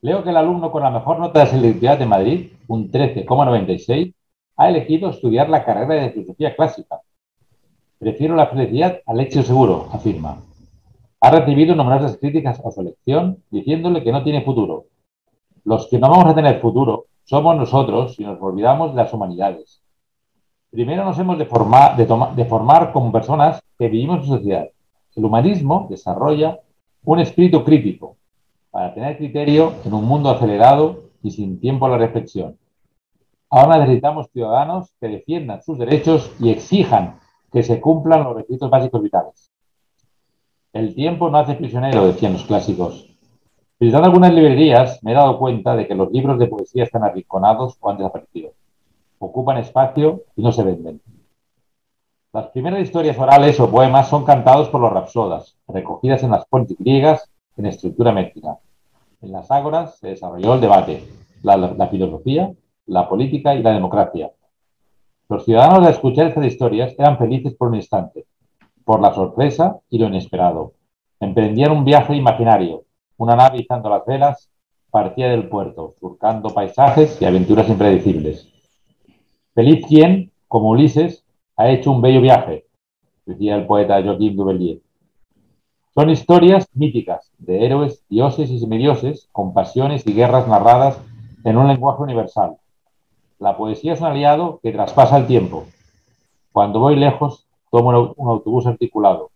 Leo 0.00 0.22
que 0.22 0.30
el 0.30 0.36
alumno 0.36 0.70
con 0.70 0.84
la 0.84 0.92
mejor 0.92 1.18
nota 1.18 1.40
de 1.40 1.46
selectividad 1.46 1.98
de 1.98 2.06
Madrid, 2.06 2.52
un 2.68 2.88
13,96, 2.88 4.14
ha 4.58 4.68
elegido 4.68 5.10
estudiar 5.10 5.48
la 5.48 5.64
carrera 5.64 5.94
de 5.94 6.10
filosofía 6.10 6.54
clásica. 6.54 7.00
Prefiero 7.98 8.36
la 8.36 8.46
felicidad 8.46 9.00
al 9.06 9.18
hecho 9.18 9.42
seguro, 9.42 9.88
afirma. 9.92 10.38
Ha 11.20 11.30
recibido 11.32 11.74
numerosas 11.74 12.16
críticas 12.16 12.64
a 12.64 12.70
su 12.70 12.82
elección, 12.82 13.42
diciéndole 13.50 14.04
que 14.04 14.12
no 14.12 14.22
tiene 14.22 14.44
futuro. 14.44 14.84
Los 15.64 15.88
que 15.88 15.98
no 15.98 16.08
vamos 16.08 16.26
a 16.26 16.34
tener 16.36 16.60
futuro 16.60 17.06
somos 17.24 17.56
nosotros 17.56 18.14
si 18.14 18.22
nos 18.22 18.40
olvidamos 18.40 18.94
de 18.94 19.02
las 19.02 19.12
humanidades. 19.12 19.82
Primero 20.70 21.04
nos 21.04 21.18
hemos 21.18 21.36
de 21.38 21.46
formar, 21.46 21.96
de, 21.96 22.06
de 22.36 22.44
formar 22.44 22.92
como 22.92 23.10
personas 23.10 23.60
que 23.76 23.88
vivimos 23.88 24.20
en 24.20 24.26
sociedad 24.26 24.68
el 25.16 25.24
humanismo 25.24 25.86
desarrolla 25.88 26.60
un 27.04 27.20
espíritu 27.20 27.64
crítico 27.64 28.16
para 28.70 28.92
tener 28.92 29.16
criterio 29.16 29.72
en 29.84 29.94
un 29.94 30.04
mundo 30.04 30.28
acelerado 30.30 31.04
y 31.22 31.30
sin 31.30 31.58
tiempo 31.58 31.86
a 31.86 31.90
la 31.90 31.98
reflexión. 31.98 32.58
Ahora 33.48 33.78
necesitamos 33.78 34.28
ciudadanos 34.32 34.92
que 35.00 35.08
defiendan 35.08 35.62
sus 35.62 35.78
derechos 35.78 36.30
y 36.38 36.50
exijan 36.50 37.18
que 37.50 37.62
se 37.62 37.80
cumplan 37.80 38.24
los 38.24 38.36
requisitos 38.36 38.68
básicos 38.68 39.02
vitales. 39.02 39.50
El 40.72 40.94
tiempo 40.94 41.30
no 41.30 41.38
hace 41.38 41.54
prisionero, 41.54 42.06
decían 42.06 42.34
los 42.34 42.44
clásicos. 42.44 43.08
Visitando 43.80 44.08
algunas 44.08 44.34
librerías 44.34 45.02
me 45.02 45.12
he 45.12 45.14
dado 45.14 45.38
cuenta 45.38 45.74
de 45.74 45.86
que 45.86 45.94
los 45.94 46.10
libros 46.12 46.38
de 46.38 46.48
poesía 46.48 46.84
están 46.84 47.04
arrinconados 47.04 47.76
o 47.80 47.90
han 47.90 47.96
desaparecido. 47.96 48.52
ocupan 49.18 49.56
espacio 49.56 50.24
y 50.36 50.42
no 50.42 50.52
se 50.52 50.62
venden. 50.62 51.00
Las 52.36 52.48
primeras 52.48 52.82
historias 52.82 53.18
orales 53.18 53.58
o 53.60 53.70
poemas 53.70 54.10
son 54.10 54.26
cantados 54.26 54.68
por 54.68 54.82
los 54.82 54.92
rapsodas, 54.92 55.56
recogidas 55.68 56.22
en 56.22 56.32
las 56.32 56.46
fuentes 56.46 56.76
griegas 56.78 57.30
en 57.56 57.64
estructura 57.64 58.12
métrica. 58.12 58.58
En 59.22 59.32
las 59.32 59.50
ágoras 59.50 59.96
se 59.98 60.08
desarrolló 60.08 60.52
el 60.52 60.60
debate, 60.60 61.02
la, 61.42 61.88
filosofía, 61.88 62.52
la 62.84 63.08
política 63.08 63.54
y 63.54 63.62
la 63.62 63.72
democracia. 63.72 64.32
Los 65.30 65.46
ciudadanos 65.46 65.86
al 65.86 65.94
escuchar 65.94 66.26
estas 66.26 66.44
historias 66.44 66.94
eran 66.98 67.16
felices 67.16 67.54
por 67.54 67.68
un 67.68 67.76
instante, 67.76 68.26
por 68.84 69.00
la 69.00 69.14
sorpresa 69.14 69.78
y 69.88 69.96
lo 69.96 70.08
inesperado. 70.08 70.74
Emprendían 71.18 71.72
un 71.72 71.86
viaje 71.86 72.14
imaginario, 72.14 72.84
una 73.16 73.34
nave 73.34 73.62
izando 73.62 73.88
las 73.88 74.04
velas 74.04 74.50
partía 74.90 75.30
del 75.30 75.48
puerto, 75.48 75.94
surcando 75.98 76.50
paisajes 76.50 77.16
y 77.18 77.24
aventuras 77.24 77.66
impredecibles. 77.70 78.46
Feliz 79.54 79.86
quien, 79.86 80.32
como 80.48 80.68
Ulises, 80.68 81.25
ha 81.56 81.70
hecho 81.70 81.90
un 81.90 82.02
bello 82.02 82.20
viaje, 82.20 82.66
decía 83.24 83.56
el 83.56 83.66
poeta 83.66 84.02
Joaquín 84.02 84.36
Duvelier. 84.36 84.80
Son 85.94 86.10
historias 86.10 86.68
míticas 86.74 87.32
de 87.38 87.64
héroes, 87.64 88.04
dioses 88.10 88.50
y 88.50 88.58
semidioses, 88.58 89.28
con 89.32 89.54
pasiones 89.54 90.06
y 90.06 90.12
guerras 90.12 90.46
narradas 90.46 91.00
en 91.44 91.56
un 91.56 91.68
lenguaje 91.68 92.02
universal. 92.02 92.56
La 93.38 93.56
poesía 93.56 93.94
es 93.94 94.00
un 94.00 94.08
aliado 94.08 94.60
que 94.62 94.72
traspasa 94.72 95.16
el 95.16 95.26
tiempo. 95.26 95.64
Cuando 96.52 96.80
voy 96.80 96.96
lejos, 96.96 97.46
tomo 97.70 98.14
un 98.16 98.28
autobús 98.28 98.66
articulado. 98.66 99.30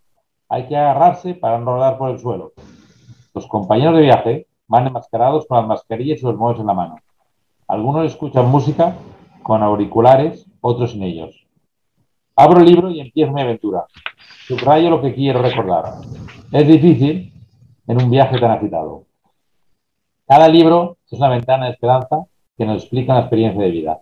Hay 0.48 0.66
que 0.68 0.76
agarrarse 0.76 1.34
para 1.34 1.58
no 1.58 1.74
rodar 1.74 1.96
por 1.96 2.10
el 2.10 2.18
suelo. 2.18 2.52
Los 3.34 3.46
compañeros 3.46 3.96
de 3.96 4.02
viaje 4.02 4.46
van 4.68 4.86
enmascarados 4.86 5.46
con 5.46 5.58
las 5.58 5.66
mascarillas 5.66 6.20
y 6.20 6.26
los 6.26 6.36
modos 6.36 6.60
en 6.60 6.66
la 6.66 6.74
mano. 6.74 6.96
Algunos 7.66 8.04
escuchan 8.04 8.50
música 8.50 8.96
con 9.42 9.62
auriculares, 9.62 10.46
otros 10.60 10.92
sin 10.92 11.02
ellos. 11.04 11.46
Abro 12.40 12.60
el 12.60 12.64
libro 12.64 12.90
y 12.90 13.00
empiezo 13.00 13.32
mi 13.32 13.42
aventura. 13.42 13.84
Subrayo 14.46 14.88
lo 14.88 15.02
que 15.02 15.14
quiero 15.14 15.42
recordar. 15.42 15.96
Es 16.50 16.66
difícil 16.66 17.34
en 17.86 18.02
un 18.02 18.10
viaje 18.10 18.40
tan 18.40 18.52
agitado. 18.52 19.04
Cada 20.26 20.48
libro 20.48 20.96
es 21.04 21.18
una 21.18 21.28
ventana 21.28 21.66
de 21.66 21.72
esperanza 21.72 22.24
que 22.56 22.64
nos 22.64 22.78
explica 22.78 23.12
la 23.12 23.20
experiencia 23.20 23.62
de 23.62 23.70
vida. 23.70 24.00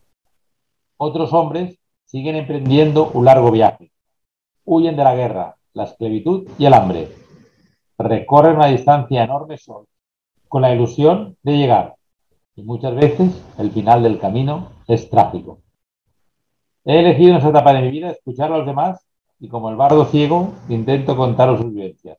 Otros 0.98 1.32
hombres 1.32 1.80
siguen 2.04 2.36
emprendiendo 2.36 3.10
un 3.12 3.24
largo 3.24 3.50
viaje. 3.50 3.90
Huyen 4.64 4.94
de 4.94 5.02
la 5.02 5.16
guerra, 5.16 5.56
la 5.72 5.82
esclavitud 5.82 6.48
y 6.60 6.66
el 6.66 6.74
hambre. 6.74 7.08
Recorren 7.98 8.54
una 8.54 8.66
distancia 8.66 9.24
enorme 9.24 9.56
con 10.46 10.62
la 10.62 10.72
ilusión 10.72 11.36
de 11.42 11.56
llegar. 11.56 11.96
Y 12.54 12.62
muchas 12.62 12.94
veces 12.94 13.44
el 13.58 13.72
final 13.72 14.04
del 14.04 14.20
camino 14.20 14.68
es 14.86 15.10
trágico. 15.10 15.58
He 16.88 17.00
elegido 17.00 17.32
en 17.32 17.36
esta 17.36 17.50
etapa 17.50 17.74
de 17.74 17.82
mi 17.82 17.90
vida 17.90 18.08
escuchar 18.08 18.50
a 18.50 18.56
los 18.56 18.66
demás 18.66 19.06
y 19.38 19.48
como 19.48 19.68
el 19.68 19.76
bardo 19.76 20.06
ciego 20.06 20.54
intento 20.70 21.18
contar 21.18 21.54
sus 21.58 21.70
vivencias. 21.70 22.16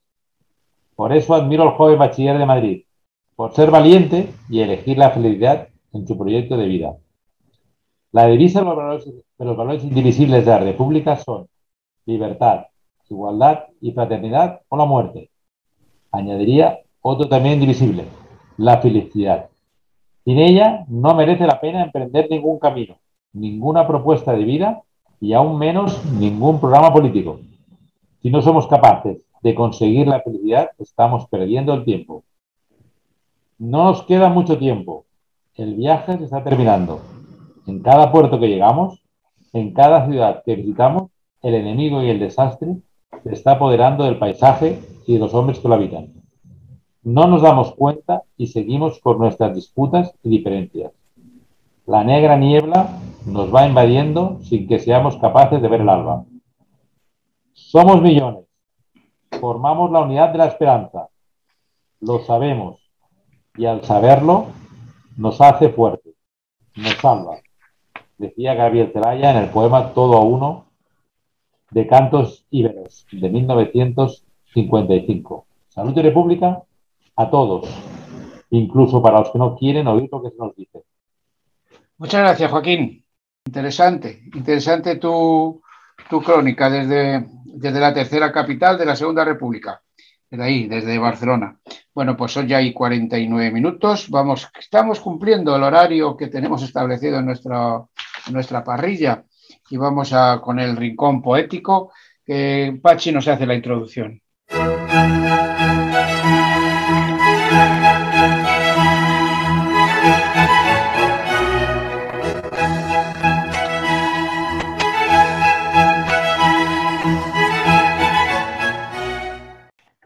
Por 0.95 1.11
eso 1.11 1.33
admiro 1.33 1.63
al 1.63 1.71
joven 1.71 1.97
bachiller 1.97 2.37
de 2.37 2.45
Madrid, 2.45 2.83
por 3.35 3.51
ser 3.51 3.71
valiente 3.71 4.31
y 4.47 4.59
elegir 4.59 4.99
la 4.99 5.09
felicidad 5.09 5.69
en 5.91 6.05
su 6.07 6.15
proyecto 6.15 6.55
de 6.55 6.67
vida. 6.67 6.97
La 8.11 8.27
divisa 8.27 8.59
de 8.59 8.65
los 8.65 8.75
valores, 8.75 9.05
de 9.05 9.45
los 9.45 9.57
valores 9.57 9.83
indivisibles 9.83 10.45
de 10.45 10.51
la 10.51 10.59
República 10.59 11.15
son 11.15 11.47
libertad, 12.05 12.67
igualdad 13.09 13.63
y 13.81 13.91
fraternidad 13.91 14.61
o 14.69 14.77
la 14.77 14.85
muerte. 14.85 15.31
Añadiría 16.11 16.77
otro 17.01 17.27
también 17.27 17.55
indivisible, 17.55 18.03
la 18.57 18.77
felicidad. 18.77 19.49
Sin 20.25 20.37
ella 20.37 20.85
no 20.89 21.15
merece 21.15 21.47
la 21.47 21.59
pena 21.59 21.83
emprender 21.83 22.27
ningún 22.29 22.59
camino, 22.59 22.99
ninguna 23.33 23.87
propuesta 23.87 24.33
de 24.33 24.43
vida 24.43 24.81
y 25.21 25.33
aún 25.33 25.57
menos 25.57 26.03
ningún 26.13 26.59
programa 26.59 26.93
político. 26.93 27.39
Si 28.21 28.29
no 28.29 28.41
somos 28.41 28.67
capaces 28.67 29.17
de 29.41 29.55
conseguir 29.55 30.07
la 30.07 30.21
felicidad, 30.21 30.71
estamos 30.77 31.27
perdiendo 31.27 31.73
el 31.73 31.85
tiempo. 31.85 32.23
No 33.57 33.85
nos 33.85 34.03
queda 34.03 34.29
mucho 34.29 34.57
tiempo. 34.57 35.05
El 35.55 35.75
viaje 35.75 36.17
se 36.17 36.25
está 36.25 36.43
terminando. 36.43 37.01
En 37.67 37.81
cada 37.81 38.11
puerto 38.11 38.39
que 38.39 38.47
llegamos, 38.47 39.01
en 39.53 39.73
cada 39.73 40.07
ciudad 40.07 40.43
que 40.45 40.55
visitamos, 40.55 41.11
el 41.41 41.55
enemigo 41.55 42.03
y 42.03 42.09
el 42.09 42.19
desastre 42.19 42.77
se 43.23 43.33
está 43.33 43.53
apoderando 43.53 44.03
del 44.03 44.17
paisaje 44.17 44.79
y 45.05 45.13
de 45.13 45.19
los 45.19 45.33
hombres 45.33 45.59
que 45.59 45.67
lo 45.67 45.75
habitan. 45.75 46.13
No 47.03 47.27
nos 47.27 47.41
damos 47.41 47.73
cuenta 47.75 48.23
y 48.37 48.47
seguimos 48.47 48.99
con 48.99 49.17
nuestras 49.17 49.55
disputas 49.55 50.13
y 50.23 50.29
diferencias. 50.29 50.91
La 51.85 52.03
negra 52.03 52.37
niebla 52.37 52.89
nos 53.29 53.53
va 53.53 53.67
invadiendo 53.67 54.39
sin 54.41 54.65
que 54.67 54.79
seamos 54.79 55.17
capaces 55.17 55.61
de 55.61 55.67
ver 55.67 55.81
el 55.81 55.89
alba. 55.89 56.23
Somos 57.53 58.01
millones. 58.01 58.45
Formamos 59.39 59.91
la 59.91 59.99
unidad 60.01 60.29
de 60.29 60.39
la 60.39 60.47
esperanza. 60.47 61.09
Lo 61.99 62.17
sabemos. 62.19 62.79
Y 63.55 63.65
al 63.65 63.83
saberlo, 63.83 64.47
nos 65.17 65.41
hace 65.41 65.69
fuertes. 65.69 66.13
Nos 66.75 66.93
salva. 66.95 67.37
Decía 68.17 68.55
Gabriel 68.55 68.91
Celaya 68.91 69.29
en 69.31 69.37
el 69.37 69.49
poema 69.49 69.93
Todo 69.93 70.17
a 70.17 70.21
uno 70.21 70.65
de 71.71 71.87
Cantos 71.87 72.45
Íberos 72.49 73.05
de 73.11 73.29
1955. 73.29 75.45
Salud 75.67 75.95
y 75.95 76.01
República 76.01 76.63
a 77.15 77.29
todos, 77.29 77.69
incluso 78.49 78.99
para 79.01 79.19
los 79.19 79.29
que 79.29 79.37
no 79.37 79.55
quieren 79.55 79.87
oír 79.87 80.09
lo 80.11 80.23
que 80.23 80.31
se 80.31 80.37
nos 80.37 80.55
dice. 80.55 80.83
Muchas 81.97 82.21
gracias, 82.21 82.49
Joaquín. 82.49 83.05
Interesante, 83.49 84.21
interesante 84.31 84.97
tu, 84.97 85.59
tu 86.07 86.21
crónica 86.21 86.69
desde, 86.69 87.25
desde 87.45 87.79
la 87.79 87.91
tercera 87.91 88.31
capital 88.31 88.77
de 88.77 88.85
la 88.85 88.95
Segunda 88.95 89.25
República, 89.25 89.81
desde 90.29 90.43
ahí, 90.43 90.67
desde 90.67 90.99
Barcelona. 90.99 91.57
Bueno, 91.91 92.15
pues 92.15 92.31
son 92.31 92.47
ya 92.47 92.57
ahí 92.57 92.71
49 92.71 93.49
minutos. 93.49 94.07
Vamos, 94.11 94.47
estamos 94.59 94.99
cumpliendo 94.99 95.55
el 95.55 95.63
horario 95.63 96.15
que 96.15 96.27
tenemos 96.27 96.61
establecido 96.61 97.17
en 97.17 97.25
nuestra, 97.25 97.83
nuestra 98.31 98.63
parrilla 98.63 99.23
y 99.71 99.77
vamos 99.77 100.13
a, 100.13 100.39
con 100.39 100.59
el 100.59 100.77
rincón 100.77 101.19
poético. 101.19 101.91
Pachi 102.83 103.11
nos 103.11 103.27
hace 103.27 103.47
la 103.47 103.55
introducción. 103.55 104.21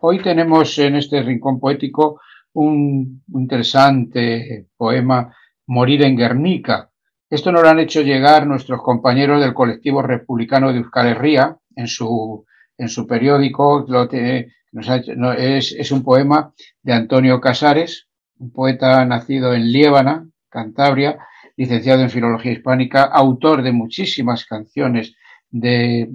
Hoy 0.06 0.22
tenemos 0.22 0.78
en 0.80 0.98
este 0.98 1.24
rincón 1.24 1.62
poético 1.62 2.20
un 2.52 3.24
interesante 3.34 4.68
poema, 4.76 5.34
Morir 5.68 6.04
en 6.04 6.18
Guernica. 6.18 6.92
Esto 7.30 7.54
nos 7.54 7.64
lo 7.64 7.70
han 7.70 7.80
hecho 7.80 8.02
llegar 8.02 8.46
nuestros 8.46 8.82
compañeros 8.82 9.40
del 9.40 9.54
colectivo 9.54 10.02
republicano 10.02 10.74
de 10.74 10.80
Euskal 10.80 11.08
Herria 11.08 11.58
en 11.78 11.88
su, 11.88 12.46
en 12.78 12.90
su 12.90 13.08
periódico. 13.08 13.86
Lo 13.88 14.04
es, 15.32 15.92
un 15.94 16.04
poema 16.04 16.54
de 16.82 16.92
Antonio 16.92 17.40
Casares, 17.40 18.10
un 18.40 18.52
poeta 18.52 19.06
nacido 19.06 19.54
en 19.54 19.72
Liébana, 19.72 20.28
Cantabria, 20.50 21.18
licenciado 21.56 22.02
en 22.02 22.10
Filología 22.10 22.52
Hispánica, 22.52 23.04
autor 23.04 23.62
de 23.64 23.72
muchísimas 23.72 24.46
canciones 24.46 25.16
de, 25.50 26.10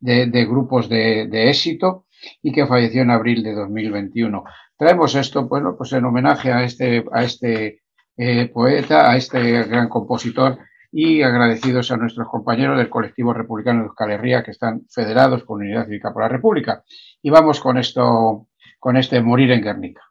de- 0.00 0.46
grupos 0.46 0.88
de 0.88 1.50
éxito 1.50 2.03
y 2.42 2.52
que 2.52 2.66
falleció 2.66 3.02
en 3.02 3.10
abril 3.10 3.42
de 3.42 3.54
2021. 3.54 4.44
Traemos 4.76 5.14
esto, 5.14 5.46
bueno, 5.48 5.76
pues 5.76 5.92
en 5.92 6.04
homenaje 6.04 6.52
a 6.52 6.64
este, 6.64 7.04
a 7.12 7.22
este 7.22 7.82
eh, 8.16 8.48
poeta, 8.48 9.10
a 9.10 9.16
este 9.16 9.64
gran 9.64 9.88
compositor 9.88 10.58
y 10.92 11.22
agradecidos 11.22 11.90
a 11.90 11.96
nuestros 11.96 12.28
compañeros 12.28 12.78
del 12.78 12.88
colectivo 12.88 13.34
republicano 13.34 13.80
de 13.80 13.86
Euskal 13.86 14.12
Herria 14.12 14.44
que 14.44 14.52
están 14.52 14.86
federados 14.88 15.44
con 15.44 15.60
Unidad 15.60 15.86
Cívica 15.86 16.12
por 16.12 16.22
la 16.22 16.28
República. 16.28 16.84
Y 17.20 17.30
vamos 17.30 17.60
con 17.60 17.78
esto, 17.78 18.46
con 18.78 18.96
este 18.96 19.20
morir 19.20 19.50
en 19.50 19.62
Guernica. 19.62 20.02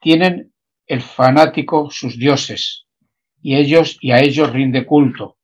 Tienen 0.00 0.52
el 0.86 1.00
fanático 1.00 1.88
sus 1.90 2.18
dioses 2.18 2.86
y 3.40 3.56
ellos 3.56 3.96
y 4.00 4.10
a 4.10 4.18
ellos 4.18 4.52
rinde 4.52 4.84
culto 4.84 5.36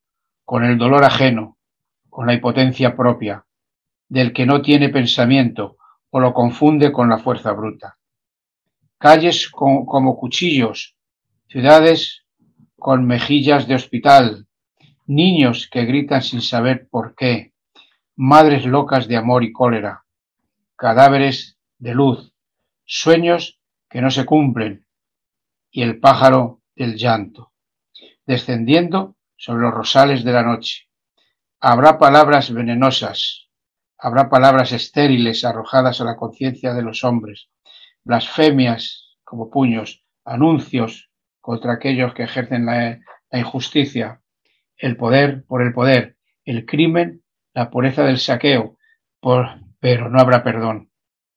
con 0.45 0.65
el 0.65 0.77
dolor 0.77 1.05
ajeno, 1.05 1.57
con 2.09 2.27
la 2.27 2.35
impotencia 2.35 2.97
propia 2.97 3.45
del 4.11 4.33
que 4.35 4.45
no 4.45 4.61
tiene 4.61 4.91
pensamiento 4.91 5.79
o 6.11 6.21
lo 6.21 6.35
confunde 6.35 6.93
con 6.93 7.09
la 7.09 7.19
fuerza 7.19 7.53
bruta. 7.53 7.97
Calles 8.99 9.49
como 9.49 10.17
cuchillos, 10.19 10.97
ciudades 11.47 12.27
con 12.77 13.07
mejillas 13.07 13.67
de 13.67 13.77
hospital, 13.77 14.47
niños 15.07 15.69
que 15.71 15.85
gritan 15.85 16.23
sin 16.23 16.43
saber 16.43 16.89
por 16.91 17.15
qué, 17.15 17.55
madres 18.17 18.67
locas 18.67 19.07
de 19.07 19.17
amor 19.17 19.45
y 19.45 19.53
cólera, 19.53 20.05
cadáveres 20.77 21.57
de 21.79 21.95
luz, 21.95 22.35
sueños 22.85 23.61
que 23.89 24.01
no 24.01 24.11
se 24.11 24.27
cumplen 24.27 24.85
y 25.71 25.83
el 25.83 26.01
pájaro 26.01 26.63
del 26.75 26.97
llanto, 26.97 27.53
descendiendo 28.27 29.17
sobre 29.37 29.63
los 29.63 29.73
rosales 29.73 30.25
de 30.25 30.33
la 30.33 30.43
noche. 30.43 30.89
Habrá 31.61 31.99
palabras 31.99 32.53
venenosas, 32.53 33.50
habrá 34.01 34.31
palabras 34.31 34.73
estériles 34.73 35.45
arrojadas 35.45 36.01
a 36.01 36.05
la 36.05 36.17
conciencia 36.17 36.73
de 36.73 36.83
los 36.83 37.05
hombres, 37.05 37.51
blasfemias 38.03 39.17
como 39.25 39.51
puños, 39.51 40.05
anuncios 40.25 41.11
contra 41.41 41.75
aquellos 41.75 42.15
que 42.15 42.23
ejercen 42.23 42.67
la, 42.67 42.99
injusticia, 43.33 44.23
el 44.77 44.97
poder 44.97 45.45
por 45.47 45.63
el 45.63 45.73
poder, 45.73 46.17
el 46.45 46.65
crimen, 46.65 47.23
la 47.55 47.71
pureza 47.71 48.05
del 48.05 48.19
saqueo, 48.19 48.77
pero 49.81 50.09
no 50.09 50.19
habrá 50.19 50.43
perdón. 50.43 50.91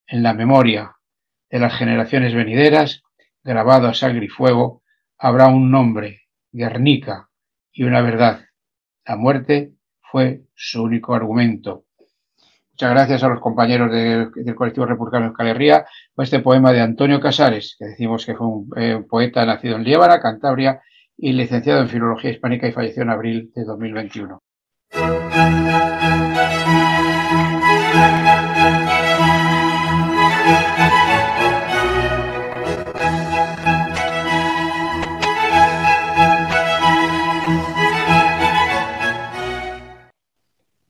En 0.07 0.23
la 0.23 0.33
memoria 0.33 0.95
de 1.49 1.59
las 1.59 1.75
generaciones 1.75 2.33
venideras, 2.33 3.03
grabado 3.43 3.87
a 3.87 3.93
sangre 3.93 4.25
y 4.25 4.29
fuego, 4.29 4.83
habrá 5.17 5.47
un 5.47 5.69
nombre, 5.69 6.23
Guernica, 6.51 7.29
y 7.71 7.83
una 7.83 8.01
verdad. 8.01 8.45
La 9.05 9.17
muerte 9.17 9.73
fue 10.01 10.43
su 10.55 10.83
único 10.83 11.13
argumento. 11.13 11.82
Muchas 12.73 12.89
gracias 12.89 13.23
a 13.23 13.27
los 13.27 13.39
compañeros 13.39 13.91
del 13.91 14.55
colectivo 14.55 14.87
republicano 14.87 15.27
Euskal 15.27 15.85
por 16.15 16.25
este 16.25 16.39
poema 16.39 16.71
de 16.71 16.81
Antonio 16.81 17.19
Casares, 17.19 17.75
que 17.77 17.85
decimos 17.85 18.25
que 18.25 18.33
fue 18.33 18.47
un, 18.47 18.69
eh, 18.75 19.03
poeta 19.07 19.45
nacido 19.45 19.75
en 19.75 19.83
Liébana, 19.83 20.19
Cantabria, 20.19 20.81
y 21.15 21.33
licenciado 21.33 21.81
en 21.81 21.89
Filología 21.89 22.31
Hispánica 22.31 22.67
y 22.67 22.71
falleció 22.71 23.03
en 23.03 23.11
abril 23.11 23.51
de 23.53 23.63
2021. 23.63 24.39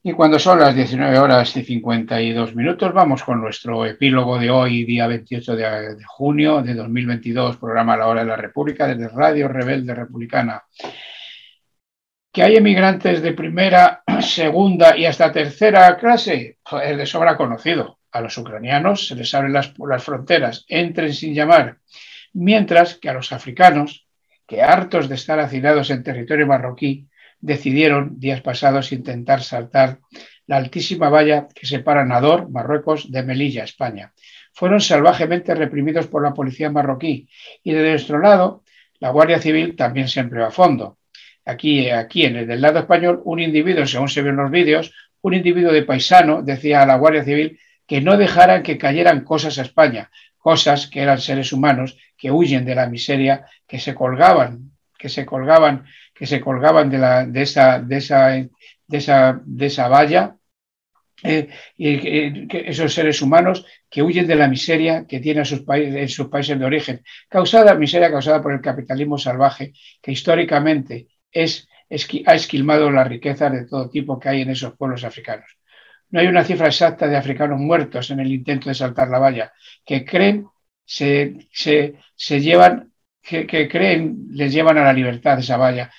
Y 0.06 0.12
cuando 0.12 0.38
son 0.38 0.60
las 0.60 0.76
19 0.76 1.18
horas 1.18 1.56
y 1.56 1.64
52 1.64 2.56
minutos, 2.56 2.93
vamos 2.93 3.24
con 3.24 3.39
nuestro 3.39 3.86
epílogo 3.86 4.38
de 4.38 4.49
hoy, 4.49 4.84
día 4.84 5.08
28 5.08 5.56
de, 5.56 5.95
junio 6.06 6.62
de 6.62 6.74
2022, 6.74 7.56
programa 7.56 7.95
La 7.95 8.08
Hora 8.08 8.20
de 8.20 8.28
la 8.28 8.36
República, 8.36 8.86
desde 8.86 9.08
Radio 9.08 9.47
Rebelde 9.47 9.95
Republicana. 9.95 10.62
Que 12.34 12.43
hay 12.43 12.58
emigrantes 12.58 13.22
de 13.22 13.32
primera, 13.32 14.04
segunda 14.20 14.97
y 14.97 15.06
hasta 15.06 15.32
tercera 15.32 15.95
clase, 15.95 16.58
es 16.84 16.97
de 16.97 17.06
sobra 17.06 17.38
conocido. 17.38 17.99
A 18.12 18.20
los 18.20 18.38
ucranianos 18.38 19.08
se 19.08 19.16
les 19.16 19.34
abren 19.34 19.54
las, 19.54 19.74
las 19.88 20.04
fronteras, 20.04 20.66
entren 20.68 21.14
sin 21.14 21.34
llamar, 21.34 21.78
mientras 22.34 22.95
que 22.95 23.08
a 23.08 23.14
los 23.14 23.32
africanos, 23.32 24.06
que 24.45 24.64
hartos 24.64 25.08
de 25.08 25.16
estar 25.16 25.39
hacinados 25.39 25.91
en 25.91 26.04
territorio 26.04 26.45
marroquí, 26.45 27.08
decidieron 27.44 28.20
días 28.20 28.41
pasados 28.41 28.94
intentar 28.94 29.44
saltar 29.44 30.00
la 30.48 30.58
altísima 30.58 31.10
valla 31.10 31.48
que 31.54 31.68
separa 31.68 32.06
Nador, 32.06 32.50
Marruecos, 32.50 33.12
de 33.12 33.22
Melilla, 33.22 33.66
España. 33.66 34.14
Fueron 34.54 34.80
salvajemente 34.80 35.54
reprimidos 35.54 36.08
por 36.08 36.24
la 36.24 36.34
policía 36.34 36.72
marroquí 36.72 37.28
y 37.62 37.74
de 37.74 37.89
nuestro 37.89 38.20
lado, 38.20 38.64
la 39.00 39.10
Guardia 39.10 39.39
Civil 39.39 39.76
también 39.76 40.08
se 40.08 40.22
empleó 40.22 40.46
a 40.46 40.52
fondo. 40.52 41.00
Aquí, 41.44 41.89
aquí 41.89 42.24
en 42.24 42.38
el 42.38 42.62
lado 42.62 42.80
español, 42.80 43.22
un 43.26 43.41
individuo, 43.41 43.86
según 43.86 44.08
se 44.08 44.22
ven 44.22 44.36
en 44.36 44.38
los 44.38 44.52
vídeos, 44.52 44.94
un 45.22 45.34
individuo 45.34 45.74
de 45.74 45.84
paisano 45.84 46.41
decía 46.41 46.82
a 46.82 46.86
la 46.86 46.96
Guardia 46.96 47.26
Civil 47.26 47.60
que 47.86 48.00
no 48.00 48.16
dejaran 48.16 48.64
que 48.64 48.78
cayeran 48.78 49.26
cosas 49.26 49.60
a 49.60 49.64
España, 49.64 50.10
cosas 50.38 50.88
que 50.88 51.02
eran 51.02 51.20
seres 51.20 51.52
humanos 51.52 51.98
que 52.18 52.32
huyen 52.32 52.64
de 52.64 52.76
la 52.76 52.88
miseria, 52.88 53.46
que 53.68 53.80
se 53.80 53.94
colgaban, 53.94 54.72
que 54.98 55.10
se 55.10 55.26
colgaban 55.26 55.86
que 56.14 56.26
se 56.26 56.39
colgaban 56.39 56.89
de, 56.89 56.97
la, 56.97 57.26
de, 57.26 57.41
esa, 57.41 57.80
de, 57.80 57.97
esa, 57.97 58.28
de, 58.30 58.49
esa, 58.97 59.41
de 59.43 59.66
esa 59.66 59.88
valla, 59.88 60.38
eh, 61.24 61.47
esos 61.78 62.93
seres 62.93 63.22
humanos 63.22 63.66
que 63.89 64.03
huyen 64.03 64.28
de 64.28 64.36
la 64.36 64.47
miseria 64.47 65.05
que 65.07 65.20
tienen 65.20 65.45
sus 65.45 65.64
en 65.68 66.09
sus 66.09 66.28
países 66.28 66.59
de 66.59 66.66
origen, 66.66 67.01
causada, 67.30 67.76
miseria 67.76 68.11
causada 68.11 68.41
por 68.41 68.51
el 68.53 68.61
capitalismo 68.61 69.18
salvaje, 69.18 69.74
que 70.01 70.11
históricamente 70.11 71.07
es, 71.32 71.68
ha 72.26 72.36
esquilmado 72.36 72.91
la 72.91 73.05
riqueza 73.05 73.49
de 73.49 73.66
todo 73.66 73.89
tipo 73.89 74.20
que 74.20 74.30
hay 74.30 74.41
en 74.41 74.49
esos 74.49 74.76
pueblos 74.76 75.03
africanos. 75.03 75.57
No 76.09 76.20
hay 76.20 76.28
una 76.28 76.43
cifra 76.43 76.68
exacta 76.68 77.07
de 77.07 77.18
africanos 77.18 77.59
muertos 77.59 78.11
en 78.11 78.20
el 78.20 78.32
intento 78.32 78.70
de 78.70 78.76
saltar 78.76 79.07
la 79.07 79.20
valla, 79.20 79.53
que 79.86 80.05
creen 80.05 80.47
se, 80.86 81.47
se, 81.51 81.95
se 82.16 82.41
llevan 82.41 82.93
que, 83.24 83.68
creen 83.70 84.28
les 84.32 84.52
llevan 84.52 84.78
a 84.78 84.84
la 84.84 84.94
libertad 84.94 85.40
esa 85.40 85.58
valla. 85.58 85.90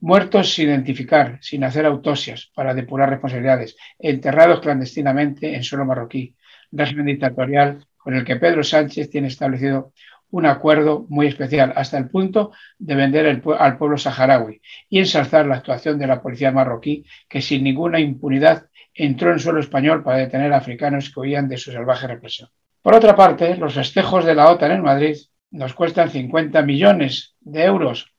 Muertos 0.00 0.52
sin 0.52 0.68
identificar, 0.68 1.38
sin 1.40 1.62
hacer 1.62 1.86
autopsias 1.86 2.50
para 2.54 2.74
depurar 2.74 3.10
responsabilidades, 3.10 3.76
enterrados 3.98 4.60
clandestinamente 4.60 5.54
en 5.54 5.62
suelo 5.62 5.84
marroquí, 5.84 6.34
régimen 6.72 7.06
dictatorial 7.06 7.86
con 7.98 8.14
el 8.14 8.24
que 8.24 8.36
Pedro 8.36 8.64
Sánchez 8.64 9.10
tiene 9.10 9.28
establecido 9.28 9.92
un 10.30 10.46
acuerdo 10.46 11.06
muy 11.08 11.26
especial, 11.26 11.74
hasta 11.76 11.98
el 11.98 12.08
punto 12.08 12.52
de 12.78 12.94
vender 12.94 13.26
al 13.26 13.76
pueblo 13.76 13.98
saharaui 13.98 14.62
y 14.88 14.98
ensalzar 14.98 15.46
la 15.46 15.56
actuación 15.56 15.98
de 15.98 16.06
la 16.06 16.22
policía 16.22 16.50
marroquí, 16.50 17.04
que 17.28 17.42
sin 17.42 17.62
ninguna 17.62 18.00
impunidad 18.00 18.66
entró 18.94 19.30
en 19.30 19.38
suelo 19.38 19.60
español 19.60 20.02
para 20.02 20.16
detener 20.16 20.52
a 20.52 20.56
africanos 20.56 21.12
que 21.12 21.20
huían 21.20 21.48
de 21.48 21.58
su 21.58 21.70
salvaje 21.70 22.06
represión. 22.06 22.48
Por 22.80 22.94
otra 22.94 23.14
parte, 23.14 23.56
los 23.56 23.74
festejos 23.74 24.24
de 24.24 24.34
la 24.34 24.50
OTAN 24.50 24.72
en 24.72 24.82
Madrid 24.82 25.16
nos 25.52 25.74
cuestan 25.74 26.10
50 26.10 26.62
millones 26.62 27.36
de 27.40 27.64
euros. 27.64 28.12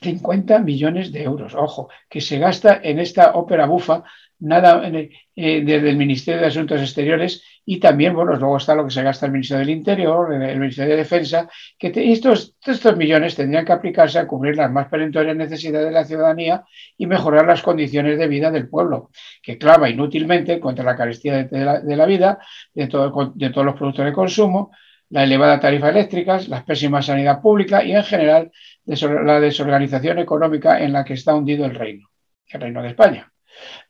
50 0.00 0.58
millones 0.60 1.12
de 1.12 1.22
euros, 1.22 1.54
ojo, 1.54 1.88
que 2.08 2.20
se 2.20 2.38
gasta 2.38 2.80
en 2.82 2.98
esta 2.98 3.32
ópera 3.32 3.66
bufa, 3.66 4.04
nada 4.38 4.86
eh, 4.86 5.62
desde 5.64 5.88
el 5.88 5.96
Ministerio 5.96 6.42
de 6.42 6.48
Asuntos 6.48 6.80
Exteriores 6.80 7.42
y 7.64 7.80
también, 7.80 8.14
bueno, 8.14 8.36
luego 8.36 8.58
está 8.58 8.74
lo 8.74 8.84
que 8.84 8.90
se 8.90 9.02
gasta 9.02 9.24
el 9.24 9.32
Ministerio 9.32 9.60
del 9.60 9.74
Interior, 9.74 10.32
el 10.34 10.60
Ministerio 10.60 10.92
de 10.92 10.98
Defensa, 10.98 11.48
que 11.78 11.90
estos, 12.12 12.54
estos 12.64 12.96
millones 12.96 13.34
tendrían 13.34 13.64
que 13.64 13.72
aplicarse 13.72 14.18
a 14.18 14.26
cubrir 14.26 14.56
las 14.56 14.70
más 14.70 14.88
perentorias 14.88 15.34
necesidades 15.34 15.86
de 15.86 15.92
la 15.92 16.04
ciudadanía 16.04 16.64
y 16.98 17.06
mejorar 17.06 17.46
las 17.46 17.62
condiciones 17.62 18.18
de 18.18 18.28
vida 18.28 18.50
del 18.50 18.68
pueblo, 18.68 19.10
que 19.42 19.56
clava 19.56 19.88
inútilmente 19.88 20.60
contra 20.60 20.84
la 20.84 20.94
carestía 20.94 21.44
de, 21.44 21.96
la, 21.96 22.06
vida, 22.06 22.38
de, 22.74 22.84
de 22.84 23.50
todos 23.50 23.64
los 23.64 23.74
productos 23.74 24.04
de 24.04 24.12
consumo, 24.12 24.70
la 25.10 25.24
elevada 25.24 25.60
tarifa 25.60 25.90
eléctrica, 25.90 26.40
la 26.48 26.64
pésima 26.64 27.02
sanidad 27.02 27.40
pública 27.40 27.84
y, 27.84 27.92
en 27.92 28.04
general, 28.04 28.50
la 28.84 29.40
desorganización 29.40 30.18
económica 30.18 30.80
en 30.80 30.92
la 30.92 31.04
que 31.04 31.14
está 31.14 31.34
hundido 31.34 31.64
el 31.64 31.74
reino, 31.74 32.08
el 32.48 32.60
reino 32.60 32.82
de 32.82 32.88
España. 32.88 33.32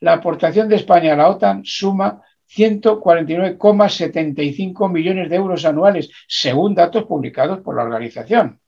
La 0.01 0.13
aportación 0.15 0.69
de 0.69 0.77
España 0.77 1.15
a 1.15 1.17
la 1.17 1.29
OTAN 1.29 1.65
suma 1.65 2.23
149,75 2.49 4.91
millones 4.91 5.29
de 5.29 5.37
euros 5.37 5.65
anuales, 5.65 6.11
según 6.29 6.75
datos 6.75 7.05
publicados 7.05 7.61
por 7.61 7.77
la 7.77 7.83
organización. 7.83 8.61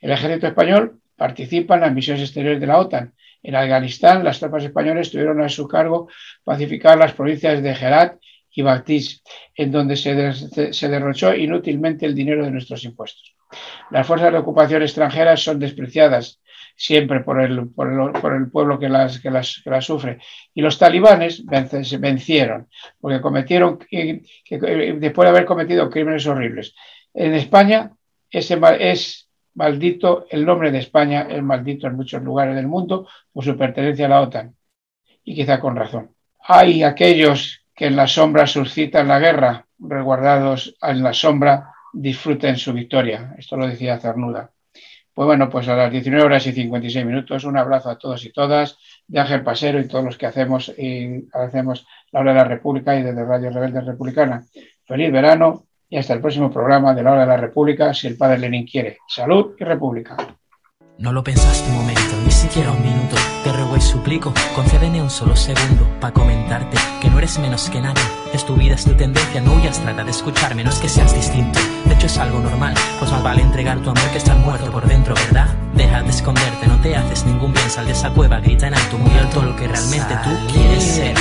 El 0.00 0.10
ejército 0.10 0.46
español 0.46 1.00
participa 1.16 1.76
en 1.76 1.82
las 1.82 1.92
misiones 1.92 2.22
exteriores 2.22 2.60
de 2.60 2.66
la 2.66 2.78
OTAN. 2.78 3.14
En 3.42 3.56
Afganistán, 3.56 4.24
las 4.24 4.40
tropas 4.40 4.64
españolas 4.64 5.10
tuvieron 5.10 5.42
a 5.42 5.48
su 5.48 5.68
cargo 5.68 6.08
pacificar 6.44 6.98
las 6.98 7.12
provincias 7.12 7.62
de 7.62 7.70
Herat 7.70 8.18
y 8.54 8.62
Baptiste, 8.62 9.22
en 9.54 9.72
donde 9.72 9.96
se, 9.96 10.88
derrochó 10.88 11.34
inútilmente 11.34 12.06
el 12.06 12.14
dinero 12.14 12.44
de 12.44 12.52
nuestros 12.52 12.84
impuestos. 12.84 13.34
Las 13.90 14.06
fuerzas 14.06 14.32
de 14.32 14.38
ocupación 14.38 14.82
extranjeras 14.82 15.42
son 15.42 15.58
despreciadas 15.58 16.40
siempre 16.76 17.20
por 17.20 17.40
el, 17.40 17.70
pueblo 17.70 18.78
que 18.78 18.88
las, 18.88 19.22
sufre. 19.80 20.18
Y 20.54 20.62
los 20.62 20.78
talibanes 20.78 21.44
vencieron, 21.44 22.68
porque 23.00 23.20
cometieron, 23.20 23.78
después 23.90 25.26
de 25.26 25.28
haber 25.28 25.44
cometido 25.44 25.90
crímenes 25.90 26.26
horribles. 26.26 26.74
En 27.12 27.34
España 27.34 27.92
ese, 28.30 28.58
es 28.80 29.28
maldito, 29.54 30.26
el 30.30 30.44
nombre 30.44 30.70
de 30.70 30.78
España 30.78 31.26
es 31.28 31.42
maldito 31.42 31.86
en 31.86 31.96
muchos 31.96 32.22
lugares 32.22 32.54
del 32.54 32.66
mundo 32.66 33.08
por 33.32 33.44
su 33.44 33.56
pertenencia 33.56 34.06
a 34.06 34.10
la 34.10 34.20
OTAN. 34.20 34.54
Y 35.24 35.34
quizá 35.34 35.58
con 35.58 35.74
razón. 35.74 36.14
Hay 36.40 36.82
aquellos 36.82 37.63
que 37.74 37.86
en 37.86 37.96
la 37.96 38.06
sombra 38.06 38.46
suscitan 38.46 39.08
la 39.08 39.18
guerra, 39.18 39.66
resguardados 39.78 40.76
en 40.80 41.02
la 41.02 41.12
sombra, 41.12 41.72
disfruten 41.92 42.56
su 42.56 42.72
victoria. 42.72 43.34
Esto 43.38 43.56
lo 43.56 43.66
decía 43.66 43.98
Cernuda. 43.98 44.50
Pues 45.12 45.26
bueno, 45.26 45.48
pues 45.48 45.68
a 45.68 45.76
las 45.76 45.92
19 45.92 46.24
horas 46.24 46.46
y 46.46 46.52
56 46.52 47.06
minutos, 47.06 47.44
un 47.44 47.56
abrazo 47.56 47.88
a 47.88 47.98
todos 47.98 48.24
y 48.24 48.32
todas, 48.32 48.78
de 49.06 49.20
Ángel 49.20 49.44
Pasero 49.44 49.78
y 49.78 49.86
todos 49.86 50.04
los 50.04 50.18
que 50.18 50.26
hacemos 50.26 50.72
y 50.76 51.28
hacemos 51.32 51.86
la 52.10 52.20
hora 52.20 52.32
de 52.32 52.38
la 52.38 52.44
República 52.44 52.96
y 52.96 53.02
desde 53.02 53.24
Radio 53.24 53.50
Rebelde 53.50 53.80
Republicana. 53.80 54.44
Feliz 54.84 55.12
verano 55.12 55.66
y 55.88 55.98
hasta 55.98 56.14
el 56.14 56.20
próximo 56.20 56.50
programa 56.50 56.94
de 56.94 57.04
la 57.04 57.12
hora 57.12 57.20
de 57.20 57.28
la 57.28 57.36
República, 57.36 57.94
si 57.94 58.08
el 58.08 58.16
padre 58.16 58.38
Lenin 58.38 58.66
quiere. 58.66 58.98
Salud 59.06 59.54
y 59.58 59.62
República. 59.62 60.16
No 60.98 61.12
lo 61.12 61.22
pensaste 61.22 61.70
un 61.70 61.76
momento, 61.76 62.30
siquiera 62.30 62.72
un 62.72 62.82
minuto. 62.82 63.16
Te 63.42 63.52
suplico, 63.84 64.32
concédeme 64.54 65.02
un 65.02 65.10
solo 65.10 65.36
segundo 65.36 65.88
para 66.00 66.12
comentarte 66.12 66.76
que 67.00 67.10
no 67.10 67.18
eres 67.18 67.38
menos 67.38 67.68
que 67.70 67.80
nadie. 67.80 68.02
Es 68.32 68.44
tu 68.44 68.56
vida, 68.56 68.74
es 68.74 68.84
tu 68.84 68.94
tendencia, 68.94 69.40
no 69.40 69.54
huyas, 69.54 69.78
trata 69.80 70.02
de 70.02 70.10
escucharme, 70.10 70.64
no 70.64 70.70
es 70.70 70.78
que 70.78 70.88
seas 70.88 71.14
distinto. 71.14 71.58
De 71.84 71.94
hecho 71.94 72.06
es 72.06 72.18
algo 72.18 72.40
normal, 72.40 72.74
pues 72.98 73.10
más 73.10 73.22
vale 73.22 73.42
entregar 73.42 73.78
tu 73.78 73.90
amor 73.90 74.10
que 74.10 74.18
estar 74.18 74.36
muerto 74.38 74.70
por 74.70 74.86
dentro, 74.86 75.14
¿verdad? 75.14 75.48
Deja 75.74 76.02
de 76.02 76.10
esconderte, 76.10 76.66
no 76.66 76.80
te 76.80 76.96
haces 76.96 77.24
ningún 77.26 77.52
bien, 77.52 77.70
sal 77.70 77.86
de 77.86 77.92
esa 77.92 78.10
cueva, 78.10 78.40
grita 78.40 78.66
en 78.68 78.74
alto, 78.74 78.98
muy 78.98 79.16
alto 79.18 79.42
lo 79.42 79.54
que 79.56 79.68
realmente 79.68 80.16
tú 80.24 80.52
quieres 80.52 80.82
ser. 80.82 81.14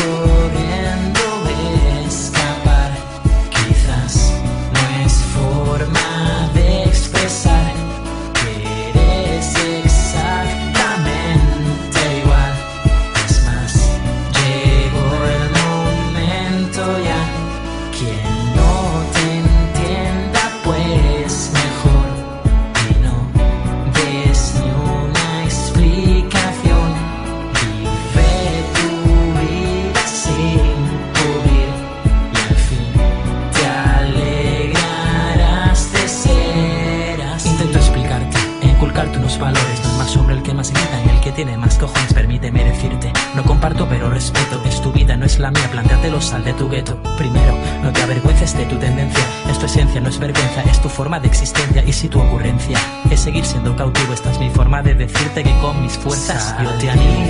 Forma 50.94 51.20
de 51.20 51.28
existencia 51.28 51.84
y 51.86 51.91
si 51.91 52.08
tu 52.08 52.22
ocurrencia 52.22 52.78
es 53.10 53.20
seguir 53.20 53.44
siendo 53.44 53.76
cautivo, 53.76 54.14
esta 54.14 54.32
es 54.32 54.39
mi 54.39 54.50
forma 54.52 54.84
de 54.84 54.94
decirte 54.94 55.44
que 55.44 55.52
con 55.60 55.82
mis 55.82 55.94
fuerzas 55.94 56.56
yo 56.62 56.70
te 56.80 56.91
animo. 56.91 57.23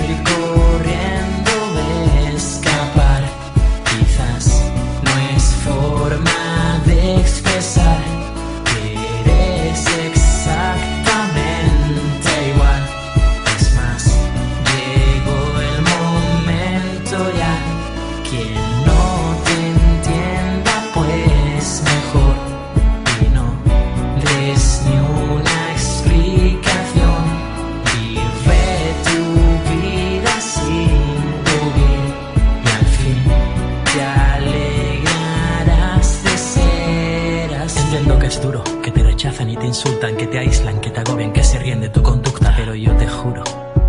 Duro, 38.40 38.62
que 38.82 38.90
te 38.90 39.02
rechazan 39.02 39.50
y 39.50 39.56
te 39.56 39.66
insultan, 39.66 40.16
que 40.16 40.26
te 40.26 40.38
aíslan, 40.38 40.80
que 40.80 40.90
te 40.90 41.00
agobian, 41.00 41.32
que 41.32 41.44
se 41.44 41.58
ríen 41.58 41.80
de 41.80 41.88
tu 41.88 42.02
conducta, 42.02 42.54
pero 42.56 42.74
yo 42.74 42.94
te 42.96 43.06
juro 43.06 43.44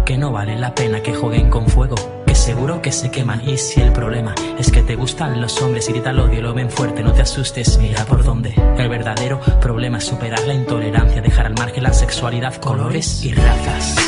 que 0.05 0.17
no 0.17 0.31
vale 0.31 0.55
la 0.55 0.75
pena 0.75 1.01
que 1.01 1.13
jueguen 1.13 1.49
con 1.49 1.67
fuego, 1.67 1.95
que 2.25 2.35
seguro 2.35 2.81
que 2.81 2.91
se 2.91 3.09
queman 3.09 3.41
y 3.47 3.57
si 3.57 3.81
el 3.81 3.91
problema 3.91 4.35
es 4.59 4.71
que 4.71 4.83
te 4.83 4.95
gustan 4.95 5.41
los 5.41 5.61
hombres 5.61 5.89
grita 5.89 6.11
el 6.11 6.19
odio, 6.19 6.41
lo 6.41 6.53
ven 6.53 6.69
fuerte, 6.69 7.01
no 7.01 7.11
te 7.11 7.21
asustes, 7.21 7.77
mira 7.79 8.05
por 8.05 8.23
dónde. 8.23 8.53
El 8.77 8.89
verdadero 8.89 9.39
problema 9.59 9.97
es 9.97 10.05
superar 10.05 10.45
la 10.45 10.53
intolerancia, 10.53 11.21
dejar 11.21 11.47
al 11.47 11.55
margen 11.55 11.83
la 11.83 11.93
sexualidad, 11.93 12.55
colores 12.55 13.23
y 13.23 13.33
razas. 13.33 14.04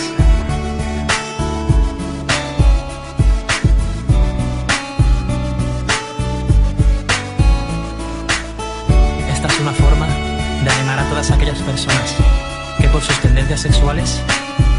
Personas 11.67 12.15
que 12.79 12.87
por 12.87 13.01
sus 13.01 13.19
tendencias 13.19 13.59
sexuales 13.59 14.21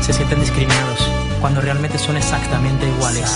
se 0.01 0.15
sienten 0.15 0.41
discriminados 0.41 0.99
cuando 1.39 1.61
realmente 1.61 1.99
son 1.99 2.17
exactamente 2.17 2.89
iguales. 2.89 3.31